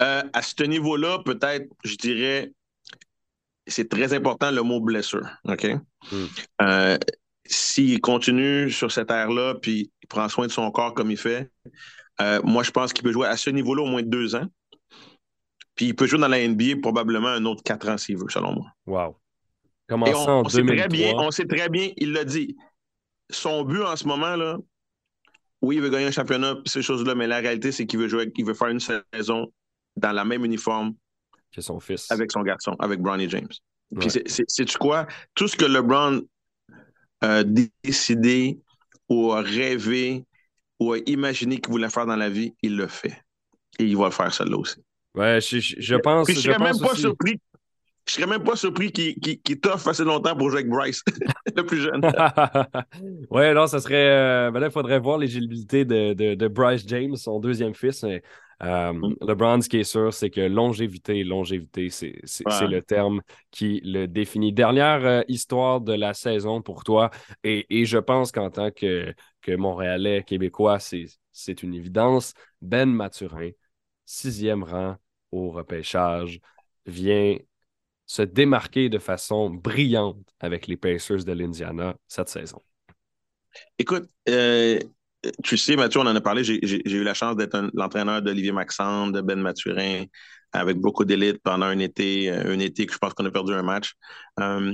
à 0.00 0.42
ce 0.42 0.62
niveau-là, 0.62 1.18
peut-être, 1.24 1.66
je 1.82 1.96
dirais, 1.96 2.52
c'est 3.66 3.88
très 3.88 4.12
important 4.14 4.52
le 4.52 4.62
mot 4.62 4.80
blessure. 4.80 5.26
OK? 5.44 5.66
Hmm. 6.12 6.96
S'il 7.44 8.00
continue 8.00 8.70
sur 8.70 8.92
cette 8.92 9.10
ère-là, 9.10 9.56
puis 9.60 9.90
il 10.02 10.06
prend 10.06 10.28
soin 10.28 10.46
de 10.46 10.52
son 10.52 10.70
corps 10.70 10.94
comme 10.94 11.10
il 11.10 11.16
fait, 11.16 11.50
euh, 12.20 12.40
moi, 12.42 12.62
je 12.62 12.70
pense 12.70 12.92
qu'il 12.92 13.04
peut 13.04 13.12
jouer 13.12 13.28
à 13.28 13.36
ce 13.36 13.50
niveau-là 13.50 13.82
au 13.82 13.86
moins 13.86 14.02
deux 14.02 14.34
ans. 14.34 14.46
Puis 15.74 15.86
il 15.86 15.94
peut 15.94 16.06
jouer 16.06 16.18
dans 16.18 16.28
la 16.28 16.46
NBA 16.46 16.80
probablement 16.82 17.28
un 17.28 17.44
autre 17.44 17.62
quatre 17.62 17.88
ans 17.88 17.98
s'il 17.98 18.16
veut, 18.16 18.28
selon 18.28 18.52
moi. 18.52 18.66
Wow. 18.86 19.16
Commençant 19.88 20.40
on, 20.40 20.48
Sait 20.48 20.64
très 20.64 20.88
bien, 20.88 21.12
on 21.16 21.30
sait 21.30 21.46
très 21.46 21.68
bien, 21.68 21.90
il 21.96 22.12
l'a 22.12 22.24
dit. 22.24 22.56
Son 23.30 23.62
but 23.62 23.82
en 23.82 23.94
ce 23.94 24.06
moment, 24.06 24.36
là, 24.36 24.58
oui, 25.62 25.76
il 25.76 25.82
veut 25.82 25.90
gagner 25.90 26.06
un 26.06 26.10
championnat, 26.10 26.56
ces 26.66 26.82
choses-là, 26.82 27.14
mais 27.14 27.26
la 27.26 27.38
réalité, 27.38 27.72
c'est 27.72 27.86
qu'il 27.86 28.00
veut 28.00 28.08
jouer, 28.08 28.30
il 28.36 28.44
veut 28.44 28.54
faire 28.54 28.68
une 28.68 28.80
saison 28.80 29.52
dans 29.96 30.12
la 30.12 30.24
même 30.24 30.44
uniforme 30.44 30.94
que 31.54 31.60
son 31.60 31.80
fils. 31.80 32.10
Avec 32.10 32.30
son 32.30 32.42
garçon, 32.42 32.76
avec 32.78 33.00
Bronny 33.00 33.28
James. 33.28 33.48
Puis 33.98 34.10
c'est 34.10 34.76
quoi? 34.78 35.06
Tout 35.34 35.48
ce 35.48 35.56
que 35.56 35.64
LeBron 35.64 36.22
a 37.20 37.42
décidé 37.44 38.60
ou 39.08 39.32
a 39.32 39.40
rêvé 39.40 40.24
ou 40.80 40.92
a 40.92 40.98
imaginé 41.06 41.58
qu'il 41.58 41.70
voulait 41.70 41.90
faire 41.90 42.06
dans 42.06 42.16
la 42.16 42.30
vie, 42.30 42.54
il 42.62 42.76
le 42.76 42.86
fait. 42.86 43.22
Et 43.78 43.84
il 43.84 43.96
va 43.96 44.06
le 44.06 44.10
faire 44.10 44.32
celle-là 44.32 44.56
aussi. 44.56 44.82
Ouais, 45.14 45.40
je, 45.40 45.58
je 45.60 45.96
pense. 45.96 46.30
je 46.30 46.38
serais 46.38 46.58
même 46.58 46.78
pas 46.78 46.94
surpris. 46.94 47.40
Je 48.06 48.14
serais 48.14 48.26
même 48.26 48.42
pas 48.42 48.56
surpris 48.56 48.90
qu'il 48.90 49.20
qu 49.20 49.60
t'offre 49.60 49.88
assez 49.88 50.04
longtemps 50.04 50.34
pour 50.34 50.50
avec 50.52 50.66
Bryce, 50.66 51.02
le 51.56 51.62
plus 51.66 51.82
jeune. 51.82 52.00
ouais, 53.30 53.52
non, 53.52 53.66
ça 53.66 53.80
serait. 53.80 54.08
Euh, 54.08 54.50
ben 54.50 54.60
là, 54.60 54.68
il 54.68 54.72
faudrait 54.72 54.98
voir 54.98 55.18
l'éligibilité 55.18 55.84
de, 55.84 56.14
de, 56.14 56.34
de, 56.34 56.48
Bryce 56.48 56.84
James, 56.86 57.16
son 57.16 57.38
deuxième 57.38 57.74
fils. 57.74 58.02
Mais, 58.04 58.22
euh, 58.62 58.92
mm. 58.92 59.16
LeBron, 59.22 59.60
ce 59.60 59.68
qui 59.68 59.78
est 59.78 59.84
sûr, 59.84 60.12
c'est 60.12 60.30
que 60.30 60.40
longévité, 60.40 61.24
longévité, 61.24 61.90
c'est 61.90 62.20
le 62.24 62.80
terme 62.80 63.22
qui 63.50 63.80
le 63.84 64.06
définit. 64.06 64.52
Dernière 64.52 65.04
euh, 65.06 65.22
histoire 65.28 65.80
de 65.80 65.92
la 65.92 66.14
saison 66.14 66.62
pour 66.62 66.84
toi, 66.84 67.10
et, 67.44 67.66
et 67.70 67.84
je 67.84 67.98
pense 67.98 68.32
qu'en 68.32 68.50
tant 68.50 68.70
que, 68.70 69.14
que 69.42 69.52
Montréalais, 69.52 70.24
Québécois, 70.24 70.78
c'est 70.80 71.62
une 71.62 71.74
évidence. 71.74 72.34
Ben 72.60 72.90
Maturin, 72.90 73.50
sixième 74.04 74.64
rang 74.64 74.96
au 75.30 75.50
repêchage, 75.50 76.40
vient 76.86 77.36
se 78.06 78.22
démarquer 78.22 78.88
de 78.88 78.98
façon 78.98 79.50
brillante 79.50 80.26
avec 80.40 80.66
les 80.66 80.76
Pacers 80.76 81.24
de 81.24 81.32
l'Indiana 81.32 81.94
cette 82.08 82.30
saison. 82.30 82.60
Écoute, 83.78 84.08
euh, 84.28 84.78
tu 85.42 85.56
sais, 85.56 85.76
Mathieu, 85.76 86.00
on 86.00 86.06
en 86.06 86.14
a 86.16 86.20
parlé. 86.20 86.44
J'ai 86.44 86.60
eu 86.62 87.04
la 87.04 87.14
chance 87.14 87.36
d'être 87.36 87.70
l'entraîneur 87.74 88.22
d'Olivier 88.22 88.52
Maxand, 88.52 89.12
de 89.12 89.20
Ben 89.20 89.40
Maturin, 89.40 90.04
avec 90.52 90.78
beaucoup 90.78 91.04
d'élite 91.04 91.38
pendant 91.42 91.66
un 91.66 91.78
été, 91.78 92.30
un 92.30 92.58
été 92.58 92.86
que 92.86 92.92
je 92.92 92.98
pense 92.98 93.14
qu'on 93.14 93.26
a 93.26 93.30
perdu 93.30 93.52
un 93.52 93.62
match. 93.62 93.94
Euh, 94.40 94.72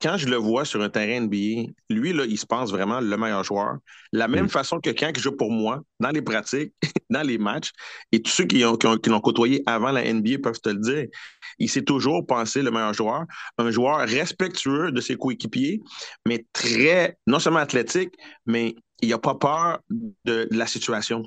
quand 0.00 0.16
je 0.16 0.28
le 0.28 0.36
vois 0.36 0.64
sur 0.64 0.82
un 0.82 0.88
terrain 0.88 1.20
NBA, 1.20 1.70
lui, 1.88 2.12
là, 2.12 2.24
il 2.24 2.36
se 2.36 2.46
pense 2.46 2.70
vraiment 2.70 3.00
le 3.00 3.16
meilleur 3.16 3.44
joueur. 3.44 3.76
La 4.12 4.26
même 4.26 4.46
mm. 4.46 4.50
façon 4.50 4.80
que 4.80 4.90
quand 4.90 5.12
il 5.14 5.20
joue 5.20 5.36
pour 5.36 5.50
moi, 5.50 5.82
dans 6.00 6.10
les 6.10 6.22
pratiques, 6.22 6.72
dans 7.10 7.22
les 7.22 7.38
matchs, 7.38 7.70
et 8.10 8.20
tous 8.20 8.30
ceux 8.30 8.44
qui, 8.44 8.60
l'ont 8.60 8.76
qui, 8.76 9.10
côtoyé 9.22 9.62
avant 9.66 9.92
la 9.92 10.12
NBA 10.12 10.38
peuvent 10.42 10.60
te 10.60 10.70
le 10.70 10.80
dire, 10.80 11.06
il 11.58 11.68
s'est 11.68 11.84
toujours 11.84 12.26
pensé 12.26 12.62
le 12.62 12.70
meilleur 12.70 12.92
joueur, 12.92 13.24
un 13.58 13.70
joueur 13.70 14.00
respectueux 14.00 14.90
de 14.90 15.00
ses 15.00 15.16
coéquipiers, 15.16 15.80
mais 16.26 16.44
très, 16.52 17.16
non 17.26 17.38
seulement 17.38 17.60
athlétique, 17.60 18.14
mais 18.46 18.74
il 19.00 19.10
n'a 19.10 19.18
pas 19.18 19.36
peur 19.36 19.80
de, 20.24 20.48
la 20.50 20.66
situation. 20.66 21.22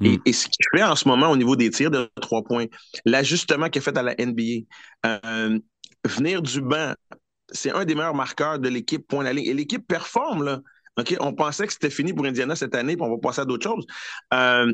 Mm. 0.00 0.16
Et, 0.24 0.32
ce 0.32 0.46
qu'il 0.46 0.64
fait 0.74 0.82
en 0.82 0.96
ce 0.96 1.06
moment 1.08 1.30
au 1.30 1.36
niveau 1.36 1.56
des 1.56 1.70
tirs 1.70 1.90
de 1.90 2.10
trois 2.22 2.42
points, 2.42 2.66
l'ajustement 3.04 3.68
qu'il 3.68 3.80
a 3.80 3.82
fait 3.82 3.98
à 3.98 4.02
la 4.02 4.14
NBA, 4.14 4.64
euh, 5.04 5.58
venir 6.06 6.40
du 6.40 6.60
banc, 6.62 6.94
c'est 7.50 7.70
un 7.70 7.84
des 7.84 7.94
meilleurs 7.94 8.14
marqueurs 8.14 8.58
de 8.58 8.68
l'équipe, 8.68 9.06
point 9.06 9.24
la 9.24 9.32
ligne. 9.32 9.46
Et 9.46 9.54
l'équipe 9.54 9.86
performe, 9.86 10.44
là. 10.44 10.60
On 11.20 11.34
pensait 11.34 11.66
que 11.66 11.72
c'était 11.74 11.90
fini 11.90 12.14
pour 12.14 12.24
Indiana 12.24 12.56
cette 12.56 12.74
année, 12.74 12.96
puis 12.96 13.04
on 13.04 13.10
va 13.10 13.18
passer 13.18 13.42
à 13.42 13.44
d'autres 13.44 13.68
choses. 13.68 13.86
Euh, 14.32 14.72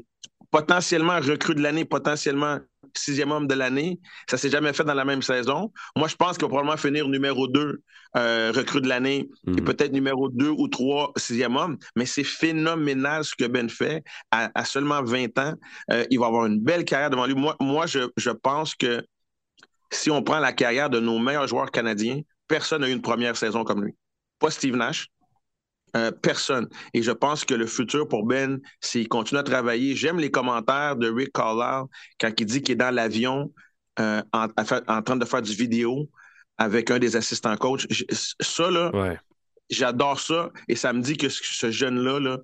potentiellement 0.52 1.18
recrue 1.18 1.54
de 1.54 1.62
l'année, 1.62 1.84
potentiellement 1.84 2.58
sixième 2.94 3.32
homme 3.32 3.48
de 3.48 3.54
l'année. 3.54 3.98
Ça 4.28 4.36
s'est 4.36 4.50
jamais 4.50 4.72
fait 4.72 4.84
dans 4.84 4.94
la 4.94 5.04
même 5.04 5.22
saison. 5.22 5.72
Moi, 5.96 6.08
je 6.08 6.14
pense 6.14 6.36
qu'il 6.36 6.42
va 6.42 6.48
probablement 6.48 6.76
finir 6.76 7.08
numéro 7.08 7.48
2 7.48 7.82
euh, 8.16 8.52
recrue 8.54 8.82
de 8.82 8.88
l'année 8.88 9.30
et 9.46 9.50
mhm. 9.50 9.64
peut-être 9.64 9.92
numéro 9.92 10.28
2 10.28 10.50
ou 10.50 10.68
3 10.68 11.12
sixième 11.16 11.56
homme. 11.56 11.78
Mais 11.96 12.06
c'est 12.06 12.22
phénoménal 12.22 13.24
ce 13.24 13.34
que 13.34 13.46
Ben 13.46 13.68
fait 13.68 14.04
à, 14.30 14.64
seulement 14.64 15.02
20 15.02 15.38
ans. 15.38 15.54
Euh, 15.90 16.04
il 16.10 16.20
va 16.20 16.26
avoir 16.26 16.46
une 16.46 16.60
belle 16.60 16.84
carrière 16.84 17.10
devant 17.10 17.26
lui. 17.26 17.34
Moi, 17.34 17.56
moi 17.58 17.86
je, 17.86 18.10
je 18.16 18.30
pense 18.30 18.74
que 18.74 19.02
si 19.90 20.10
on 20.10 20.22
prend 20.22 20.38
la 20.38 20.52
carrière 20.52 20.90
de 20.90 21.00
nos 21.00 21.18
meilleurs 21.18 21.48
joueurs 21.48 21.70
canadiens, 21.70 22.20
personne 22.52 22.82
n'a 22.82 22.88
eu 22.90 22.92
une 22.92 23.00
première 23.00 23.34
saison 23.34 23.64
comme 23.64 23.82
lui. 23.82 23.94
Pas 24.38 24.50
Steve 24.50 24.76
Nash. 24.76 25.08
Euh, 25.96 26.10
personne. 26.10 26.68
Et 26.92 27.02
je 27.02 27.10
pense 27.10 27.46
que 27.46 27.54
le 27.54 27.66
futur 27.66 28.06
pour 28.08 28.24
Ben, 28.24 28.60
s'il 28.80 29.08
continue 29.08 29.40
à 29.40 29.42
travailler, 29.42 29.96
j'aime 29.96 30.18
les 30.18 30.30
commentaires 30.30 30.96
de 30.96 31.10
Rick 31.10 31.32
Carlisle 31.32 31.84
quand 32.20 32.30
il 32.38 32.46
dit 32.46 32.62
qu'il 32.62 32.74
est 32.74 32.76
dans 32.76 32.94
l'avion 32.94 33.52
euh, 34.00 34.22
en, 34.32 34.48
train 35.02 35.16
de 35.16 35.24
faire 35.24 35.40
du 35.40 35.52
vidéo 35.52 36.10
avec 36.58 36.90
un 36.90 36.98
des 36.98 37.16
assistants 37.16 37.56
coach. 37.56 37.86
Ça, 38.40 38.70
là, 38.70 39.16
j'adore 39.70 40.20
ça. 40.20 40.50
Et 40.68 40.76
ça 40.76 40.92
me 40.92 41.00
dit 41.00 41.16
que 41.16 41.30
ce 41.30 41.70
jeune-là, 41.70 42.20
là, 42.20 42.38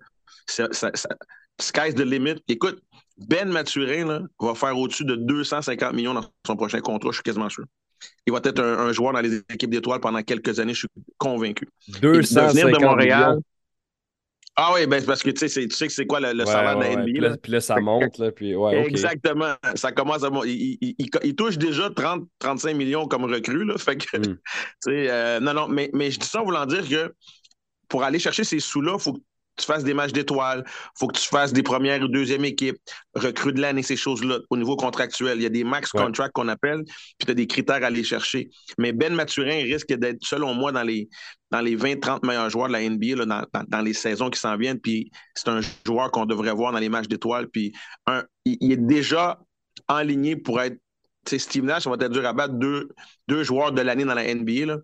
sky's 1.61 1.94
the 1.94 2.01
limit. 2.01 2.42
Écoute, 2.49 2.83
Ben 3.18 3.51
Maturin 3.51 4.27
va 4.40 4.55
faire 4.55 4.77
au-dessus 4.77 5.05
de 5.05 5.16
250 5.16 5.92
millions 5.92 6.14
dans 6.14 6.25
son 6.47 6.57
prochain 6.57 6.81
contrat, 6.81 7.11
je 7.11 7.16
suis 7.16 7.23
quasiment 7.23 7.51
sûr. 7.51 7.64
Il 8.26 8.32
va 8.32 8.40
être 8.44 8.61
un, 8.61 8.92
joueur 8.92 9.12
dans 9.12 9.20
les 9.20 9.38
équipes 9.38 9.70
d'étoiles 9.70 10.00
pendant 10.00 10.22
quelques 10.22 10.58
années, 10.61 10.74
je 10.74 10.80
suis 10.80 10.88
convaincu. 11.16 11.68
250 12.00 12.72
de 12.72 12.84
Montréal. 12.84 13.38
Ah 14.61 14.72
oui, 14.74 14.88
ben 14.88 15.00
parce 15.04 15.22
que 15.22 15.30
tu 15.30 15.48
sais, 15.48 15.68
tu 15.68 15.74
sais 15.76 15.87
que 15.87 15.92
c'est 15.92 16.04
quoi 16.04 16.18
le, 16.18 16.44
salaire 16.44 16.76
de 16.76 16.82
la 16.82 16.96
NBA. 16.96 17.37
Puis, 17.40 17.52
là, 17.52 17.61
ça 17.61 17.78
monte. 17.78 18.18
Là, 18.18 18.32
puis, 18.32 18.56
ouais, 18.56 18.88
Exactement. 18.88 19.54
Ça 19.76 19.92
commence 19.92 20.24
à 20.24 20.30
il, 20.44 20.76
il, 20.80 21.34
touche 21.37 21.58
déjà 21.58 21.88
30-35 21.90 22.74
millions 22.74 23.06
comme 23.06 23.24
recrue. 23.24 23.64
Là, 23.64 23.78
fait 23.78 23.96
que, 23.96 24.16
hmm. 24.16 24.37
euh, 24.88 25.38
non, 25.38 25.54
non, 25.54 25.68
mais, 25.68 25.90
mais 25.94 26.11
je 26.11 26.18
dis 26.18 26.26
ça 26.26 26.40
en 26.40 26.44
voulant 26.44 26.66
dire 26.66 26.88
que 26.88 27.14
pour 27.88 28.02
aller 28.02 28.18
chercher 28.18 28.42
ces 28.42 28.58
sous-là, 28.58 28.94
il 28.98 29.00
faut 29.00 29.12
que 29.12 29.20
tu 29.59 29.66
fasses 29.66 29.85
des 29.85 29.94
matchs 29.94 30.12
d'étoiles, 30.12 30.64
il 30.66 30.99
faut 30.99 31.09
que 31.09 31.18
tu 31.18 31.29
fasses 31.29 31.53
des 31.53 31.62
premières 31.62 32.03
ou 32.03 32.09
deuxième 32.09 32.44
équipes, 32.44 32.77
recrue 33.14 33.53
de 33.53 33.61
l'année, 33.61 33.83
ces 33.83 33.97
choses-là, 33.97 34.38
au 34.51 34.57
niveau 34.57 34.77
contractuel. 34.77 35.38
Il 35.38 35.42
y 35.42 35.47
a 35.47 35.51
des 35.51 35.64
max 35.64 35.90
contracts 35.90 36.33
qu'on 36.33 36.49
appelle, 36.49 36.85
puis 36.85 37.27
tu 37.27 37.31
as 37.31 37.35
des 37.35 37.47
critères 37.47 37.83
à 37.83 37.87
aller 37.87 38.05
chercher. 38.05 38.51
Mais 38.79 38.92
Ben 38.92 39.14
Maturin 39.14 39.62
risque 39.62 39.92
d'être, 39.92 40.18
selon 40.23 40.55
moi, 40.55 40.73
dans 40.73 40.83
les, 40.83 41.09
dans 41.51 41.61
les 41.61 41.77
20-30 41.77 42.27
meilleurs 42.27 42.51
joueurs 42.51 42.68
de 42.68 42.73
la 42.73 42.88
NBA 42.88 43.25
dans, 43.68 43.81
les 43.81 43.94
saisons 43.94 44.31
qui 44.31 44.38
s'en 44.38 44.57
viennent. 44.57 44.81
Puis 44.81 45.11
c'est 45.35 45.49
un 45.49 45.61
joueur 45.87 46.11
qu'on 46.11 46.27
devrait 46.27 46.53
voir 46.53 46.73
dans 46.73 46.79
les 46.79 46.88
matchs 46.88 47.09
d'étoiles. 47.09 47.49
Puis 47.49 47.73
il, 48.44 48.73
est 48.73 48.77
déjà 48.77 49.38
enligné 49.88 50.37
pour 50.37 50.61
être. 50.61 50.79
Steve 51.27 51.64
Nash, 51.64 51.83
ça 51.83 51.90
va 51.90 51.97
être 51.97 52.11
dur 52.11 52.25
à 52.25 52.33
battre 52.33 52.55
deux, 52.55 52.88
deux 53.27 53.42
joueurs 53.42 53.73
de 53.73 53.83
l'année 53.83 54.05
dans 54.05 54.14
la 54.14 54.35
NBA. 54.35 54.64
Là. 54.64 54.79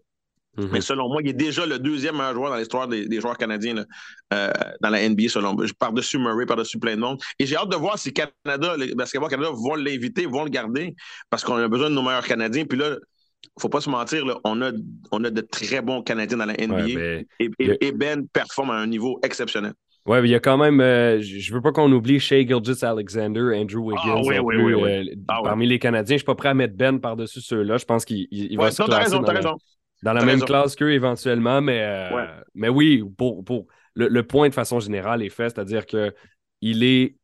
Mhm. 0.56 0.68
Mais 0.72 0.80
selon 0.80 1.08
moi, 1.08 1.20
il 1.22 1.28
est 1.28 1.32
déjà 1.32 1.66
le 1.66 1.78
deuxième 1.78 2.16
meilleur 2.16 2.34
joueur 2.34 2.50
dans 2.50 2.56
l'histoire 2.56 2.88
des, 2.88 3.20
joueurs 3.20 3.36
canadiens 3.36 3.84
euh, 4.32 4.50
dans 4.80 4.90
la 4.90 5.08
NBA, 5.08 5.28
selon 5.28 5.54
moi. 5.54 5.64
Par-dessus 5.78 6.18
Murray, 6.18 6.46
par-dessus 6.46 6.78
plein 6.78 6.96
de 6.96 7.00
monde. 7.00 7.20
Et 7.38 7.46
j'ai 7.46 7.56
hâte 7.56 7.70
de 7.70 7.76
voir 7.76 7.98
si 7.98 8.12
Canada, 8.12 8.76
le 8.76 8.94
Basketball 8.94 9.30
Canada 9.30 9.50
vont 9.52 9.74
l'inviter, 9.74 10.26
vont 10.26 10.44
le 10.44 10.50
garder, 10.50 10.94
parce 11.30 11.44
qu'on 11.44 11.56
a 11.56 11.68
besoin 11.68 11.90
de 11.90 11.94
nos 11.94 12.02
meilleurs 12.02 12.26
Canadiens. 12.26 12.64
Puis 12.64 12.78
là, 12.78 12.90
il 12.90 13.48
ne 13.56 13.60
faut 13.60 13.68
pas 13.68 13.80
se 13.80 13.90
mentir, 13.90 14.24
on, 14.44 14.62
a, 14.62 14.72
on 15.12 15.22
a 15.24 15.30
de 15.30 15.40
très 15.40 15.82
bons 15.82 16.02
Canadiens 16.02 16.38
dans 16.38 16.46
la 16.46 16.54
NBA. 16.54 17.24
et, 17.38 17.92
Ben 17.92 18.26
performe 18.28 18.70
à 18.70 18.74
un 18.74 18.86
niveau 18.86 19.18
exceptionnel. 19.22 19.74
Oui, 20.06 20.18
il 20.22 20.30
y 20.30 20.34
a 20.34 20.40
quand 20.40 20.58
même, 20.58 20.82
euh, 20.82 21.18
je 21.22 21.54
veux 21.54 21.62
pas 21.62 21.72
qu'on 21.72 21.90
oublie 21.90 22.20
Shea 22.20 22.46
Gilgis 22.46 22.84
Alexander, 22.84 23.40
Andrew 23.56 23.90
ah 23.96 24.20
Wiggins. 24.20 24.86
Euh, 24.86 25.04
ah 25.28 25.40
parmi 25.42 25.66
les 25.66 25.78
Canadiens, 25.78 26.08
je 26.08 26.14
ne 26.14 26.18
suis 26.18 26.26
pas 26.26 26.34
prêt 26.34 26.50
à 26.50 26.54
mettre 26.54 26.76
Ben 26.76 27.00
par-dessus 27.00 27.40
ceux-là. 27.40 27.78
Je 27.78 27.86
pense 27.86 28.04
qu'il 28.04 28.28
va 28.58 28.70
se 28.70 28.82
classer 28.82 29.12
dans, 29.12 29.56
dans 30.04 30.12
la 30.12 30.24
même 30.24 30.40
classe 30.40 30.76
qu'eux 30.76 30.92
éventuellement, 30.92 31.62
mais, 31.62 31.80
euh, 31.82 32.26
mais 32.54 32.68
oui, 32.68 33.02
pour, 33.16 33.42
pour 33.42 33.66
le, 33.94 34.22
point 34.22 34.50
de 34.50 34.54
façon 34.54 34.78
générale 34.78 35.22
est 35.22 35.30
fait, 35.30 35.48
c'est-à-dire 35.48 35.86
qu'il 35.86 36.84
est 36.84 37.16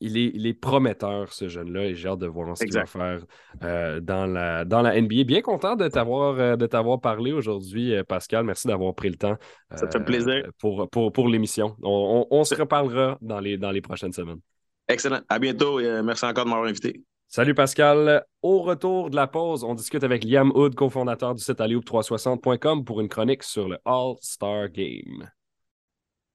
il 0.00 0.18
est, 0.18 0.32
il 0.34 0.46
est 0.46 0.54
prometteur, 0.54 1.32
ce 1.32 1.48
jeune-là, 1.48 1.84
et 1.84 1.94
j'ai 1.94 2.08
hâte 2.08 2.18
de 2.18 2.26
voir 2.26 2.56
ce 2.58 2.64
qu'il 2.64 2.74
va 2.74 2.84
faire 2.84 3.24
euh, 3.62 4.00
dans, 4.00 4.26
la, 4.26 4.64
dans 4.64 4.82
la 4.82 5.00
NBA. 5.00 5.24
Bien 5.24 5.40
content 5.40 5.76
de 5.76 5.88
t'avoir, 5.88 6.38
euh, 6.38 6.56
de 6.56 6.66
t'avoir 6.66 7.00
parlé 7.00 7.32
aujourd'hui, 7.32 7.94
Pascal. 8.06 8.44
Merci 8.44 8.68
d'avoir 8.68 8.94
pris 8.94 9.08
le 9.08 9.16
temps. 9.16 9.36
Ça 9.74 9.88
fait 9.90 10.04
plaisir. 10.04 10.46
Pour, 10.58 10.90
pour, 10.90 11.12
pour 11.12 11.28
l'émission. 11.28 11.76
On, 11.82 12.26
on, 12.30 12.44
se 12.44 12.54
reparlera 12.54 13.16
dans 13.22 13.40
les, 13.40 13.56
dans 13.56 13.70
les 13.70 13.80
prochaines 13.80 14.12
semaines. 14.12 14.40
Excellent. 14.88 15.20
À 15.28 15.38
bientôt 15.38 15.80
et 15.80 16.02
merci 16.02 16.26
encore 16.26 16.44
de 16.44 16.50
m'avoir 16.50 16.68
invité. 16.68 17.02
Salut 17.34 17.54
Pascal. 17.56 18.24
Au 18.42 18.62
retour 18.62 19.10
de 19.10 19.16
la 19.16 19.26
pause, 19.26 19.64
on 19.64 19.74
discute 19.74 20.04
avec 20.04 20.22
Liam 20.22 20.52
Hood, 20.54 20.76
cofondateur 20.76 21.34
du 21.34 21.42
site 21.42 21.58
Alioub360.com 21.58 22.84
pour 22.84 23.00
une 23.00 23.08
chronique 23.08 23.42
sur 23.42 23.68
le 23.68 23.76
All-Star 23.84 24.68
Game. 24.68 25.28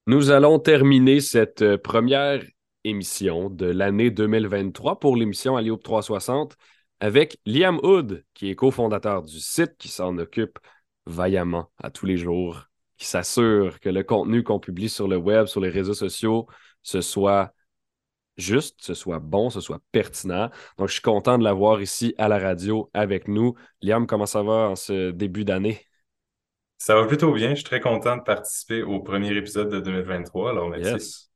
Nous 0.08 0.30
allons 0.30 0.60
terminer 0.60 1.22
cette 1.22 1.78
première 1.78 2.44
émission 2.84 3.50
de 3.50 3.68
l'année 3.68 4.12
2023 4.12 5.00
pour 5.00 5.16
l'émission 5.16 5.56
Alioub 5.56 5.78
360 5.78 6.58
avec 7.00 7.40
Liam 7.46 7.80
Hood, 7.82 8.26
qui 8.34 8.50
est 8.50 8.56
cofondateur 8.56 9.24
du 9.24 9.40
site, 9.40 9.78
qui 9.78 9.88
s'en 9.88 10.18
occupe 10.18 10.60
vaillamment 11.06 11.72
à 11.78 11.92
tous 11.92 12.08
les 12.08 12.18
jours, 12.18 12.66
qui 12.98 13.06
s'assure 13.06 13.80
que 13.80 13.88
le 13.88 14.04
contenu 14.04 14.44
qu'on 14.44 14.60
publie 14.60 14.90
sur 14.90 15.08
le 15.08 15.16
web, 15.16 15.46
sur 15.46 15.62
les 15.62 15.70
réseaux 15.70 15.94
sociaux, 15.94 16.46
ce 16.84 17.00
soit 17.00 17.54
juste, 18.40 18.78
ce 18.80 18.94
soit 18.94 19.20
bon, 19.20 19.50
ce 19.50 19.62
soit 19.62 19.82
pertinent. 19.92 20.50
Donc, 20.78 20.88
je 20.88 20.94
suis 20.94 21.02
content 21.02 21.38
de 21.38 21.44
l'avoir 21.44 21.82
ici 21.82 22.14
à 22.18 22.28
la 22.28 22.40
radio 22.40 22.90
avec 22.94 23.28
nous. 23.28 23.56
Liam, 23.82 24.08
comment 24.08 24.26
ça 24.26 24.44
va 24.44 24.70
en 24.70 24.76
ce 24.76 25.12
début 25.12 25.46
d'année? 25.46 25.86
Ça 26.78 26.96
va 26.96 27.06
plutôt 27.06 27.34
bien. 27.34 27.50
Je 27.50 27.56
suis 27.56 27.64
très 27.66 27.82
content 27.82 28.18
de 28.18 28.24
participer 28.24 28.84
au 28.84 29.02
premier 29.02 29.36
épisode 29.36 29.70
de 29.70 29.80
2023. 29.80 30.52
Alors, 30.52 30.70
merci 30.70 31.30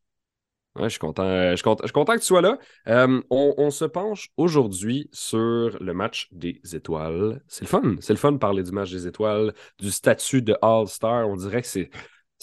je, 0.81 0.89
suis 0.89 0.99
content, 0.99 1.23
euh, 1.23 1.51
je, 1.51 1.55
suis 1.57 1.91
content, 1.93 2.13
que 2.13 2.19
tu 2.19 2.25
sois 2.25 2.41
là. 2.41 2.57
Euh, 2.87 3.21
on, 3.29 3.69
se 3.69 3.85
penche 3.85 4.29
aujourd'hui 4.37 5.09
sur 5.11 5.77
le 5.79 5.93
match 5.93 6.27
des 6.31 6.59
étoiles. 6.73 7.41
C'est 7.47 7.61
le 7.61 7.67
fun. 7.67 7.95
C'est 7.99 8.13
le 8.13 8.17
fun 8.17 8.31
de 8.31 8.37
parler 8.37 8.63
du 8.63 8.71
match 8.71 8.91
des 8.91 9.07
étoiles, 9.07 9.53
du 9.79 9.91
statut 9.91 10.41
de 10.41 10.55
All-Star. 10.61 11.27
On 11.27 11.35
dirait 11.35 11.61
que 11.61 11.67
c'est. 11.67 11.89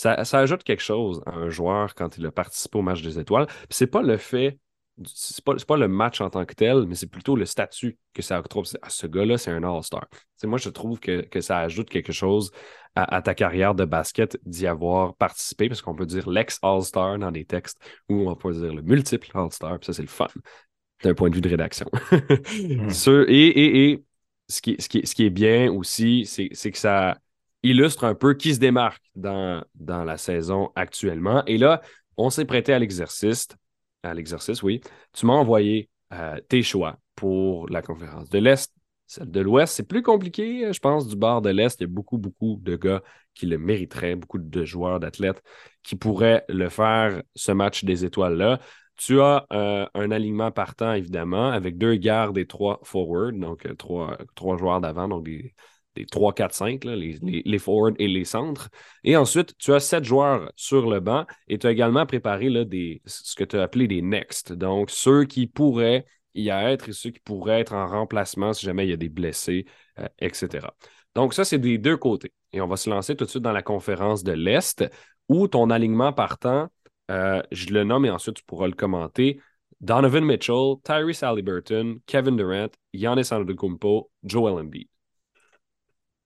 Ça, 0.01 0.39
ajoute 0.39 0.65
quelque 0.65 0.83
chose 0.83 1.23
à 1.27 1.33
un 1.33 1.51
joueur 1.51 1.95
quand 1.95 2.17
il 2.17 2.25
a 2.25 2.33
participé 2.33 2.79
au 2.79 2.83
match 2.83 3.03
des 3.03 3.19
étoiles. 3.19 3.47
C'est 3.69 3.87
pas 3.87 4.03
le 4.03 4.17
fait 4.17 4.59
c'est 5.07 5.43
pas, 5.43 5.55
pas 5.55 5.77
le 5.77 5.89
match 5.89 6.21
en 6.21 6.29
tant 6.29 6.45
que 6.45 6.55
tel, 6.55 6.85
mais 6.87 6.95
c'est 6.95 7.07
plutôt 7.07 7.35
le 7.35 7.47
statut 7.47 7.99
que 8.13 8.21
ça 8.21 8.39
octroie. 8.39 8.65
Ah, 8.83 8.91
ce 8.91 9.07
gars-là, 9.07 9.39
c'est 9.39 9.51
un 9.51 9.63
All-Star. 9.63 10.07
Moi, 10.45 10.59
je 10.59 10.69
trouve 10.69 11.01
que, 11.01 11.23
que, 11.23 11.41
ça 11.41 11.59
ajoute 11.59 11.89
quelque 11.89 12.13
chose 12.13 12.51
à, 12.95 13.23
ta 13.23 13.35
carrière 13.35 13.75
de 13.75 13.87
basket 13.87 14.39
d'y 14.45 14.67
avoir 14.67 15.15
participé, 15.15 15.69
parce 15.69 15.81
qu'on 15.81 15.95
peut 15.95 16.05
dire 16.05 16.29
l'ex-All-Star 16.29 17.19
dans 17.19 17.31
des 17.31 17.47
textes, 17.47 17.81
ou 18.11 18.29
on 18.29 18.35
peut 18.35 18.53
dire 18.53 18.75
le 18.75 18.83
multiple 18.83 19.31
All-Star, 19.33 19.79
puis 19.79 19.87
ça, 19.87 19.93
c'est 19.95 20.03
le 20.03 20.09
fun 20.09 20.29
d'un 21.03 21.15
point 21.15 21.31
de 21.31 21.35
vue 21.35 21.41
de 21.41 21.49
rédaction. 21.49 21.91
Hmm. 22.51 22.91
et, 23.29 23.91
et, 23.91 24.05
ce, 24.49 24.61
qui, 24.61 24.77
ce, 24.79 24.89
qui, 24.89 25.07
ce 25.07 25.15
qui 25.15 25.25
est 25.25 25.31
bien 25.31 25.73
aussi, 25.73 26.27
c'est 26.27 26.71
que 26.71 26.79
ça 26.79 27.17
illustre 27.63 28.05
un 28.05 28.15
peu 28.15 28.35
qui 28.35 28.55
se 28.55 28.61
démarque 28.61 29.03
dans, 29.15 29.63
la 29.79 30.17
saison 30.17 30.71
actuellement. 30.75 31.45
Et 31.47 31.59
là, 31.59 31.81
on 32.17 32.31
s'est 32.31 32.45
prêté 32.45 32.73
à 32.73 32.79
l'exercice, 32.79 33.49
à 34.03 34.15
l'exercice, 34.15 34.63
oui. 34.63 34.81
Tu 35.13 35.27
m'as 35.27 35.35
envoyé 35.35 35.91
euh, 36.13 36.41
tes 36.49 36.63
choix 36.63 36.99
pour 37.15 37.69
la 37.69 37.83
conférence 37.83 38.29
de 38.31 38.39
l'Est, 38.39 38.73
celle 39.07 39.31
de 39.31 39.41
l'Ouest, 39.41 39.75
c'est 39.75 39.89
plus 39.89 40.03
compliqué, 40.03 40.67
euh, 40.67 40.73
je 40.73 40.79
pense, 40.79 41.09
du 41.09 41.17
bord 41.17 41.43
de 41.43 41.51
l'Est. 41.51 41.81
Il 41.81 41.83
y 41.83 41.85
a 41.85 41.89
beaucoup, 41.89 42.17
beaucoup 42.17 42.59
de 42.63 42.77
gars 42.77 43.03
qui 43.35 43.47
le 43.47 43.59
mériteraient, 43.59 44.15
beaucoup 44.15 44.39
de 44.39 44.65
joueurs, 44.65 45.01
d'athlètes 45.01 45.43
qui 45.83 45.97
pourraient 45.97 46.45
le 46.49 46.69
faire, 46.69 47.23
ce 47.35 47.53
match 47.53 47.85
des 47.85 48.05
étoiles-là. 48.05 48.61
Tu 48.97 49.21
as 49.21 49.47
euh, 49.53 49.87
un 49.95 50.11
alignement 50.11 50.53
partant, 50.53 50.93
évidemment, 50.93 51.51
avec 51.51 51.77
deux 51.77 51.97
gardes 51.97 52.39
et 52.39 52.47
trois 52.47 52.81
forwards, 52.85 53.33
donc 53.33 53.67
trois, 53.79 54.17
trois, 54.37 54.57
joueurs 54.57 54.81
d'avant, 54.81 55.09
donc 55.09 55.25
des, 55.25 55.55
des 56.01 56.07
3, 56.07 56.33
4, 56.33 56.55
5, 56.55 56.85
les, 56.85 57.19
les, 57.45 57.59
forwards 57.59 57.93
et 57.99 58.09
les 58.09 58.25
centres. 58.25 58.69
Et 59.05 59.17
ensuite, 59.17 59.57
tu 59.59 59.73
as 59.73 59.81
sept 59.81 60.05
joueurs 60.05 60.51
sur 60.57 60.91
le 60.91 61.01
banc 61.01 61.27
et 61.49 61.59
tu 61.59 61.67
as 61.67 61.71
également 61.71 62.07
préparé 62.07 62.49
là, 62.49 62.65
des, 62.65 63.03
ce 63.07 63.35
que 63.35 63.45
tu 63.45 63.57
as 63.59 63.63
appelé 63.63 63.87
des 63.87 64.03
next, 64.03 64.53
donc 64.53 64.91
ceux 64.91 65.25
qui 65.25 65.47
pourraient 65.47 66.05
y 66.35 66.49
être 66.49 66.89
et 66.89 66.93
ceux 66.93 67.11
qui 67.11 67.21
pourraient 67.21 67.61
être 67.61 67.75
en 67.75 67.87
remplacement 67.87 68.53
si 68.53 68.65
jamais 68.67 68.87
il 68.87 68.91
y 68.91 68.93
a 68.93 68.97
des 68.97 69.09
blessés, 69.09 69.67
euh, 69.99 70.07
etc. 70.21 70.69
Donc, 71.15 71.35
ça, 71.35 71.45
c'est 71.45 71.59
des 71.59 71.79
deux 71.79 71.97
côtés. 71.97 72.33
Et 72.53 72.61
on 72.61 72.67
va 72.67 72.77
se 72.77 72.89
lancer 72.89 73.17
tout 73.17 73.25
de 73.25 73.31
suite 73.31 73.43
dans 73.43 73.53
la 73.53 73.63
conférence 73.63 74.23
de 74.23 74.33
l'Est 74.33 74.85
où 75.29 75.49
ton 75.49 75.71
alignement 75.71 76.13
partant, 76.13 76.69
euh, 77.11 77.43
je 77.51 77.73
le 77.73 77.85
nomme 77.85 78.05
et 78.05 78.11
ensuite 78.11 78.37
tu 78.37 78.45
pourras 78.45 78.67
le 78.67 78.75
commenter. 78.75 79.41
Donovan 79.81 80.25
Mitchell, 80.25 80.77
Tyrese 80.85 81.23
Halliburton, 81.23 82.01
Kevin 82.07 82.37
Durant, 82.37 82.71
Giannis 82.93 83.33
Antetokounmpo, 83.33 84.11
Joel 84.25 84.59
Embiid. 84.59 84.89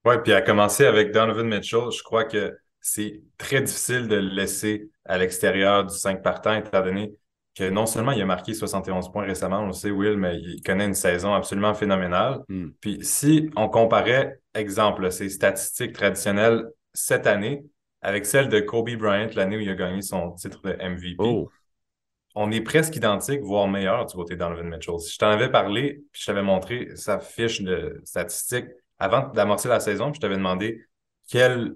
Oui, 0.05 0.15
puis 0.23 0.33
à 0.33 0.43
commencer 0.43 0.85
avec 0.85 1.13
Donovan 1.13 1.49
Mitchell, 1.49 1.91
je 1.91 2.03
crois 2.03 2.25
que 2.25 2.57
c'est 2.81 3.23
très 3.39 3.63
difficile 3.63 4.07
de 4.09 4.17
le 4.17 4.29
laisser 4.29 4.91
à 5.07 5.17
l'extérieur 5.17 5.85
du 5.87 5.95
5 5.95 6.23
partant, 6.23 6.55
étant 6.55 6.83
donné 6.83 7.15
que 7.55 7.71
non 7.71 7.87
seulement 7.87 8.13
il 8.13 8.21
a 8.21 8.27
marqué 8.27 8.53
71 8.53 9.11
points 9.13 9.25
récemment, 9.25 9.61
on 9.61 9.69
le 9.69 9.73
sait, 9.73 9.91
Will, 9.91 10.17
mais 10.17 10.39
il 10.39 10.61
connaît 10.63 10.87
une 10.87 10.95
saison 10.95 11.33
absolument 11.33 11.73
phénoménale. 11.73 12.41
Hmm. 12.49 12.71
Puis 12.81 12.99
si 13.03 13.49
on 13.57 13.69
comparait, 13.69 14.41
exemple, 14.55 15.11
ses 15.11 15.31
statistiques 15.31 15.93
traditionnelles 15.93 16.65
cette 16.93 17.27
année 17.27 17.65
avec 18.03 18.27
celles 18.27 18.49
de 18.49 18.61
Kobe 18.61 18.91
Bryant 18.97 19.31
l'année 19.35 19.57
où 19.57 19.61
il 19.61 19.71
a 19.71 19.75
gagné 19.75 20.03
son 20.03 20.33
titre 20.33 20.61
de 20.65 20.73
MVP, 20.73 21.17
oh. 21.21 21.49
on 22.35 22.51
est 22.51 22.61
presque 22.61 22.97
identique, 22.97 23.41
voire 23.41 23.69
meilleur 23.69 24.05
du 24.05 24.15
côté 24.15 24.37
Donovan 24.37 24.69
Mitchell. 24.69 24.99
Si 24.99 25.15
je 25.15 25.19
t'en 25.19 25.31
avais 25.31 25.51
parlé, 25.51 26.03
puis 26.13 26.21
je 26.21 26.27
t'avais 26.27 26.43
montré 26.43 26.89
sa 26.97 27.21
fiche 27.21 27.63
de 27.63 28.01
statistiques 28.05 28.67
avant 29.05 29.29
d'amorcer 29.29 29.69
la 29.69 29.81
saison, 29.81 30.11
puis 30.11 30.17
je 30.17 30.21
t'avais 30.21 30.37
demandé 30.37 30.87
quelle 31.29 31.75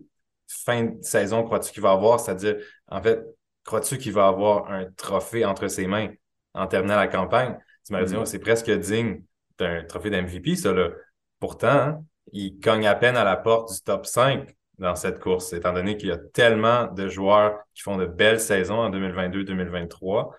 fin 0.49 0.85
de 0.85 1.03
saison 1.03 1.43
crois-tu 1.45 1.73
qu'il 1.73 1.83
va 1.83 1.93
avoir, 1.93 2.21
c'est-à-dire, 2.21 2.57
en 2.89 3.03
fait, 3.03 3.23
crois-tu 3.65 3.99
qu'il 3.99 4.13
va 4.13 4.29
avoir 4.29 4.71
un 4.71 4.87
trophée 4.97 5.45
entre 5.45 5.69
ses 5.69 5.87
mains 5.87 6.09
en 6.55 6.67
terminant 6.67 6.97
la 6.97 7.09
campagne? 7.09 7.57
Tu 7.87 7.93
m'as 7.93 8.03
dit, 8.05 8.17
oh, 8.17 8.25
c'est 8.25 8.39
presque 8.39 8.71
digne 8.71 9.23
d'un 9.59 9.85
trophée 9.85 10.11
d'MVP, 10.11 10.57
ça. 10.57 10.73
Là. 10.73 10.91
Pourtant, 11.39 12.05
il 12.33 12.59
cogne 12.61 12.87
à 12.87 12.95
peine 12.95 13.17
à 13.17 13.25
la 13.25 13.37
porte 13.37 13.73
du 13.73 13.81
top 13.83 14.07
5 14.07 14.55
dans 14.79 14.95
cette 14.95 15.19
course, 15.19 15.53
étant 15.53 15.73
donné 15.73 15.97
qu'il 15.97 16.09
y 16.09 16.13
a 16.13 16.19
tellement 16.19 16.87
de 16.87 17.09
joueurs 17.09 17.59
qui 17.75 17.83
font 17.83 17.97
de 17.97 18.07
belles 18.07 18.41
saisons 18.41 18.79
en 18.79 18.91
2022-2023. 18.91 20.31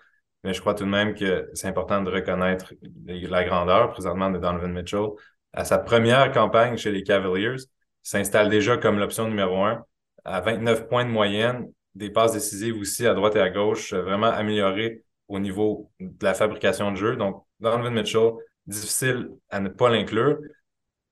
Mais 0.44 0.54
je 0.54 0.60
crois 0.60 0.74
tout 0.74 0.84
de 0.84 0.88
même 0.88 1.14
que 1.14 1.50
c'est 1.52 1.68
important 1.68 2.02
de 2.02 2.10
reconnaître 2.10 2.72
la 3.06 3.44
grandeur 3.44 3.90
présentement 3.90 4.30
de 4.30 4.38
Donovan 4.38 4.72
Mitchell. 4.72 5.08
À 5.52 5.64
sa 5.64 5.78
première 5.78 6.32
campagne 6.32 6.76
chez 6.76 6.92
les 6.92 7.02
Cavaliers, 7.02 7.56
s'installe 8.02 8.48
déjà 8.48 8.76
comme 8.76 8.98
l'option 8.98 9.28
numéro 9.28 9.62
un 9.64 9.84
à 10.24 10.40
29 10.40 10.88
points 10.88 11.04
de 11.04 11.10
moyenne, 11.10 11.72
des 11.94 12.10
passes 12.10 12.32
décisives 12.32 12.76
aussi 12.78 13.06
à 13.06 13.14
droite 13.14 13.36
et 13.36 13.40
à 13.40 13.50
gauche, 13.50 13.92
vraiment 13.94 14.28
améliorées 14.28 15.02
au 15.28 15.38
niveau 15.38 15.90
de 15.98 16.24
la 16.24 16.34
fabrication 16.34 16.90
de 16.92 16.96
jeu. 16.96 17.16
Donc, 17.16 17.44
Donovan 17.58 17.92
Mitchell, 17.92 18.32
difficile 18.66 19.30
à 19.48 19.60
ne 19.60 19.68
pas 19.68 19.88
l'inclure. 19.88 20.38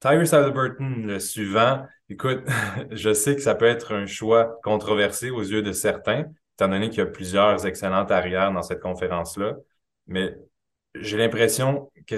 Tyrese 0.00 0.34
Halliburton, 0.34 1.06
le 1.06 1.18
suivant, 1.18 1.86
écoute, 2.08 2.44
je 2.90 3.12
sais 3.12 3.34
que 3.34 3.42
ça 3.42 3.54
peut 3.54 3.66
être 3.66 3.94
un 3.94 4.06
choix 4.06 4.58
controversé 4.62 5.30
aux 5.30 5.42
yeux 5.42 5.62
de 5.62 5.72
certains, 5.72 6.26
étant 6.56 6.68
donné 6.68 6.88
qu'il 6.90 6.98
y 6.98 7.02
a 7.02 7.06
plusieurs 7.06 7.66
excellentes 7.66 8.10
arrières 8.10 8.52
dans 8.52 8.62
cette 8.62 8.80
conférence-là. 8.80 9.54
Mais 10.06 10.36
j'ai 10.94 11.16
l'impression 11.16 11.90
que 12.06 12.16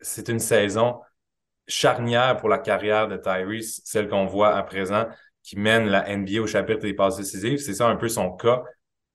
c'est 0.00 0.28
une 0.28 0.38
saison 0.38 1.00
charnière 1.66 2.36
pour 2.36 2.48
la 2.48 2.58
carrière 2.58 3.08
de 3.08 3.16
Tyrese, 3.16 3.80
celle 3.84 4.08
qu'on 4.08 4.26
voit 4.26 4.54
à 4.54 4.62
présent 4.62 5.06
qui 5.42 5.58
mène 5.58 5.86
la 5.86 6.16
NBA 6.16 6.40
au 6.40 6.46
chapitre 6.46 6.80
des 6.80 6.94
passes 6.94 7.16
décisives. 7.16 7.58
C'est 7.58 7.74
ça 7.74 7.88
un 7.88 7.96
peu 7.96 8.08
son 8.08 8.36
cas. 8.36 8.62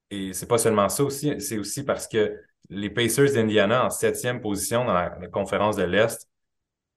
Et 0.10 0.34
c'est 0.34 0.48
pas 0.48 0.58
seulement 0.58 0.90
ça 0.90 1.04
aussi, 1.04 1.40
c'est 1.40 1.58
aussi 1.58 1.84
parce 1.84 2.08
que 2.08 2.40
les 2.70 2.90
Pacers 2.90 3.34
d'Indiana 3.34 3.86
en 3.86 3.90
septième 3.90 4.42
position 4.42 4.86
dans 4.86 4.94
la, 4.94 5.10
conférence 5.32 5.76
de 5.76 5.84
l'Est 5.84 6.28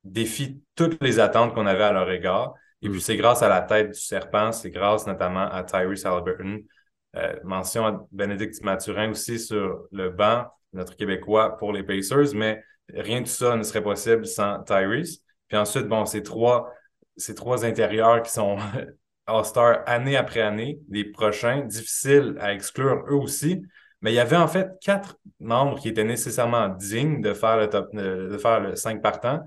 défient 0.05 0.63
toutes 0.75 1.03
les 1.03 1.19
attentes 1.21 1.55
qu'on 1.55 1.67
avait 1.67 1.85
à 1.85 1.93
leur 1.93 2.11
égard. 2.11 2.55
Et 2.83 2.89
puis 2.89 2.99
mm. 2.99 3.03
c'est 3.03 3.17
grâce 3.17 3.43
à 3.43 3.49
la 3.49 3.61
tête 3.63 3.89
du 3.93 4.01
serpent, 4.01 4.53
c'est 4.53 4.71
grâce 4.71 5.07
notamment 5.07 5.51
à 5.51 5.63
Tyrese 5.65 6.07
Halliburton. 6.07 6.63
Euh, 7.17 7.35
mention 7.43 7.87
à 7.87 8.07
Bénédicte 8.13 8.63
Mathurin 8.63 9.11
aussi 9.11 9.39
sur 9.39 9.87
le 9.91 10.11
banc, 10.11 10.47
notre 10.73 10.95
Québécois 10.97 11.57
pour 11.57 11.73
les 11.73 11.83
Pacers, 11.83 12.35
mais 12.35 12.63
rien 12.95 13.21
de 13.21 13.27
ça 13.27 13.57
ne 13.57 13.63
serait 13.63 13.83
possible 13.83 14.27
sans 14.27 14.63
Tyrese. 14.63 15.23
Puis 15.49 15.57
ensuite, 15.57 15.87
bon, 15.87 16.05
ces 16.07 16.23
trois, 16.23 16.73
ces 17.17 17.35
trois 17.35 17.65
intérieurs 17.65 18.23
qui 18.23 18.31
sont 18.31 18.59
All-Star 19.27 19.83
année 19.87 20.17
après 20.17 20.41
année, 20.41 20.79
les 20.89 21.05
prochains, 21.05 21.63
difficiles 21.63 22.37
à 22.41 22.53
exclure 22.55 23.05
eux 23.09 23.15
aussi. 23.15 23.63
Mais 24.01 24.13
il 24.13 24.15
y 24.15 24.21
avait 24.21 24.37
en 24.37 24.49
fait 24.49 24.69
quatre 24.81 25.19
membres 25.41 25.79
qui 25.81 25.89
étaient 25.89 26.05
nécessairement 26.05 26.69
dignes 26.69 27.21
de 27.21 27.35
faire 27.35 27.57
le 27.57 27.69
top, 27.69 27.93
de 27.95 28.39
faire 28.39 28.61
le 28.61 28.77
5 28.77 29.03
partant. 29.03 29.43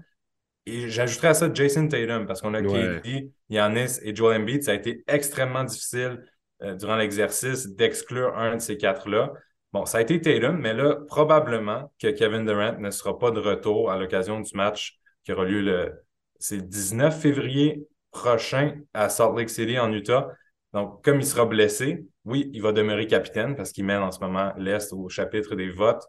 Et 0.65 0.89
j'ajouterais 0.89 1.29
à 1.29 1.33
ça 1.33 1.49
Jason 1.51 1.87
Tatum, 1.87 2.25
parce 2.27 2.41
qu'on 2.41 2.53
a 2.53 2.61
ouais. 2.61 3.01
KD, 3.03 3.31
Giannis 3.49 3.99
et 4.03 4.15
Joel 4.15 4.41
Embiid. 4.41 4.63
Ça 4.63 4.71
a 4.71 4.73
été 4.75 5.03
extrêmement 5.07 5.63
difficile 5.63 6.23
euh, 6.61 6.75
durant 6.75 6.95
l'exercice 6.95 7.67
d'exclure 7.67 8.37
un 8.37 8.55
de 8.55 8.61
ces 8.61 8.77
quatre-là. 8.77 9.33
Bon, 9.73 9.85
ça 9.85 9.99
a 9.99 10.01
été 10.01 10.19
Tatum, 10.19 10.57
mais 10.59 10.73
là, 10.73 10.97
probablement 11.07 11.93
que 11.99 12.07
Kevin 12.07 12.45
Durant 12.45 12.77
ne 12.77 12.91
sera 12.91 13.17
pas 13.17 13.31
de 13.31 13.39
retour 13.39 13.89
à 13.89 13.97
l'occasion 13.97 14.41
du 14.41 14.53
match 14.55 14.99
qui 15.23 15.31
aura 15.31 15.45
lieu 15.45 15.61
le, 15.61 16.03
c'est 16.39 16.67
19 16.67 17.17
février 17.21 17.87
prochain 18.11 18.81
à 18.93 19.07
Salt 19.07 19.37
Lake 19.37 19.49
City 19.49 19.79
en 19.79 19.91
Utah. 19.93 20.27
Donc, 20.73 21.03
comme 21.05 21.19
il 21.21 21.25
sera 21.25 21.45
blessé, 21.45 22.05
oui, 22.25 22.49
il 22.53 22.61
va 22.61 22.73
demeurer 22.73 23.07
capitaine 23.07 23.55
parce 23.55 23.71
qu'il 23.71 23.85
mène 23.85 24.01
en 24.01 24.11
ce 24.11 24.19
moment 24.19 24.51
l'Est 24.57 24.91
au 24.91 25.07
chapitre 25.07 25.55
des 25.55 25.69
votes. 25.69 26.03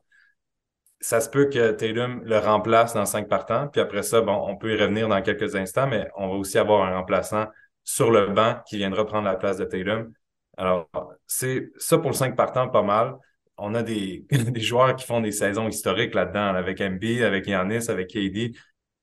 Ça 1.01 1.21
se 1.21 1.29
peut 1.29 1.47
que 1.47 1.73
Tatum 1.73 2.23
le 2.25 2.39
remplace 2.39 2.95
dans 2.95 3.07
cinq 3.07 3.29
partants. 3.29 3.69
Puis 3.69 3.81
après 3.81 4.03
ça, 4.03 4.21
bon, 4.21 4.35
on 4.49 4.57
peut 4.57 4.73
y 4.73 4.81
revenir 4.81 5.09
dans 5.09 5.21
quelques 5.23 5.55
instants, 5.57 5.87
mais 5.87 6.09
on 6.17 6.29
va 6.29 6.35
aussi 6.35 6.59
avoir 6.59 6.85
un 6.85 6.97
remplaçant 6.97 7.47
sur 7.85 8.11
le 8.11 8.29
banc 8.29 8.57
qui 8.67 8.77
viendra 8.77 9.05
prendre 9.07 9.25
la 9.27 9.37
place 9.37 9.57
de 9.57 9.65
Tatum. 9.65 10.13
Alors, 10.57 10.89
c'est 11.27 11.71
ça 11.77 11.99
pour 11.99 12.11
le 12.11 12.17
5 12.17 12.37
partants, 12.37 12.69
pas 12.69 12.83
mal. 12.83 13.17
On 13.59 13.75
a 13.75 13.83
des, 13.85 14.27
joueurs 14.57 14.97
qui 14.97 15.07
font 15.07 15.21
des 15.21 15.33
saisons 15.33 15.69
historiques 15.69 16.15
là-dedans, 16.15 16.55
avec 16.55 16.81
MB, 16.81 17.23
avec 17.23 17.47
Yannis, 17.47 17.91
avec 17.91 18.09
KD, 18.09 18.53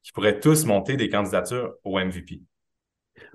qui 0.03 0.11
pourraient 0.13 0.39
tous 0.39 0.65
monter 0.65 0.97
des 0.97 1.09
candidatures 1.09 1.73
au 1.83 1.99
MVP. 1.99 2.41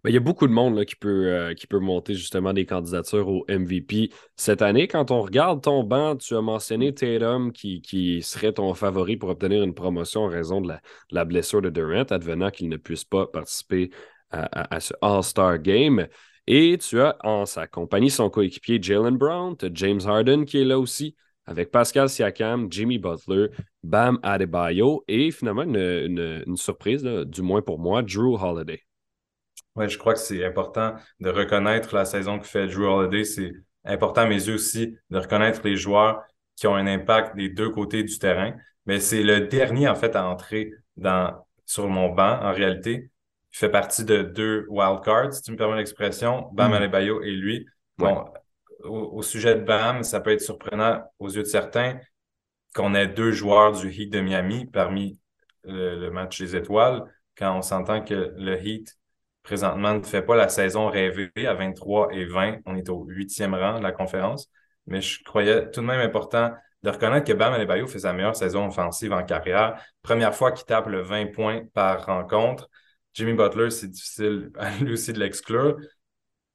Ben, 0.02 0.10
il 0.10 0.14
y 0.14 0.16
a 0.16 0.20
beaucoup 0.20 0.46
de 0.46 0.52
monde 0.52 0.84
qui, 0.84 0.96
peut, 0.96 1.26
euh, 1.28 1.54
qui 1.54 1.66
peut 1.66 1.78
monter 1.78 2.14
justement 2.14 2.52
des 2.52 2.66
candidatures 2.66 3.28
au 3.28 3.44
MVP 3.48 4.10
cette 4.36 4.62
année. 4.62 4.88
Quand 4.88 5.10
on 5.10 5.20
regarde 5.20 5.62
ton 5.62 5.82
banc, 5.84 6.16
tu 6.16 6.34
as 6.36 6.40
mentionné 6.40 6.92
Tatum 6.94 7.52
qui, 7.52 7.82
qui 7.82 8.22
serait 8.22 8.52
ton 8.52 8.72
favori 8.74 9.16
pour 9.16 9.28
obtenir 9.28 9.62
une 9.62 9.74
promotion 9.74 10.22
en 10.22 10.28
raison 10.28 10.60
de 10.60 10.72
la, 11.10 11.24
blessure 11.24 11.62
de 11.62 11.70
Durant, 11.70 12.04
advenant 12.04 12.50
qu'il 12.50 12.68
ne 12.68 12.76
puisse 12.76 13.04
pas 13.04 13.26
participer 13.26 13.90
à 14.30 14.80
ce 14.80 14.92
All-Star 15.00 15.60
Game. 15.60 16.08
Et 16.46 16.76
tu 16.78 17.00
as 17.00 17.16
en 17.24 17.46
sa 17.46 17.66
compagnie 17.66 18.10
son 18.10 18.28
coéquipier 18.28 18.78
Jalen 18.80 19.16
Brown, 19.16 19.56
tu 19.56 19.66
as 19.66 19.70
James 19.72 20.00
Harden 20.04 20.44
qui 20.44 20.60
est 20.60 20.64
là 20.64 20.78
aussi, 20.78 21.16
avec 21.46 21.70
Pascal 21.70 22.08
Siakam, 22.08 22.70
Jimmy 22.70 22.98
Butler, 22.98 23.48
Bam 23.82 24.18
Adebayo 24.22 25.04
et 25.08 25.30
finalement 25.30 25.62
une, 25.62 26.56
surprise, 26.56 27.02
du 27.02 27.42
moins 27.42 27.62
pour 27.62 27.78
moi, 27.78 28.02
Drew 28.02 28.36
Holiday. 28.40 28.82
Oui, 29.76 29.88
je 29.88 29.98
crois 29.98 30.14
que 30.14 30.20
c'est 30.20 30.44
important 30.44 30.94
de 31.18 31.30
reconnaître 31.30 31.94
la 31.94 32.04
saison 32.04 32.38
que 32.38 32.46
fait 32.46 32.66
Drew 32.66 32.84
Holiday. 32.84 33.24
C'est 33.24 33.52
important 33.84 34.22
à 34.22 34.26
mes 34.26 34.46
yeux 34.46 34.54
aussi 34.54 34.96
de 35.10 35.18
reconnaître 35.18 35.62
les 35.64 35.76
joueurs 35.76 36.22
qui 36.56 36.66
ont 36.66 36.74
un 36.74 36.86
impact 36.86 37.36
des 37.36 37.48
deux 37.48 37.70
côtés 37.70 38.02
du 38.04 38.18
terrain. 38.18 38.54
Mais 38.86 39.00
c'est 39.00 39.22
le 39.22 39.48
dernier, 39.48 39.88
en 39.88 39.94
fait, 39.94 40.14
à 40.14 40.26
entrer 40.26 40.72
dans, 40.96 41.44
sur 41.64 41.88
mon 41.88 42.10
banc, 42.10 42.38
en 42.42 42.52
réalité 42.52 43.10
fait 43.54 43.68
partie 43.68 44.04
de 44.04 44.22
deux 44.22 44.66
wildcards, 44.68 45.32
si 45.32 45.42
tu 45.42 45.52
me 45.52 45.56
permets 45.56 45.76
l'expression, 45.76 46.48
Bam 46.52 46.72
mm. 46.72 46.74
Adebayo 46.74 47.22
et 47.22 47.30
lui. 47.30 47.66
Bon, 47.98 48.24
au, 48.82 49.22
sujet 49.22 49.54
de 49.54 49.60
Bam, 49.60 50.02
ça 50.02 50.20
peut 50.20 50.32
être 50.32 50.40
surprenant 50.40 51.04
aux 51.20 51.30
yeux 51.30 51.42
de 51.42 51.48
certains 51.48 51.98
qu'on 52.74 52.94
ait 52.94 53.06
deux 53.06 53.30
joueurs 53.30 53.70
du 53.70 53.88
Heat 53.88 54.12
de 54.12 54.20
Miami 54.20 54.66
parmi 54.66 55.20
le, 55.62 56.10
match 56.10 56.40
des 56.40 56.56
étoiles, 56.56 57.04
quand 57.38 57.56
on 57.56 57.62
s'entend 57.62 58.02
que 58.02 58.34
le 58.36 58.60
Heat 58.60 58.98
présentement 59.44 59.94
ne 59.94 60.02
fait 60.02 60.22
pas 60.22 60.34
la 60.34 60.48
saison 60.48 60.88
rêvée 60.88 61.30
à 61.46 61.54
23 61.54 62.08
et 62.12 62.24
20. 62.24 62.58
On 62.66 62.74
est 62.74 62.88
au 62.88 63.04
huitième 63.04 63.54
rang 63.54 63.78
de 63.78 63.84
la 63.84 63.92
conférence. 63.92 64.50
Mais 64.88 65.00
je 65.00 65.22
croyais 65.22 65.70
tout 65.70 65.80
de 65.80 65.86
même 65.86 66.00
important 66.00 66.50
de 66.82 66.90
reconnaître 66.90 67.26
que 67.26 67.32
Bam 67.32 67.52
Adebayo 67.52 67.86
fait 67.86 68.00
sa 68.00 68.12
meilleure 68.12 68.34
saison 68.34 68.66
offensive 68.66 69.12
en 69.12 69.22
carrière. 69.22 69.80
Première 70.02 70.34
fois 70.34 70.50
qu'il 70.50 70.66
tape 70.66 70.88
le 70.88 71.02
20 71.02 71.26
points 71.32 71.62
par 71.72 72.04
rencontre. 72.06 72.68
Jimmy 73.14 73.32
Butler, 73.34 73.70
c'est 73.70 73.88
difficile 73.88 74.50
lui 74.80 74.92
aussi 74.92 75.12
de 75.12 75.20
l'exclure. 75.20 75.76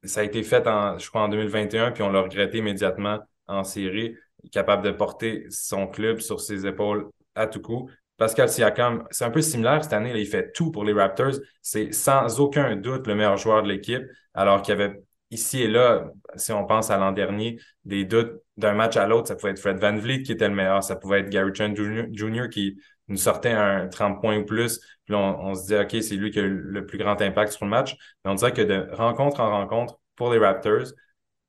Ça 0.04 0.22
a 0.22 0.24
été 0.24 0.44
fait, 0.44 0.68
en, 0.68 0.98
je 0.98 1.10
crois, 1.10 1.22
en 1.22 1.30
2021, 1.30 1.92
puis 1.92 2.04
on 2.04 2.12
l'a 2.12 2.22
regretté 2.22 2.60
immédiatement 2.60 3.20
en 3.48 3.64
série, 3.64 4.16
capable 4.52 4.84
de 4.84 4.92
porter 4.92 5.46
son 5.50 5.88
club 5.88 6.20
sur 6.20 6.40
ses 6.40 6.66
épaules 6.66 7.10
à 7.36 7.48
tout 7.48 7.62
coup. 7.62 7.90
Pascal 8.18 8.50
Siakam, 8.50 9.06
c'est 9.12 9.24
un 9.26 9.32
peu 9.32 9.42
similaire 9.42 9.84
cette 9.84 9.94
année, 9.94 10.14
il 10.16 10.28
fait 10.28 10.52
tout 10.52 10.72
pour 10.72 10.84
les 10.84 10.94
Raptors. 10.94 11.36
C'est 11.62 11.94
sans 11.94 12.40
aucun 12.40 12.76
doute 12.76 13.08
le 13.08 13.16
meilleur 13.16 13.38
joueur 13.38 13.64
de 13.64 13.70
l'équipe, 13.70 14.04
alors 14.34 14.62
qu'il 14.62 14.78
y 14.78 14.82
avait 14.82 15.02
ici 15.32 15.62
et 15.62 15.68
là, 15.68 16.12
si 16.36 16.52
on 16.52 16.66
pense 16.66 16.90
à 16.90 16.98
l'an 16.98 17.12
dernier, 17.12 17.60
des 17.86 18.06
doutes 18.06 18.34
d'un 18.58 18.74
match 18.74 18.98
à 18.98 19.08
l'autre. 19.08 19.28
Ça 19.28 19.36
pouvait 19.36 19.52
être 19.52 19.60
Fred 19.60 19.80
Van 19.80 19.96
Vliet 19.96 20.24
qui 20.24 20.34
était 20.34 20.50
le 20.50 20.56
meilleur, 20.56 20.84
ça 20.84 20.96
pouvait 20.96 21.20
être 21.20 21.30
Gary 21.30 21.54
Trent 21.54 21.74
Jr. 21.76 22.50
qui 22.50 22.78
nous 23.10 23.18
sortait 23.18 23.52
un 23.52 23.88
30 23.88 24.22
points 24.22 24.38
ou 24.38 24.46
plus. 24.46 24.80
Puis 25.06 25.14
là, 25.14 25.18
on, 25.20 25.56
se 25.56 25.62
disait, 25.64 25.82
OK, 25.82 26.04
c'est 26.04 26.16
lui 26.16 26.32
qui 26.32 26.40
a 26.40 26.44
eu 26.44 26.50
le 26.50 26.86
plus 26.86 26.98
grand 26.98 27.20
impact 27.22 27.52
sur 27.54 27.66
le 27.66 27.72
match. 27.72 27.96
Mais 28.24 28.32
on 28.32 28.36
dirait 28.36 28.54
que 28.54 28.62
de 28.62 28.88
rencontre 28.94 29.40
en 29.40 29.50
rencontre 29.50 30.00
pour 30.16 30.32
les 30.32 30.40
Raptors, 30.40 30.94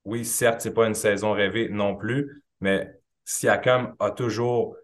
oui, 0.04 0.24
certes, 0.24 0.60
c'est 0.60 0.74
pas 0.74 0.86
une 0.86 0.94
saison 0.94 1.32
rêvée 1.32 1.68
non 1.68 1.94
plus, 1.96 2.42
mais 2.60 2.90
Siakam 3.24 3.94
a 3.98 4.10
toujours 4.10 4.76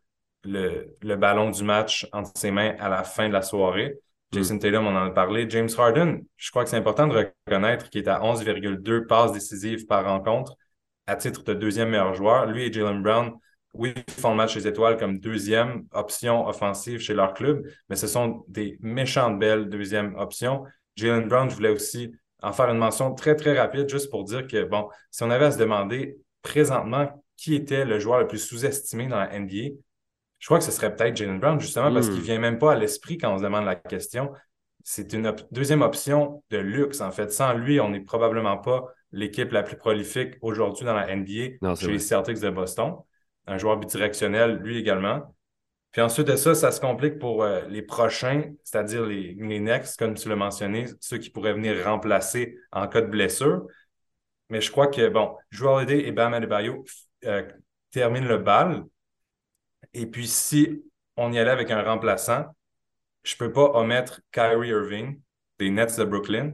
le, 0.45 0.97
le, 1.03 1.16
ballon 1.16 1.51
du 1.51 1.64
match 1.64 2.07
entre 2.12 2.31
ses 2.37 2.51
mains 2.51 2.77
à 2.79 2.89
la 2.89 3.03
fin 3.03 3.29
de 3.29 3.33
la 3.33 3.43
soirée. 3.43 3.99
Jason 4.33 4.57
mm. 4.57 4.59
Tatum, 4.59 4.87
on 4.87 4.97
en 4.97 5.07
a 5.07 5.11
parlé. 5.11 5.49
James 5.49 5.68
Harden, 5.77 6.20
je 6.37 6.51
crois 6.51 6.64
que 6.64 6.70
c'est 6.70 6.77
important 6.77 7.07
de 7.07 7.31
reconnaître 7.47 7.91
qu'il 7.91 8.03
est 8.03 8.09
à 8.09 8.20
11,2 8.20 9.07
passes 9.07 9.33
décisives 9.33 9.87
par 9.87 10.05
rencontre 10.05 10.57
à 11.07 11.16
titre 11.16 11.43
de 11.45 11.55
deuxième 11.55 11.91
meilleur 11.91 12.14
joueur. 12.14 12.47
Lui 12.47 12.64
et 12.64 12.72
Jalen 12.72 13.03
Brown 13.03 13.33
oui, 13.79 13.95
ils 13.97 14.12
font 14.12 14.31
le 14.31 14.37
match 14.37 14.55
des 14.55 14.66
étoiles 14.66 14.97
comme 14.97 15.18
deuxième 15.18 15.87
option 15.93 16.47
offensive 16.47 17.01
chez 17.01 17.14
leur 17.14 17.35
club, 17.35 17.66
mais 17.89 17.97
ce 17.97 18.07
sont 18.07 18.45
des 18.49 18.79
méchantes 18.81 19.39
belles 19.39 19.68
deuxième 19.68 20.14
options. 20.16 20.64
Jalen 20.97 21.29
Brown, 21.29 21.51
je 21.51 21.55
voulais 21.55 21.70
aussi 21.70 22.12
en 22.43 22.53
faire 22.53 22.70
une 22.70 22.79
mention 22.79 23.14
très, 23.14 23.35
très 23.35 23.59
rapide, 23.59 23.89
juste 23.89 24.11
pour 24.11 24.24
dire 24.24 24.47
que, 24.47 24.64
bon, 24.64 24.89
si 25.11 25.22
on 25.22 25.31
avait 25.31 25.47
à 25.47 25.51
se 25.51 25.59
demander 25.59 26.18
présentement 26.43 27.22
qui 27.37 27.55
était 27.55 27.85
le 27.85 27.99
joueur 27.99 28.20
le 28.20 28.27
plus 28.27 28.39
sous-estimé 28.39 29.09
dans 29.09 29.18
la 29.18 29.39
NBA, 29.39 29.77
je 30.39 30.47
crois 30.47 30.59
que 30.59 30.64
ce 30.64 30.70
serait 30.70 30.95
peut-être 30.95 31.16
Jalen 31.16 31.39
Brown, 31.39 31.61
justement, 31.61 31.93
parce 31.93 32.07
qu'il 32.07 32.16
ne 32.16 32.20
hmm. 32.20 32.24
vient 32.24 32.39
même 32.39 32.59
pas 32.59 32.72
à 32.72 32.77
l'esprit 32.77 33.18
quand 33.18 33.33
on 33.33 33.39
se 33.39 33.43
demande 33.43 33.64
la 33.64 33.74
question. 33.74 34.31
C'est 34.85 35.12
une 35.12 35.35
deuxième 35.51 35.83
option 35.83 36.43
de 36.51 36.59
luxe, 36.59 37.01
en 37.01 37.11
fait. 37.11 37.33
Sans 37.33 37.55
lui, 37.55 37.81
on 37.81 37.91
n'est 37.91 38.01
probablement 38.01 38.57
pas 38.59 38.85
l'équipe 39.12 39.51
la 39.51 39.62
plus 39.62 39.77
prolifique 39.77 40.35
aujourd'hui 40.43 40.85
dans 40.85 40.95
la 40.95 41.14
NBA 41.14 41.74
chez 41.74 41.91
les 41.91 41.99
Celtics 41.99 42.41
de 42.41 42.51
Boston 42.51 42.97
un 43.47 43.59
joueur 43.59 43.77
bidirectionnel, 43.77 44.57
lui 44.57 44.79
également. 44.79 45.35
Puis 45.93 46.03
ensuite 46.03 46.27
de 46.27 46.37
ça, 46.37 46.55
ça 46.55 46.73
se 46.73 46.81
complique 46.81 47.19
pour 47.19 47.43
euh, 47.43 47.63
les 47.69 47.83
prochains, 47.83 48.53
c'est-à-dire 48.65 49.07
les, 49.07 49.35
les 49.39 49.61
next, 49.61 49.99
comme 49.99 50.15
tu 50.15 50.29
l'as 50.29 50.37
mentionné, 50.37 50.85
ceux 51.01 51.19
qui 51.19 51.31
pourraient 51.31 51.55
venir 51.55 51.85
remplacer 51.85 52.59
en 52.73 52.87
cas 52.87 53.01
de 53.01 53.07
blessure. 53.07 53.67
Mais 54.51 54.61
je 54.61 54.71
crois 54.71 54.89
que, 54.89 55.09
bon, 55.09 55.35
Joel 55.51 55.89
Holiday 55.89 56.07
et 56.07 56.13
Bam 56.13 56.35
Adebayo 56.35 56.85
euh, 57.25 57.49
terminent 57.91 58.29
le 58.29 58.39
bal. 58.39 58.85
Et 59.95 60.07
puis, 60.07 60.27
si 60.27 60.83
on 61.17 61.33
y 61.33 61.39
allait 61.39 61.51
avec 61.51 61.71
un 61.71 61.83
remplaçant, 61.83 62.45
je 63.23 63.35
ne 63.35 63.39
peux 63.39 63.53
pas 63.53 63.71
omettre 63.75 64.21
Kyrie 64.33 64.69
Irving 64.69 65.21
des 65.59 65.71
Nets 65.71 65.99
de 65.99 66.05
Brooklyn, 66.05 66.53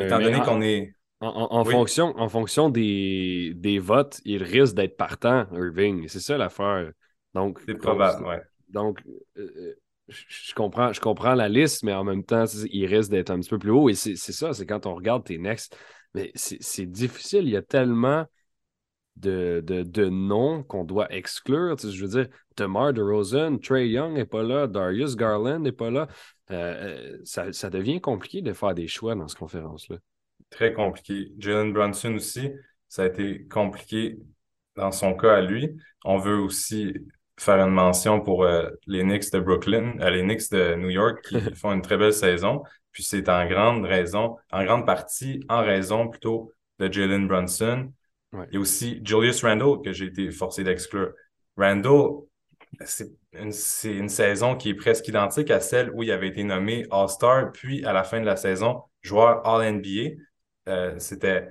étant 0.00 0.18
donné 0.18 0.40
qu'on 0.40 0.60
est 0.60 0.94
en, 1.20 1.64
fonction, 1.64 2.14
en 2.18 2.28
fonction 2.28 2.68
des, 2.68 3.52
des 3.56 3.78
votes, 3.78 4.20
il 4.24 4.42
risque 4.42 4.74
d'être 4.74 4.96
partant, 4.96 5.46
Irving. 5.52 6.08
C'est 6.08 6.20
ça 6.20 6.36
l'affaire. 6.36 6.92
Donc, 7.34 7.58
c'est 7.66 7.74
probable, 7.74 8.26
ouais. 8.26 8.42
Donc, 8.68 9.00
euh, 9.38 9.50
euh, 9.56 9.74
je, 10.08 10.54
comprends, 10.54 10.92
je 10.92 11.00
comprends 11.00 11.34
la 11.34 11.48
liste, 11.48 11.82
mais 11.84 11.94
en 11.94 12.04
même 12.04 12.24
temps, 12.24 12.44
il 12.70 12.86
risque 12.86 13.10
d'être 13.10 13.30
un 13.30 13.40
petit 13.40 13.50
peu 13.50 13.58
plus 13.58 13.70
haut. 13.70 13.88
Et 13.88 13.94
c'est 13.94 14.16
ça, 14.16 14.52
c'est 14.52 14.66
quand 14.66 14.86
on 14.86 14.94
regarde 14.94 15.24
tes 15.24 15.38
next. 15.38 15.76
Mais 16.14 16.32
c'est 16.34 16.86
difficile. 16.86 17.44
Il 17.44 17.50
y 17.50 17.56
a 17.56 17.62
tellement 17.62 18.24
de, 19.16 19.62
de, 19.66 20.08
noms 20.08 20.62
qu'on 20.62 20.84
doit 20.84 21.10
exclure. 21.12 21.76
je 21.78 22.04
veux 22.04 22.22
dire, 22.22 22.28
DeMar 22.56 22.92
DeRozan, 22.92 23.58
Trey 23.58 23.88
Young 23.88 24.14
n'est 24.14 24.26
pas 24.26 24.42
là, 24.42 24.66
Darius 24.66 25.16
Garland 25.16 25.60
n'est 25.60 25.72
pas 25.72 25.90
là. 25.90 26.08
Euh, 26.50 27.18
ça, 27.24 27.52
ça 27.52 27.70
devient 27.70 28.00
compliqué 28.00 28.42
de 28.42 28.52
faire 28.52 28.74
des 28.74 28.86
choix 28.86 29.14
dans 29.14 29.28
cette 29.28 29.38
conférence-là 29.38 29.96
très 30.50 30.72
compliqué. 30.72 31.32
Jalen 31.38 31.72
Brunson 31.72 32.14
aussi, 32.14 32.50
ça 32.88 33.02
a 33.02 33.06
été 33.06 33.46
compliqué 33.46 34.18
dans 34.76 34.92
son 34.92 35.14
cas 35.14 35.36
à 35.36 35.40
lui. 35.40 35.76
On 36.04 36.18
veut 36.18 36.38
aussi 36.38 36.94
faire 37.38 37.58
une 37.58 37.72
mention 37.72 38.20
pour 38.20 38.44
euh, 38.44 38.70
les 38.86 39.02
Knicks 39.02 39.30
de 39.32 39.40
Brooklyn, 39.40 39.98
euh, 40.00 40.10
les 40.10 40.22
Knicks 40.22 40.50
de 40.50 40.74
New 40.76 40.90
York 40.90 41.24
qui 41.28 41.40
font 41.54 41.72
une 41.72 41.82
très 41.82 41.96
belle 41.96 42.12
saison. 42.12 42.62
Puis 42.92 43.02
c'est 43.02 43.28
en 43.28 43.46
grande 43.46 43.84
raison, 43.84 44.36
en 44.50 44.64
grande 44.64 44.86
partie, 44.86 45.40
en 45.48 45.62
raison 45.62 46.08
plutôt 46.08 46.52
de 46.78 46.90
Jalen 46.90 47.28
Brunson. 47.28 47.92
Il 48.32 48.54
y 48.54 48.56
a 48.56 48.60
aussi 48.60 49.00
Julius 49.04 49.44
Randle 49.44 49.82
que 49.82 49.92
j'ai 49.92 50.06
été 50.06 50.30
forcé 50.30 50.64
d'exclure. 50.64 51.12
Randle, 51.56 52.24
c'est 52.84 53.10
une, 53.32 53.52
une, 53.84 54.08
saison 54.08 54.56
qui 54.56 54.70
est 54.70 54.74
presque 54.74 55.08
identique 55.08 55.50
à 55.50 55.60
celle 55.60 55.90
où 55.90 56.02
il 56.02 56.10
avait 56.10 56.28
été 56.28 56.42
nommé 56.44 56.86
All-Star, 56.90 57.52
puis 57.52 57.84
à 57.84 57.92
la 57.92 58.02
fin 58.02 58.20
de 58.20 58.26
la 58.26 58.36
saison, 58.36 58.82
joueur 59.02 59.46
All-NBA. 59.46 60.16
Euh, 60.68 60.98
c'était 60.98 61.48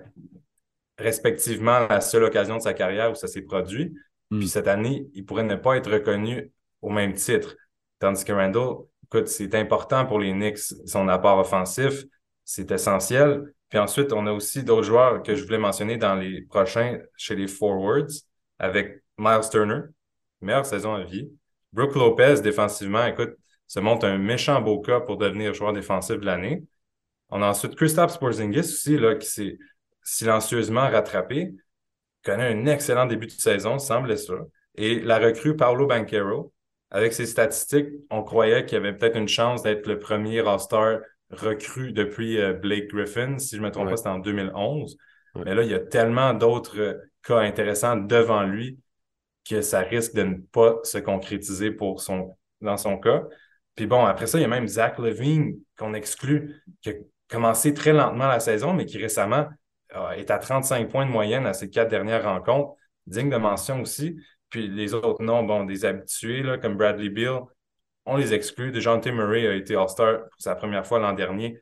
respectivement 0.97 1.87
la 1.87 2.01
seule 2.01 2.23
occasion 2.23 2.57
de 2.57 2.61
sa 2.61 2.73
carrière 2.73 3.11
où 3.11 3.15
ça 3.15 3.27
s'est 3.27 3.41
produit. 3.41 3.93
Hmm. 4.31 4.39
Puis 4.39 4.47
cette 4.47 4.67
année, 4.67 5.07
il 5.13 5.25
pourrait 5.25 5.43
ne 5.43 5.55
pas 5.55 5.77
être 5.77 5.91
reconnu 5.91 6.51
au 6.81 6.89
même 6.89 7.13
titre. 7.13 7.55
Tandis 7.99 8.23
que 8.23 8.33
Randall, 8.33 8.85
écoute, 9.03 9.27
c'est 9.27 9.55
important 9.55 10.05
pour 10.05 10.19
les 10.19 10.31
Knicks, 10.31 10.59
son 10.85 11.07
apport 11.07 11.39
offensif, 11.39 12.03
c'est 12.43 12.71
essentiel. 12.71 13.53
Puis 13.69 13.79
ensuite, 13.79 14.13
on 14.13 14.27
a 14.27 14.31
aussi 14.31 14.63
d'autres 14.63 14.83
joueurs 14.83 15.23
que 15.23 15.35
je 15.35 15.43
voulais 15.43 15.57
mentionner 15.57 15.97
dans 15.97 16.15
les 16.15 16.41
prochains 16.43 16.99
chez 17.17 17.35
les 17.35 17.47
forwards. 17.47 18.11
avec 18.59 19.03
Miles 19.17 19.49
Turner, 19.51 19.81
meilleure 20.41 20.65
saison 20.65 20.93
à 20.93 21.03
vie. 21.03 21.29
Brooke 21.73 21.95
Lopez, 21.95 22.41
défensivement, 22.41 23.05
écoute, 23.05 23.35
se 23.67 23.79
montre 23.79 24.05
un 24.05 24.17
méchant 24.17 24.61
beau 24.61 24.79
cas 24.79 25.01
pour 25.01 25.17
devenir 25.17 25.53
joueur 25.53 25.73
défensif 25.73 26.17
de 26.19 26.25
l'année. 26.25 26.63
On 27.29 27.41
a 27.41 27.47
ensuite 27.47 27.75
Kristaps 27.75 28.17
Porzingis 28.17 28.59
aussi, 28.59 28.97
là, 28.97 29.15
qui 29.15 29.27
s'est 29.27 29.57
silencieusement 30.03 30.89
rattrapé, 30.89 31.53
connaît 32.23 32.53
un 32.53 32.65
excellent 32.67 33.05
début 33.05 33.27
de 33.27 33.31
saison, 33.31 33.79
semble 33.79 34.17
ça. 34.17 34.35
Et 34.75 34.99
la 34.99 35.19
recrue 35.19 35.55
Paolo 35.55 35.87
Banquero, 35.87 36.53
avec 36.91 37.13
ses 37.13 37.25
statistiques, 37.25 37.89
on 38.09 38.23
croyait 38.23 38.65
qu'il 38.65 38.75
y 38.75 38.77
avait 38.77 38.93
peut-être 38.93 39.17
une 39.17 39.27
chance 39.27 39.63
d'être 39.63 39.87
le 39.87 39.99
premier 39.99 40.39
All-Star 40.39 40.99
recru 41.31 41.91
depuis 41.91 42.39
euh, 42.39 42.53
Blake 42.53 42.87
Griffin. 42.87 43.39
Si 43.39 43.55
je 43.55 43.61
ne 43.61 43.67
me 43.67 43.71
trompe 43.71 43.89
pas, 43.89 43.97
c'était 43.97 44.09
en 44.09 44.19
2011. 44.19 44.97
Mais 45.43 45.55
là, 45.55 45.63
il 45.63 45.69
y 45.69 45.73
a 45.73 45.79
tellement 45.79 46.33
d'autres 46.33 46.79
euh, 46.79 46.93
cas 47.23 47.39
intéressants 47.39 47.97
devant 47.97 48.43
lui 48.43 48.79
que 49.49 49.61
ça 49.61 49.79
risque 49.79 50.13
de 50.13 50.23
ne 50.23 50.35
pas 50.35 50.79
se 50.83 50.97
concrétiser 50.97 51.71
pour 51.71 52.01
son, 52.01 52.35
dans 52.61 52.77
son 52.77 52.97
cas. 52.97 53.23
Puis 53.75 53.87
bon, 53.87 54.05
après 54.05 54.27
ça, 54.27 54.37
il 54.37 54.41
y 54.41 54.45
a 54.45 54.47
même 54.47 54.67
Zach 54.67 54.97
Levine 54.97 55.59
qu'on 55.77 55.93
exclut, 55.93 56.63
qui 56.81 56.89
a 56.89 56.93
commencé 57.29 57.73
très 57.73 57.93
lentement 57.93 58.27
la 58.27 58.39
saison, 58.39 58.73
mais 58.73 58.85
qui 58.85 58.97
récemment 58.97 59.47
est 60.15 60.29
à 60.29 60.39
35 60.39 60.89
points 60.89 61.05
de 61.05 61.11
moyenne 61.11 61.45
à 61.45 61.53
ses 61.53 61.69
quatre 61.69 61.89
dernières 61.89 62.23
rencontres. 62.23 62.73
Digne 63.07 63.29
de 63.29 63.37
mention 63.37 63.81
aussi. 63.81 64.17
Puis 64.49 64.67
les 64.67 64.93
autres 64.93 65.23
noms, 65.23 65.43
bon, 65.43 65.63
des 65.63 65.85
habitués, 65.85 66.43
là, 66.43 66.57
comme 66.57 66.75
Bradley 66.75 67.09
Beal, 67.09 67.41
on 68.05 68.17
les 68.17 68.33
exclut. 68.33 68.71
DeJounte 68.71 69.07
Murray 69.07 69.47
a 69.47 69.53
été 69.53 69.75
All-Star 69.75 70.29
pour 70.29 70.41
sa 70.41 70.55
première 70.55 70.85
fois 70.85 70.99
l'an 70.99 71.13
dernier. 71.13 71.61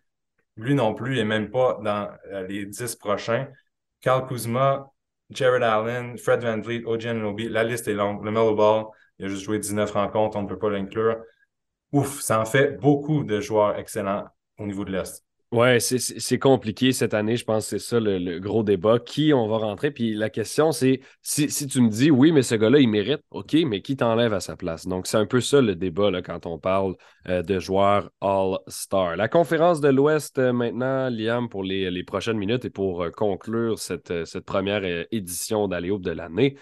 Lui 0.58 0.76
non 0.76 0.94
plus, 0.94 1.16
n'est 1.16 1.24
même 1.24 1.50
pas 1.50 1.80
dans 1.84 2.10
euh, 2.32 2.46
les 2.48 2.66
dix 2.66 2.96
prochains. 2.96 3.48
Carl 4.02 4.28
Kuzma, 4.28 4.92
Jared 5.30 5.64
Allen, 5.64 6.18
Fred 6.18 6.44
Van 6.44 6.60
Vliet, 6.60 6.84
OG 6.86 7.08
Anunoby, 7.08 7.50
la 7.50 7.64
liste 7.64 7.88
est 7.88 7.94
longue. 7.94 8.24
Le 8.24 8.32
Mellow 8.32 8.56
Ball, 8.56 8.86
il 9.18 9.26
a 9.26 9.30
juste 9.30 9.44
joué 9.44 9.60
19 9.60 9.92
rencontres, 9.92 10.38
on 10.38 10.44
ne 10.44 10.48
peut 10.48 10.60
pas 10.60 10.70
l'inclure. 10.70 11.24
Ouf, 11.92 12.22
ça 12.22 12.40
en 12.40 12.46
fait 12.46 12.80
beaucoup 12.80 13.24
de 13.24 13.40
joueurs 13.40 13.78
excellents 13.78 14.28
au 14.60 14.66
niveau 14.66 14.86
de 14.86 14.92
l'Est. 14.92 15.24
Ouais, 15.54 15.80
c'est 15.80 16.40
compliqué 16.40 16.94
cette 16.94 17.14
année. 17.14 17.38
Je 17.38 17.46
pense 17.46 17.66
que 17.66 17.78
c'est 17.78 17.86
ça 17.88 18.00
le, 18.00 18.40
gros 18.40 18.64
débat. 18.64 18.98
Qui 18.98 19.34
on 19.34 19.48
va 19.48 19.58
rentrer? 19.58 19.92
Puis 19.92 20.16
la 20.16 20.32
question, 20.32 20.72
c'est 20.72 21.02
si, 21.22 21.68
tu 21.68 21.80
me 21.80 21.90
dis 21.90 22.10
oui, 22.10 22.32
mais 22.32 22.42
ce 22.42 22.56
gars-là, 22.56 22.80
il 22.80 22.90
mérite, 22.90 23.22
OK, 23.30 23.54
mais 23.68 23.84
qui 23.84 23.96
t'enlève 23.96 24.34
à 24.34 24.40
sa 24.40 24.56
place? 24.56 24.88
Donc, 24.88 25.06
c'est 25.06 25.18
un 25.18 25.28
peu 25.28 25.42
ça 25.42 25.62
le 25.62 25.76
débat 25.76 26.10
quand 26.24 26.48
on 26.48 26.58
parle 26.58 26.96
euh, 27.30 27.44
de 27.44 27.60
joueurs 27.60 28.10
All-Star. 28.20 29.16
La 29.16 29.28
conférence 29.28 29.80
de 29.80 29.90
l'Ouest 29.90 30.40
euh, 30.40 30.54
maintenant, 30.54 31.10
Liam, 31.12 31.48
pour 31.50 31.64
les, 31.64 32.04
prochaines 32.04 32.38
minutes 32.38 32.66
et 32.66 32.72
pour 32.72 33.04
euh, 33.04 33.12
conclure 33.12 33.78
cette, 33.78 34.12
première 34.48 35.06
édition 35.12 35.68
d'Aléope 35.68 36.02
de 36.02 36.12
l'année. 36.12 36.58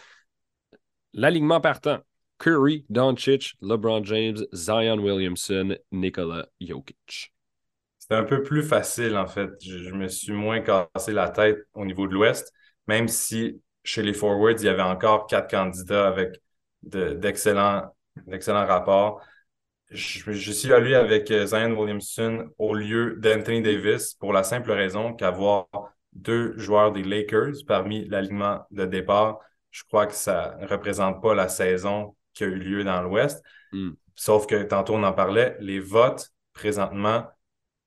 L'alignement 1.13 1.61
partant. 1.61 1.99
Curry, 2.39 2.85
Doncic, 2.89 3.53
LeBron 3.61 4.03
James, 4.03 4.39
Zion 4.51 4.97
Williamson, 4.97 5.77
Nikola 5.93 6.47
Jokic. 6.59 7.31
C'est 8.11 8.17
un 8.17 8.25
peu 8.25 8.43
plus 8.43 8.61
facile, 8.61 9.15
en 9.15 9.25
fait. 9.25 9.51
Je, 9.61 9.93
me 9.93 10.09
suis 10.09 10.33
moins 10.33 10.59
cassé 10.59 11.13
la 11.13 11.29
tête 11.29 11.59
au 11.73 11.85
niveau 11.85 12.09
de 12.09 12.13
l'Ouest, 12.13 12.51
même 12.85 13.07
si 13.07 13.61
chez 13.85 14.03
les 14.03 14.11
Forwards, 14.11 14.59
il 14.59 14.65
y 14.65 14.67
avait 14.67 14.81
encore 14.81 15.27
quatre 15.27 15.49
candidats 15.49 16.09
avec 16.09 16.41
d'excellents 16.81 17.89
rapports. 18.27 19.21
Je, 19.91 20.51
suis 20.51 20.73
allé 20.73 20.93
avec 20.93 21.31
euh, 21.31 21.45
Zion 21.45 21.71
Williamson 21.71 22.49
au 22.57 22.73
lieu 22.73 23.15
d'Anthony 23.15 23.61
Davis 23.61 24.15
pour 24.15 24.33
la 24.33 24.43
simple 24.43 24.73
raison 24.73 25.13
qu'avoir 25.13 25.69
deux 26.11 26.57
joueurs 26.57 26.91
des 26.91 27.03
Lakers 27.03 27.63
parmi 27.65 28.09
l'alignement 28.09 28.65
de 28.71 28.83
départ, 28.83 29.39
je 29.69 29.83
crois 29.85 30.05
que 30.05 30.15
ça 30.15 30.57
ne 30.59 30.67
représente 30.67 31.21
pas 31.21 31.33
la 31.33 31.47
saison 31.47 32.13
qui 32.33 32.43
a 32.43 32.47
eu 32.47 32.55
lieu 32.55 32.83
dans 32.83 33.01
l'Ouest. 33.03 33.41
Hmm. 33.71 33.91
Sauf 34.15 34.47
que 34.47 34.63
tantôt 34.63 34.95
on 34.95 35.03
en 35.03 35.13
parlait, 35.13 35.55
les 35.61 35.79
votes 35.79 36.33
présentement 36.51 37.25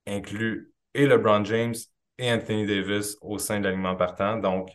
inclut 0.06 0.72
et 0.94 1.06
LeBron 1.06 1.44
James 1.44 1.74
et 2.18 2.32
Anthony 2.32 2.66
Davis 2.66 3.16
au 3.20 3.38
sein 3.38 3.58
de 3.58 3.64
l'alignement 3.64 3.96
partant. 3.96 4.38
Donc, 4.38 4.70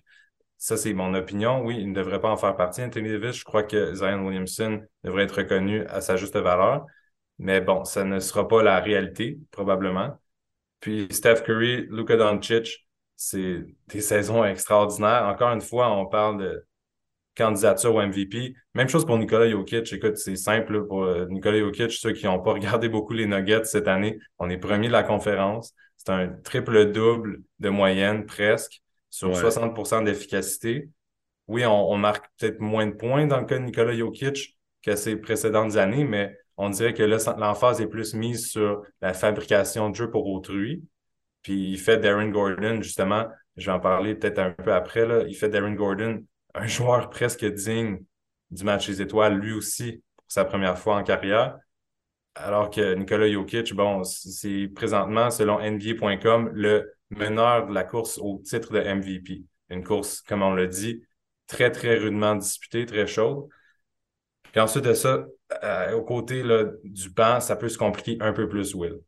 ça, 0.58 0.76
c'est 0.76 0.94
mon 0.94 1.14
opinion. 1.14 1.64
Oui, 1.64 1.78
il 1.80 1.90
ne 1.90 1.96
devrait 1.96 2.20
pas 2.20 2.30
en 2.30 2.38
faire 2.38 2.56
partie. 2.58 2.82
Anthony 2.82 3.10
Davis, 3.10 3.38
je 3.38 3.46
crois 3.46 3.64
que 3.64 3.96
Zion 3.96 4.26
Williamson 4.26 4.82
devrait 5.04 5.24
être 5.24 5.38
reconnu 5.38 5.86
à 5.86 6.02
sa 6.02 6.18
juste 6.18 6.36
valeur. 6.36 6.86
Mais 7.38 7.62
bon, 7.62 7.86
ça 7.86 8.04
ne 8.04 8.20
sera 8.20 8.48
pas 8.48 8.62
la 8.62 8.80
réalité, 8.80 9.40
probablement. 9.52 10.20
Puis 10.82 11.08
Steph 11.12 11.44
Curry, 11.46 11.88
Luka 11.90 12.18
Doncic, 12.18 12.88
c'est 13.16 13.66
des 13.88 14.02
saisons 14.02 14.44
extraordinaires. 14.44 15.24
Encore 15.26 15.54
une 15.54 15.62
fois, 15.62 15.90
on 15.92 16.06
parle 16.06 16.42
de 16.42 16.66
candidature 17.40 17.96
au 17.96 18.02
MVP. 18.02 18.54
Même 18.76 18.90
chose 18.90 19.06
pour 19.06 19.18
Nikola 19.18 19.50
Jokic. 19.50 19.92
Écoute, 19.94 20.18
c'est 20.18 20.36
simple 20.36 20.86
pour 20.86 21.04
euh, 21.04 21.26
Nikola 21.30 21.60
Jokic, 21.60 21.92
ceux 21.92 22.12
qui 22.12 22.26
n'ont 22.26 22.42
pas 22.42 22.54
regardé 22.60 22.90
beaucoup 22.90 23.14
les 23.14 23.26
Nuggets 23.26 23.64
cette 23.64 23.88
année, 23.88 24.20
on 24.38 24.50
est 24.50 24.58
premier 24.58 24.88
de 24.88 24.94
la 24.94 25.04
conférence. 25.04 25.74
C'est 25.98 26.12
un 26.12 26.28
triple-double 26.28 27.42
de 27.60 27.70
moyenne 27.70 28.26
presque 28.26 28.82
sur 29.10 29.32
60% 29.32 30.04
d'efficacité. 30.04 30.90
Oui, 31.48 31.66
on, 31.66 31.98
marque 31.98 32.26
peut-être 32.38 32.60
moins 32.60 32.86
de 32.86 32.92
points 32.92 33.26
dans 33.26 33.40
le 33.40 33.46
cas 33.46 33.58
de 33.58 33.64
Nikola 33.64 33.96
Jokic 33.96 34.58
que 34.84 34.96
ces 34.96 35.16
précédentes 35.16 35.78
années, 35.78 36.04
mais 36.04 36.38
on 36.58 36.70
dirait 36.70 36.94
que 36.94 37.04
là, 37.04 37.18
l'emphase 37.38 37.82
est 37.82 37.88
plus 37.88 38.14
mise 38.14 38.50
sur 38.50 38.84
la 39.02 39.14
fabrication 39.14 39.90
de 39.90 39.96
jeu 39.96 40.12
pour 40.12 40.28
autrui. 40.28 40.84
Puis 41.42 41.72
il 41.72 41.78
fait 41.78 41.98
Darren 41.98 42.30
Gordon, 42.30 42.82
justement, 42.82 43.28
je 43.58 43.66
vais 43.66 43.72
en 43.72 43.80
parler 43.80 44.16
peut-être 44.16 44.40
un 44.40 44.52
peu 44.52 44.74
après, 44.74 45.06
là, 45.06 45.24
il 45.28 45.36
fait 45.36 45.50
Darren 45.50 45.74
Gordon 45.74 46.24
un 46.54 46.68
joueur 46.68 47.10
presque 47.10 47.46
digne 47.46 48.04
du 48.52 48.64
match 48.64 48.88
des 48.88 49.02
étoiles, 49.02 49.38
lui 49.38 49.54
aussi, 49.54 50.04
pour 50.16 50.26
sa 50.28 50.46
première 50.46 50.78
fois 50.78 50.96
en 50.96 51.04
carrière. 51.04 51.58
Alors 52.36 52.70
que 52.70 52.94
Nikola 52.94 53.32
Jokic, 53.32 53.74
bon, 53.74 54.04
c'est 54.04 54.70
présentement, 54.74 55.30
selon 55.30 55.60
NBA.com, 55.60 56.52
le 56.54 56.94
meneur 57.10 57.68
de 57.68 57.74
la 57.74 57.84
course 57.84 58.18
au 58.18 58.42
titre 58.44 58.72
de 58.72 58.80
MVP. 58.80 59.44
Une 59.70 59.84
course, 59.84 60.22
comme 60.22 60.42
on 60.42 60.54
l'a 60.54 60.68
dit, 60.68 61.04
très, 61.48 61.72
très 61.72 61.98
rudement 61.98 62.36
disputée, 62.36 62.86
très 62.86 63.08
chaude. 63.08 63.48
Puis 64.52 64.62
ensuite 64.62 64.86
de 64.86 64.94
ça, 64.94 65.26
euh, 65.64 65.94
au 65.94 66.04
côté 66.04 66.44
là, 66.44 66.66
du 66.84 67.10
banc, 67.10 67.40
ça 67.40 67.56
peut 67.56 67.70
se 67.70 67.78
compliquer 67.78 68.18
un 68.20 68.34
peu 68.34 68.48
plus, 68.48 68.74
Will. 68.74 69.00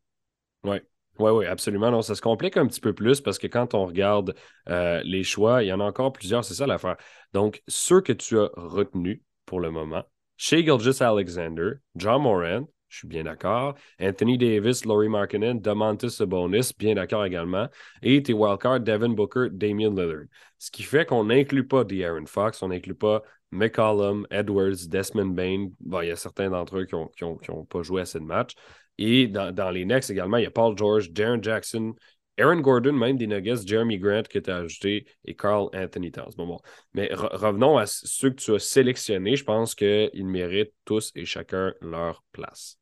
Oui. 0.63 0.77
Oui, 1.21 1.31
oui, 1.31 1.45
absolument. 1.45 1.91
Non, 1.91 2.01
ça 2.01 2.15
se 2.15 2.21
complique 2.21 2.57
un 2.57 2.65
petit 2.65 2.81
peu 2.81 2.93
plus 2.93 3.21
parce 3.21 3.37
que 3.37 3.47
quand 3.47 3.73
on 3.73 3.85
regarde 3.85 4.35
euh, 4.69 5.01
les 5.03 5.23
choix, 5.23 5.63
il 5.63 5.67
y 5.67 5.73
en 5.73 5.79
a 5.79 5.83
encore 5.83 6.11
plusieurs, 6.11 6.43
c'est 6.43 6.55
ça 6.55 6.65
l'affaire. 6.65 6.97
Donc, 7.33 7.61
ceux 7.67 8.01
que 8.01 8.13
tu 8.13 8.39
as 8.39 8.49
retenus 8.55 9.21
pour 9.45 9.59
le 9.59 9.69
moment, 9.69 10.03
Shea 10.37 10.63
Gilgis 10.63 11.03
Alexander, 11.03 11.73
John 11.95 12.23
Moran, 12.23 12.67
je 12.91 12.97
suis 12.97 13.07
bien 13.07 13.23
d'accord. 13.23 13.75
Anthony 14.01 14.37
Davis, 14.37 14.83
Laurie 14.85 15.07
Markkinen, 15.07 15.61
Domantas 15.61 16.09
Sabonis, 16.09 16.73
bien 16.77 16.95
d'accord 16.95 17.23
également. 17.23 17.69
Et 18.01 18.21
tes 18.21 18.33
wildcards, 18.33 18.81
Devin 18.81 19.09
Booker, 19.09 19.47
Damian 19.51 19.91
Lillard. 19.91 20.25
Ce 20.59 20.69
qui 20.71 20.83
fait 20.83 21.05
qu'on 21.05 21.25
n'inclut 21.25 21.67
pas 21.67 21.85
Aaron 21.89 22.25
Fox, 22.25 22.61
on 22.61 22.67
n'inclut 22.67 22.95
pas 22.95 23.23
McCollum, 23.51 24.25
Edwards, 24.29 24.87
Desmond 24.87 25.33
Bain. 25.33 25.69
Bon, 25.79 26.01
il 26.01 26.07
y 26.07 26.11
a 26.11 26.15
certains 26.15 26.49
d'entre 26.49 26.79
eux 26.79 26.85
qui 26.85 26.95
n'ont 26.95 27.39
ont, 27.49 27.65
pas 27.65 27.81
joué 27.81 28.01
assez 28.01 28.19
de 28.19 28.25
matchs. 28.25 28.55
Et 29.03 29.27
dans, 29.27 29.71
les 29.71 29.83
Next 29.83 30.11
également, 30.11 30.37
il 30.37 30.43
y 30.43 30.47
a 30.47 30.51
Paul 30.51 30.77
George, 30.77 31.09
Darren 31.09 31.41
Jackson, 31.41 31.95
Aaron 32.37 32.59
Gordon, 32.61 32.93
même 32.93 33.17
des 33.17 33.25
Nuggets, 33.25 33.65
Jeremy 33.65 33.97
Grant 33.97 34.21
tu 34.21 34.39
as 34.47 34.57
ajouté 34.57 35.07
et 35.25 35.35
Carl 35.35 35.69
Anthony 35.73 36.11
Towns. 36.11 36.33
Bon, 36.37 36.59
Mais 36.93 37.09
revenons 37.11 37.79
à 37.79 37.87
ceux 37.87 38.29
que 38.29 38.35
tu 38.35 38.53
as 38.53 38.59
sélectionnés. 38.59 39.35
Je 39.35 39.43
pense 39.43 39.73
qu'ils 39.73 40.27
méritent 40.27 40.75
tous 40.85 41.11
et 41.15 41.25
chacun 41.25 41.73
leur 41.81 42.23
place. 42.31 42.77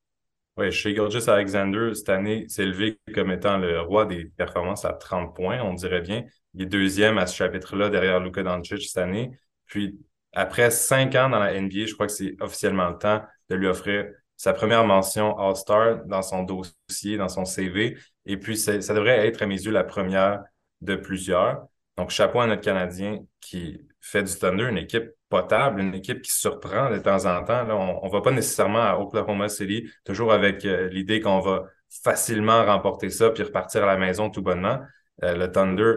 Oui, 0.57 0.74
chez 0.74 0.93
Gilgis 0.93 1.30
Alexander, 1.30 1.91
cette 1.93 2.09
année, 2.09 2.49
s'est 2.49 2.63
élevé 2.63 2.99
comme 3.15 3.32
étant 3.32 3.57
le 3.57 3.80
roi 3.80 4.05
des 4.05 4.26
performances 4.26 4.84
à 4.84 4.91
30 4.91 5.34
points, 5.34 5.61
on 5.61 5.74
dirait 5.74 6.01
bien. 6.01 6.26
Il 6.53 6.63
est 6.63 6.65
deuxième 6.65 7.17
à 7.17 7.28
ce 7.28 7.38
chapitre-là 7.38 7.88
derrière 7.88 8.20
Luka 8.20 8.43
Doncic 8.43 8.82
cette 8.82 8.97
année. 8.97 9.32
Puis, 9.67 9.97
après 10.34 10.70
cinq 10.70 11.15
ans 11.15 11.30
dans 11.30 11.39
la 11.39 11.53
NBA, 11.53 11.86
je 11.86 11.93
crois 11.93 12.07
que 12.07 12.11
c'est 12.11 12.36
officiellement 12.41 12.89
le 12.89 12.97
temps 12.97 13.22
de 13.49 13.55
lui 13.55 13.67
offrir 13.67 14.09
sa 14.39 14.53
première 14.53 14.85
mention 14.85 15.37
All-Star 15.37 16.05
dans 16.05 16.21
son 16.21 16.43
dossier, 16.43 17.17
dans 17.17 17.27
son 17.27 17.43
CV. 17.43 17.97
Et 18.25 18.37
puis, 18.37 18.55
ça 18.55 18.77
devrait 18.77 19.27
être, 19.27 19.41
à 19.41 19.45
mes 19.45 19.61
yeux, 19.61 19.71
la 19.71 19.83
première 19.83 20.45
de 20.79 20.95
plusieurs. 20.95 21.67
Donc, 21.97 22.09
chapeau 22.09 22.39
à 22.39 22.47
notre 22.47 22.61
Canadien 22.61 23.19
qui 23.41 23.81
fait 23.99 24.23
du 24.23 24.33
Thunder 24.33 24.69
une 24.69 24.77
équipe 24.77 25.09
potable, 25.27 25.81
une 25.81 25.93
équipe 25.93 26.21
qui 26.21 26.31
surprend 26.31 26.89
de 26.89 26.99
temps 26.99 27.25
en 27.25 27.43
temps. 27.43 27.65
Là, 27.65 27.75
on 27.75 28.05
ne 28.05 28.09
va 28.09 28.21
pas 28.21 28.31
nécessairement 28.31 28.81
à 28.81 28.97
Oklahoma 28.97 29.49
City, 29.49 29.91
toujours 30.05 30.31
avec 30.31 30.63
euh, 30.63 30.87
l'idée 30.87 31.19
qu'on 31.19 31.41
va 31.41 31.65
facilement 31.89 32.63
remporter 32.63 33.09
ça 33.09 33.31
puis 33.31 33.43
repartir 33.43 33.83
à 33.83 33.87
la 33.87 33.97
maison 33.97 34.29
tout 34.29 34.41
bonnement. 34.41 34.79
Euh, 35.21 35.35
le 35.35 35.51
Thunder 35.51 35.95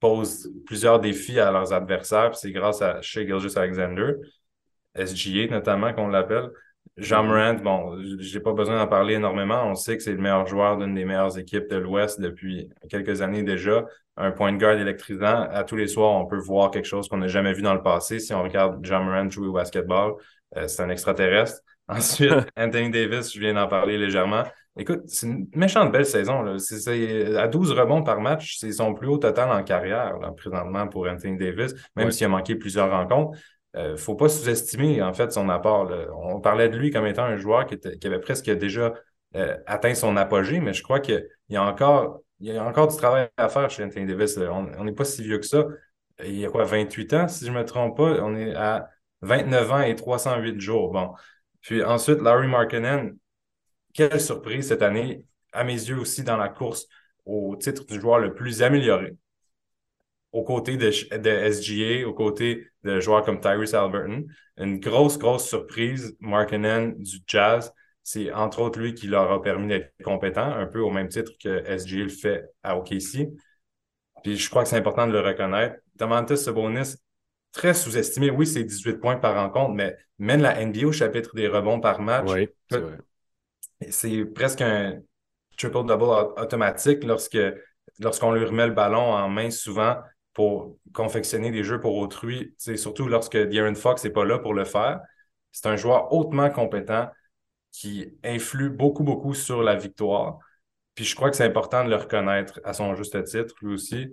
pose 0.00 0.50
plusieurs 0.64 0.98
défis 0.98 1.38
à 1.38 1.50
leurs 1.50 1.74
adversaires, 1.74 2.34
c'est 2.36 2.52
grâce 2.52 2.80
à 2.80 3.02
Shea 3.02 3.26
Gilgis 3.26 3.58
Alexander, 3.58 4.14
SGA 4.94 5.48
notamment 5.48 5.92
qu'on 5.92 6.08
l'appelle. 6.08 6.48
Jean. 6.96 7.24
Morant, 7.24 7.54
bon, 7.54 7.98
j'ai 8.18 8.40
pas 8.40 8.52
besoin 8.52 8.78
d'en 8.78 8.86
parler 8.86 9.14
énormément. 9.14 9.64
On 9.64 9.74
sait 9.74 9.96
que 9.96 10.02
c'est 10.02 10.12
le 10.12 10.18
meilleur 10.18 10.46
joueur 10.46 10.78
d'une 10.78 10.94
des 10.94 11.04
meilleures 11.04 11.38
équipes 11.38 11.68
de 11.68 11.76
l'Ouest 11.76 12.20
depuis 12.20 12.68
quelques 12.88 13.22
années 13.22 13.42
déjà. 13.42 13.84
un 14.16 14.30
point 14.30 14.52
de 14.52 14.56
garde 14.56 14.78
électrisant. 14.78 15.42
À 15.50 15.64
tous 15.64 15.76
les 15.76 15.88
soirs, 15.88 16.12
on 16.12 16.26
peut 16.26 16.38
voir 16.38 16.70
quelque 16.70 16.86
chose 16.86 17.08
qu'on 17.08 17.18
n'a 17.18 17.28
jamais 17.28 17.52
vu 17.52 17.62
dans 17.62 17.74
le 17.74 17.82
passé. 17.82 18.18
Si 18.18 18.32
on 18.32 18.42
regarde 18.42 18.78
John 18.82 19.04
Moran 19.04 19.28
jouer 19.28 19.48
au 19.48 19.52
basketball, 19.52 20.14
euh, 20.56 20.68
c'est 20.68 20.82
un 20.82 20.88
extraterrestre. 20.88 21.60
Ensuite, 21.88 22.32
Anthony 22.56 22.90
Davis, 22.90 23.32
je 23.32 23.40
viens 23.40 23.54
d'en 23.54 23.68
parler 23.68 23.98
légèrement. 23.98 24.44
Écoute, 24.78 25.02
c'est 25.06 25.26
une 25.26 25.48
méchante 25.54 25.90
belle 25.90 26.04
saison. 26.04 26.42
Là. 26.42 26.56
à 27.40 27.48
12 27.48 27.72
rebonds 27.72 28.02
par 28.02 28.20
match, 28.20 28.56
c'est 28.58 28.72
son 28.72 28.92
plus 28.92 29.08
haut 29.08 29.16
total 29.16 29.50
en 29.50 29.62
carrière, 29.62 30.18
présentement, 30.36 30.86
pour 30.86 31.08
Anthony 31.08 31.38
Davis, 31.38 31.74
même 31.94 32.10
s'il 32.10 32.26
a 32.26 32.28
manqué 32.28 32.56
plusieurs 32.56 32.90
rencontres. 32.90 33.38
Il 33.76 33.82
euh, 33.82 33.92
ne 33.92 33.96
faut 33.96 34.14
pas 34.14 34.28
sous-estimer, 34.28 35.02
en 35.02 35.12
fait, 35.12 35.32
son 35.32 35.48
apport. 35.48 35.90
On 36.14 36.40
parlait 36.40 36.68
de 36.68 36.76
lui 36.76 36.90
comme 36.90 37.06
étant 37.06 37.24
un 37.24 37.36
joueur 37.36 37.66
qui, 37.66 37.76
avait 38.06 38.20
presque 38.20 38.50
déjà 38.50 38.94
euh, 39.36 39.56
atteint 39.66 39.94
son 39.94 40.16
apogée, 40.16 40.60
mais 40.60 40.72
je 40.72 40.82
crois 40.82 41.00
qu'il 41.00 41.26
y 41.50 41.56
a 41.56 41.62
encore 41.62 42.22
il 42.40 42.52
y 42.52 42.56
a 42.56 42.64
encore 42.64 42.88
du 42.88 42.96
travail 42.96 43.28
à 43.36 43.48
faire 43.48 43.70
chez 43.70 43.82
Anthony 43.84 44.06
Davis. 44.06 44.38
On 44.38 44.84
n'est 44.84 44.92
pas 44.92 45.04
si 45.04 45.22
vieux 45.22 45.38
que 45.38 45.46
ça. 45.46 45.64
Il 46.24 46.38
y 46.38 46.44
a 46.46 46.50
quoi, 46.50 46.64
28 46.64 47.14
ans, 47.14 47.28
si 47.28 47.46
je 47.46 47.50
ne 47.50 47.56
me 47.56 47.64
trompe 47.64 47.96
pas? 47.96 48.22
On 48.22 48.34
est 48.36 48.54
à 48.54 48.88
29 49.22 49.72
ans 49.72 49.80
et 49.80 49.94
308 49.94 50.60
jours. 50.60 50.92
Bon. 50.92 51.12
Puis 51.62 51.82
ensuite, 51.82 52.20
Larry 52.20 52.48
Markkinen, 52.48 53.16
quelle 53.94 54.20
surprise 54.20 54.68
cette 54.68 54.82
année, 54.82 55.24
à 55.52 55.64
mes 55.64 55.72
yeux 55.72 55.98
aussi, 55.98 56.22
dans 56.22 56.36
la 56.36 56.48
course 56.48 56.86
au 57.24 57.56
titre 57.56 57.84
du 57.86 58.00
joueur 58.00 58.18
le 58.18 58.34
plus 58.34 58.62
amélioré. 58.62 59.16
Aux 60.32 60.44
côtés 60.44 60.76
de, 60.76 60.90
de 61.16 61.30
SGA, 61.30 62.06
aux 62.06 62.12
côtés 62.12 62.66
de 62.84 63.00
joueurs 63.00 63.24
comme 63.24 63.40
Tyrese 63.40 63.74
Alberton. 63.74 64.26
Une 64.58 64.80
grosse, 64.80 65.18
grosse 65.18 65.48
surprise, 65.48 66.16
Markkinen 66.20 66.94
du 66.98 67.18
Jazz 67.26 67.72
c'est 68.06 68.32
entre 68.32 68.60
autres 68.60 68.78
lui 68.78 68.94
qui 68.94 69.08
leur 69.08 69.32
a 69.32 69.42
permis 69.42 69.66
d'être 69.66 69.92
compétent, 70.04 70.44
un 70.44 70.66
peu 70.66 70.78
au 70.78 70.90
même 70.90 71.08
titre 71.08 71.32
que 71.42 71.64
SG 71.66 72.04
le 72.04 72.08
fait 72.08 72.44
à 72.62 72.78
OKC. 72.78 73.32
Puis 74.22 74.36
je 74.36 74.48
crois 74.48 74.62
que 74.62 74.68
c'est 74.68 74.76
important 74.76 75.08
de 75.08 75.12
le 75.12 75.20
reconnaître. 75.20 75.80
Domantas 75.96 76.36
Sabonis, 76.36 76.94
très 77.50 77.74
sous-estimé. 77.74 78.30
Oui, 78.30 78.46
c'est 78.46 78.62
18 78.62 78.98
points 78.98 79.16
par 79.16 79.34
rencontre, 79.34 79.74
mais 79.74 79.96
mène 80.20 80.40
la 80.40 80.64
NBA 80.64 80.86
au 80.86 80.92
chapitre 80.92 81.34
des 81.34 81.48
rebonds 81.48 81.80
par 81.80 82.00
match. 82.00 82.30
Oui, 82.30 82.48
c'est 83.90 84.24
presque 84.24 84.60
un 84.60 85.00
triple-double 85.58 86.04
automatique 86.40 87.02
lorsque 87.02 87.38
lorsqu'on 87.98 88.32
lui 88.32 88.44
remet 88.44 88.68
le 88.68 88.72
ballon 88.72 89.14
en 89.14 89.28
main 89.28 89.50
souvent 89.50 89.96
pour 90.36 90.76
confectionner 90.92 91.50
des 91.50 91.64
jeux 91.64 91.80
pour 91.80 91.96
autrui, 91.96 92.54
c'est 92.58 92.76
surtout 92.76 93.08
lorsque 93.08 93.38
De'Aaron 93.38 93.74
Fox 93.74 94.04
n'est 94.04 94.10
pas 94.10 94.26
là 94.26 94.38
pour 94.38 94.52
le 94.52 94.66
faire. 94.66 95.00
C'est 95.50 95.64
un 95.64 95.76
joueur 95.76 96.12
hautement 96.12 96.50
compétent 96.50 97.08
qui 97.72 98.12
influe 98.22 98.68
beaucoup, 98.68 99.02
beaucoup 99.02 99.32
sur 99.32 99.62
la 99.62 99.76
victoire. 99.76 100.38
Puis 100.94 101.06
je 101.06 101.16
crois 101.16 101.30
que 101.30 101.36
c'est 101.36 101.46
important 101.46 101.84
de 101.86 101.88
le 101.88 101.96
reconnaître 101.96 102.60
à 102.64 102.74
son 102.74 102.94
juste 102.94 103.24
titre, 103.24 103.54
lui 103.62 103.72
aussi. 103.72 104.10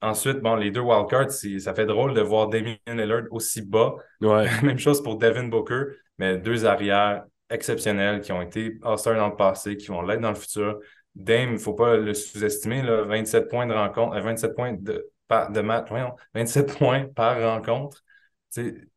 Ensuite, 0.00 0.40
bon, 0.40 0.56
les 0.56 0.72
deux 0.72 0.80
wildcards, 0.80 1.30
ça 1.30 1.74
fait 1.74 1.86
drôle 1.86 2.12
de 2.14 2.22
voir 2.22 2.48
Damien 2.48 2.74
Lillard 2.88 3.26
aussi 3.30 3.62
bas. 3.62 3.94
Même 4.20 4.80
chose 4.80 5.00
pour 5.00 5.16
Devin 5.16 5.44
Booker, 5.46 5.84
mais 6.18 6.38
deux 6.38 6.66
arrières 6.66 7.22
exceptionnels 7.50 8.20
qui 8.20 8.32
ont 8.32 8.42
été 8.42 8.80
All-Star 8.82 9.14
dans 9.14 9.28
le 9.28 9.36
passé, 9.36 9.76
qui 9.76 9.86
vont 9.86 10.02
l'être 10.02 10.22
dans 10.22 10.30
le 10.30 10.34
futur. 10.34 10.80
Dame, 11.14 11.50
il 11.50 11.52
ne 11.52 11.58
faut 11.58 11.74
pas 11.74 11.96
le 11.96 12.14
sous-estimer, 12.14 12.82
27 12.82 13.48
points 13.48 13.66
de 13.68 13.74
rencontre, 13.74 14.18
27 14.18 14.50
euh, 14.50 14.54
points 14.54 14.72
de, 14.72 15.11
de 15.50 15.60
match, 15.60 15.88
27 16.34 16.78
points 16.78 17.06
par 17.14 17.40
rencontre 17.40 18.02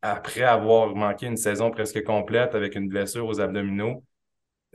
après 0.02 0.44
avoir 0.44 0.96
manqué 0.96 1.28
une 1.28 1.38
saison 1.38 1.72
presque 1.72 2.04
complète 2.04 2.56
avec 2.56 2.76
une 2.76 2.90
blessure 2.90 3.26
aux 3.26 3.40
abdominaux, 3.40 4.04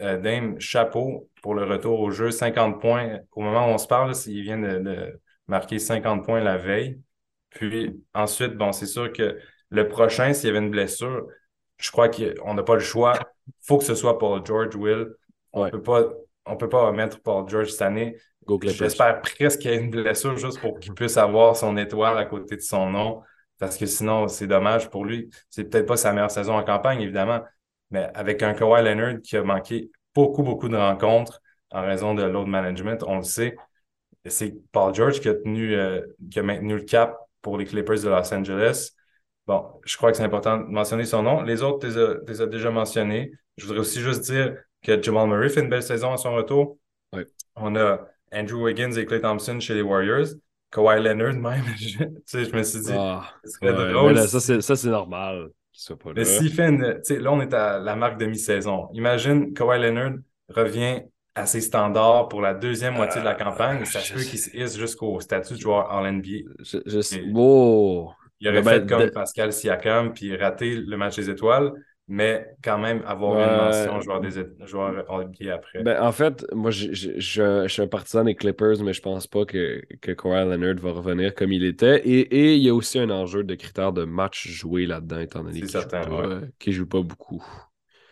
euh, 0.00 0.18
Dame, 0.18 0.58
chapeau 0.58 1.28
pour 1.42 1.54
le 1.54 1.64
retour 1.64 2.00
au 2.00 2.10
jeu, 2.10 2.30
50 2.30 2.80
points. 2.80 3.18
Au 3.32 3.42
moment 3.42 3.66
où 3.66 3.70
on 3.70 3.78
se 3.78 3.86
parle, 3.86 4.12
il 4.26 4.42
vient 4.42 4.58
de, 4.58 5.20
marquer 5.46 5.78
50 5.78 6.24
points 6.24 6.40
la 6.40 6.56
veille. 6.56 7.00
Puis 7.50 8.00
ensuite, 8.14 8.54
bon, 8.54 8.72
c'est 8.72 8.86
sûr 8.86 9.12
que 9.12 9.38
le 9.68 9.88
prochain, 9.88 10.32
s'il 10.32 10.46
y 10.46 10.50
avait 10.50 10.64
une 10.64 10.70
blessure, 10.70 11.26
je 11.76 11.90
crois 11.90 12.08
qu'on 12.08 12.54
n'a 12.54 12.62
pas 12.62 12.74
le 12.74 12.80
choix. 12.80 13.18
Il 13.48 13.52
faut 13.66 13.78
que 13.78 13.84
ce 13.84 13.94
soit 13.94 14.18
Paul 14.18 14.44
George, 14.46 14.74
Will. 14.76 15.08
On 15.52 15.66
ne 15.66 15.70
peut 15.70 15.82
pas 15.82 16.04
on 16.46 16.56
peut 16.56 16.68
pas 16.68 16.90
mettre 16.92 17.20
Paul 17.20 17.48
George 17.48 17.70
cette 17.70 17.82
année. 17.82 18.16
J'espère 18.62 19.20
presque 19.20 19.60
qu'il 19.60 19.70
y 19.70 19.74
ait 19.74 19.78
une 19.78 19.90
blessure 19.90 20.36
juste 20.36 20.60
pour 20.60 20.78
qu'il 20.80 20.94
puisse 20.94 21.16
avoir 21.16 21.56
son 21.56 21.76
étoile 21.76 22.18
à 22.18 22.24
côté 22.24 22.56
de 22.56 22.62
son 22.62 22.90
nom 22.90 23.22
parce 23.60 23.76
que 23.76 23.86
sinon, 23.86 24.26
c'est 24.26 24.46
dommage 24.46 24.88
pour 24.90 25.04
lui. 25.04 25.30
C'est 25.50 25.64
peut-être 25.64 25.86
pas 25.86 25.98
sa 25.98 26.12
meilleure 26.12 26.30
saison 26.30 26.54
en 26.54 26.64
campagne, 26.64 27.02
évidemment, 27.02 27.42
mais 27.90 28.08
avec 28.14 28.42
un 28.42 28.54
Kawhi 28.54 28.82
Leonard 28.82 29.20
qui 29.22 29.36
a 29.36 29.44
manqué 29.44 29.90
beaucoup, 30.14 30.42
beaucoup 30.42 30.68
de 30.68 30.76
rencontres 30.76 31.42
en 31.70 31.82
raison 31.82 32.14
de 32.14 32.22
load 32.22 32.48
management, 32.48 33.04
on 33.06 33.18
le 33.18 33.22
sait. 33.22 33.56
C'est 34.24 34.54
Paul 34.72 34.94
George 34.94 35.20
qui 35.20 35.28
a, 35.28 35.34
tenu, 35.34 35.74
euh, 35.74 36.00
qui 36.30 36.38
a 36.38 36.42
maintenu 36.42 36.74
le 36.74 36.82
cap 36.82 37.16
pour 37.42 37.58
les 37.58 37.66
Clippers 37.66 38.00
de 38.00 38.08
Los 38.08 38.34
Angeles. 38.34 38.92
Bon, 39.46 39.64
je 39.84 39.96
crois 39.96 40.10
que 40.10 40.16
c'est 40.16 40.24
important 40.24 40.58
de 40.58 40.64
mentionner 40.64 41.04
son 41.04 41.22
nom. 41.22 41.42
Les 41.42 41.62
autres, 41.62 41.86
tu 41.86 42.30
les 42.30 42.40
as 42.40 42.46
déjà 42.46 42.70
mentionnés. 42.70 43.32
Je 43.56 43.66
voudrais 43.66 43.80
aussi 43.80 44.00
juste 44.00 44.22
dire 44.22 44.56
que 44.82 45.00
Jamal 45.00 45.28
Murray 45.28 45.48
fait 45.50 45.60
une 45.60 45.68
belle 45.68 45.82
saison 45.82 46.12
à 46.12 46.16
son 46.16 46.34
retour. 46.34 46.78
On 47.56 47.76
a 47.76 48.06
Andrew 48.32 48.64
Wiggins 48.64 48.92
et 48.92 49.04
Clay 49.06 49.20
Thompson 49.20 49.58
chez 49.60 49.74
les 49.74 49.82
Warriors. 49.82 50.28
Kawhi 50.70 51.02
Leonard 51.02 51.34
même. 51.40 51.64
je, 51.76 52.44
je 52.44 52.56
me 52.56 52.62
suis 52.62 52.80
dit, 52.80 52.92
ah, 52.94 53.34
drôle. 53.60 54.16
ça, 54.18 54.40
c'est 54.76 54.88
normal 54.88 55.50
pas 55.88 56.12
mais 56.14 56.24
s'il 56.24 56.52
fait 56.52 56.68
une. 56.68 57.00
Là, 57.08 57.32
on 57.32 57.40
est 57.40 57.54
à 57.54 57.78
la 57.78 57.96
marque 57.96 58.18
de 58.18 58.26
mi-saison. 58.26 58.88
Imagine 58.92 59.52
Kawhi 59.54 59.80
Leonard 59.80 60.18
revient 60.48 61.02
à 61.34 61.46
ses 61.46 61.60
standards 61.60 62.28
pour 62.28 62.40
la 62.40 62.54
deuxième 62.54 62.94
moitié 62.94 63.20
de 63.20 63.26
la 63.26 63.34
campagne. 63.34 63.84
ça 63.84 64.00
se 64.00 64.12
peut 64.12 64.22
qu'il 64.22 64.38
se 64.38 64.54
hisse 64.56 64.76
jusqu'au 64.76 65.20
statut 65.20 65.54
de 65.54 65.58
joueur 65.60 65.90
en 65.90 66.10
NBA. 66.10 66.28
Je, 66.60 66.78
je... 66.84 67.20
Oh. 67.34 68.10
Il 68.40 68.48
aurait 68.48 68.62
fait 68.62 68.88
comme 68.88 69.10
Pascal 69.10 69.52
Siakam 69.52 70.12
puis 70.12 70.34
raté 70.36 70.74
le 70.74 70.96
match 70.96 71.16
des 71.16 71.30
étoiles 71.30 71.72
mais 72.12 72.44
quand 72.64 72.76
même 72.76 73.04
avoir 73.06 73.38
une 73.38 73.56
mention 73.56 74.00
joueur, 74.00 74.20
des, 74.20 74.32
joueur 74.66 75.06
après. 75.08 75.82
Ben, 75.84 76.02
en 76.02 76.10
fait, 76.10 76.44
moi, 76.52 76.72
je, 76.72 77.20
suis 77.20 77.82
un 77.82 77.86
partisan 77.86 78.24
des 78.24 78.34
Clippers, 78.34 78.82
mais 78.82 78.92
je 78.92 79.00
pense 79.00 79.28
pas 79.28 79.44
que, 79.44 79.80
que 80.00 80.10
Kawhi 80.10 80.44
Leonard 80.44 80.74
va 80.78 80.90
revenir 80.90 81.36
comme 81.36 81.52
il 81.52 81.64
était. 81.64 82.00
Et, 82.04 82.56
il 82.56 82.62
y 82.62 82.68
a 82.68 82.74
aussi 82.74 82.98
un 82.98 83.10
enjeu 83.10 83.44
de 83.44 83.54
critères 83.54 83.92
de 83.92 84.02
match 84.02 84.48
joué 84.48 84.86
là-dedans, 84.86 85.20
étant 85.20 85.44
donné 85.44 85.60
qu'il 85.60 86.72
ne 86.72 86.72
joue, 86.72 86.86
pas 86.86 87.00
beaucoup. 87.00 87.46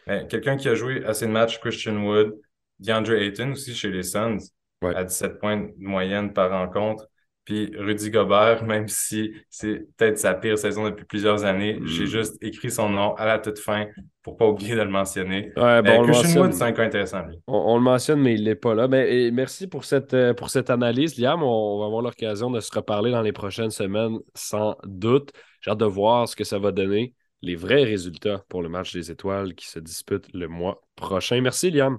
Ben, 0.07 0.28
quelqu'un 0.28 0.57
qui 0.57 0.68
a 0.68 0.76
joué 0.76 1.05
assez 1.05 1.26
de 1.26 1.32
matchs, 1.32 1.59
Christian 1.59 1.96
Wood, 1.96 2.38
DeAndre 2.78 3.14
Ayton 3.14 3.51
aussi 3.51 3.74
chez 3.74 3.90
les 3.90 4.05
Suns, 4.05 4.38
à 4.80 5.03
17 5.03 5.40
points 5.40 5.57
de 5.57 5.72
moyenne 5.76 6.32
par 6.32 6.53
rencontre. 6.53 7.09
Puis 7.49 7.72
Rudy 7.78 8.11
Gobert, 8.11 8.62
même 8.62 8.88
si 8.88 9.32
c'est 9.49 9.86
peut-être 9.96 10.18
sa 10.18 10.34
pire 10.34 10.59
saison 10.59 10.84
depuis 10.84 11.07
plusieurs 11.07 11.46
années, 11.46 11.80
j'ai 11.86 12.05
hmm. 12.05 12.07
juste 12.07 12.36
écrit 12.42 12.70
son 12.70 12.90
nom 12.90 13.14
à 13.14 13.24
la 13.24 13.38
toute 13.38 13.59
fin 13.59 13.86
pour 14.22 14.36
pas 14.36 14.46
oublier 14.46 14.74
de 14.74 14.82
le 14.82 14.90
mentionner. 14.90 15.51
Ouais, 15.57 15.80
bon, 15.80 16.03
Christian 16.03 16.42
Wood, 16.42 16.53
c'est 16.53 16.64
un 16.64 16.72
cas 16.72 16.82
intéressant. 16.82 17.22
On, 17.46 17.78
le 17.78 17.82
mentionne, 17.82 18.20
mais 18.20 18.34
il 18.34 18.44
n'est 18.44 18.55
pas 18.55 18.74
là. 18.74 18.86
Ben, 18.86 19.32
merci 19.32 19.66
pour 19.66 19.86
cette, 19.86 20.12
euh, 20.12 20.34
pour 20.34 20.51
cette 20.51 20.68
analyse, 20.68 21.18
Liam. 21.18 21.42
On 21.42 21.78
va 21.80 21.86
avoir 21.86 22.03
l'occasion 22.03 22.51
de 22.51 22.61
se 22.61 22.70
reparler 22.70 23.12
dans 23.12 23.22
les 23.22 23.32
prochaines 23.32 23.70
semaines, 23.70 24.18
sans 24.34 24.76
doute. 24.84 25.32
J'ai 25.62 25.70
hâte 25.70 25.78
de 25.78 25.86
voir 25.86 26.28
ce 26.28 26.36
que 26.36 26.44
ça 26.44 26.59
va 26.59 26.70
donner, 26.70 27.14
les 27.40 27.57
vrais 27.57 27.84
résultats 27.84 28.44
pour 28.51 28.61
le 28.61 28.68
match 28.68 28.92
des 28.92 29.11
étoiles 29.11 29.55
qui 29.55 29.68
se 29.68 29.78
dispute 29.78 30.26
le 30.34 30.49
mois 30.49 30.82
prochain. 30.96 31.40
Merci, 31.40 31.70
Liam. 31.70 31.96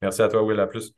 Merci 0.00 0.22
à 0.22 0.28
toi, 0.28 0.42
Will. 0.42 0.58
À 0.58 0.66
plus. 0.66 0.92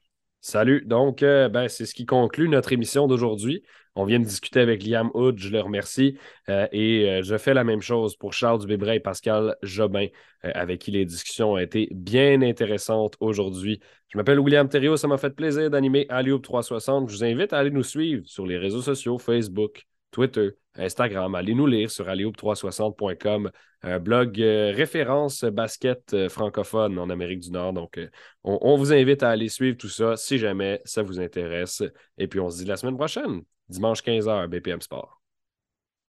Salut. 0.47 0.84
Donc, 0.84 1.22
euh, 1.22 1.49
ben, 1.49 1.68
c'est 1.68 1.86
ce 1.86 1.95
qui 1.95 2.05
conclut 2.05 2.51
notre 2.51 2.74
émission 2.74 3.07
d'aujourd'hui. 3.07 3.62
On 3.95 4.05
vient 4.05 4.20
de 4.20 4.26
discuter 4.26 4.61
avec 4.61 4.84
Liam 4.84 5.11
Hood, 5.14 5.38
je 5.38 5.49
le 5.49 5.59
remercie. 5.59 6.18
Euh, 6.51 6.68
et 6.70 7.09
euh, 7.09 7.22
je 7.22 7.38
fais 7.38 7.55
la 7.55 7.64
même 7.64 7.80
chose 7.80 8.14
pour 8.14 8.34
Charles 8.34 8.61
Dubébret 8.61 8.97
et 8.97 9.01
Pascal 9.01 9.57
Jobin, 9.62 10.09
avec 10.42 10.82
qui 10.82 10.90
les 10.90 11.07
discussions 11.07 11.53
ont 11.53 11.59
été 11.59 11.88
bien 11.92 12.42
intéressantes 12.42 13.16
aujourd'hui. 13.20 13.80
Je 14.09 14.18
m'appelle 14.18 14.38
William 14.38 14.68
Thériault, 14.68 14.99
ça 14.99 15.09
m'a 15.09 15.16
fait 15.16 15.30
plaisir 15.30 15.70
d'animer 15.70 16.05
Alioub 16.11 16.40
360. 16.42 17.09
Je 17.09 17.14
vous 17.14 17.24
invite 17.24 17.55
à 17.55 17.59
aller 17.61 17.70
nous 17.70 17.82
suivre 17.82 18.22
sur 18.26 18.45
les 18.45 18.59
réseaux 18.59 18.82
sociaux, 18.82 19.16
Facebook, 19.16 19.86
Twitter, 20.11 20.51
Instagram. 20.76 21.34
Allez 21.34 21.55
nous 21.55 21.66
lire 21.66 21.90
sur 21.90 22.07
alléoub360.com, 22.07 23.51
un 23.85 23.99
blog 23.99 24.41
euh, 24.41 24.72
référence 24.74 25.45
basket 25.45 26.14
euh, 26.14 26.28
francophone 26.28 26.99
en 26.99 27.11
Amérique 27.11 27.41
du 27.41 27.51
Nord. 27.51 27.74
Donc, 27.74 27.99
euh, 27.99 28.09
on, 28.43 28.59
on, 28.62 28.76
vous 28.76 28.93
invite 28.93 29.22
à 29.22 29.30
aller 29.30 29.49
suivre 29.49 29.76
tout 29.76 29.89
ça 29.89 30.16
si 30.16 30.39
jamais 30.39 30.80
ça 30.85 31.03
vous 31.03 31.20
intéresse. 31.20 31.82
Et 32.18 32.26
puis, 32.26 32.41
on 32.41 32.49
se 32.51 32.59
dit 32.59 32.64
la 32.64 32.76
semaine 32.76 32.97
prochaine, 32.97 33.43
dimanche 33.68 34.03
15h, 34.03 34.49
BPM 34.49 34.80
Sport. 34.80 35.24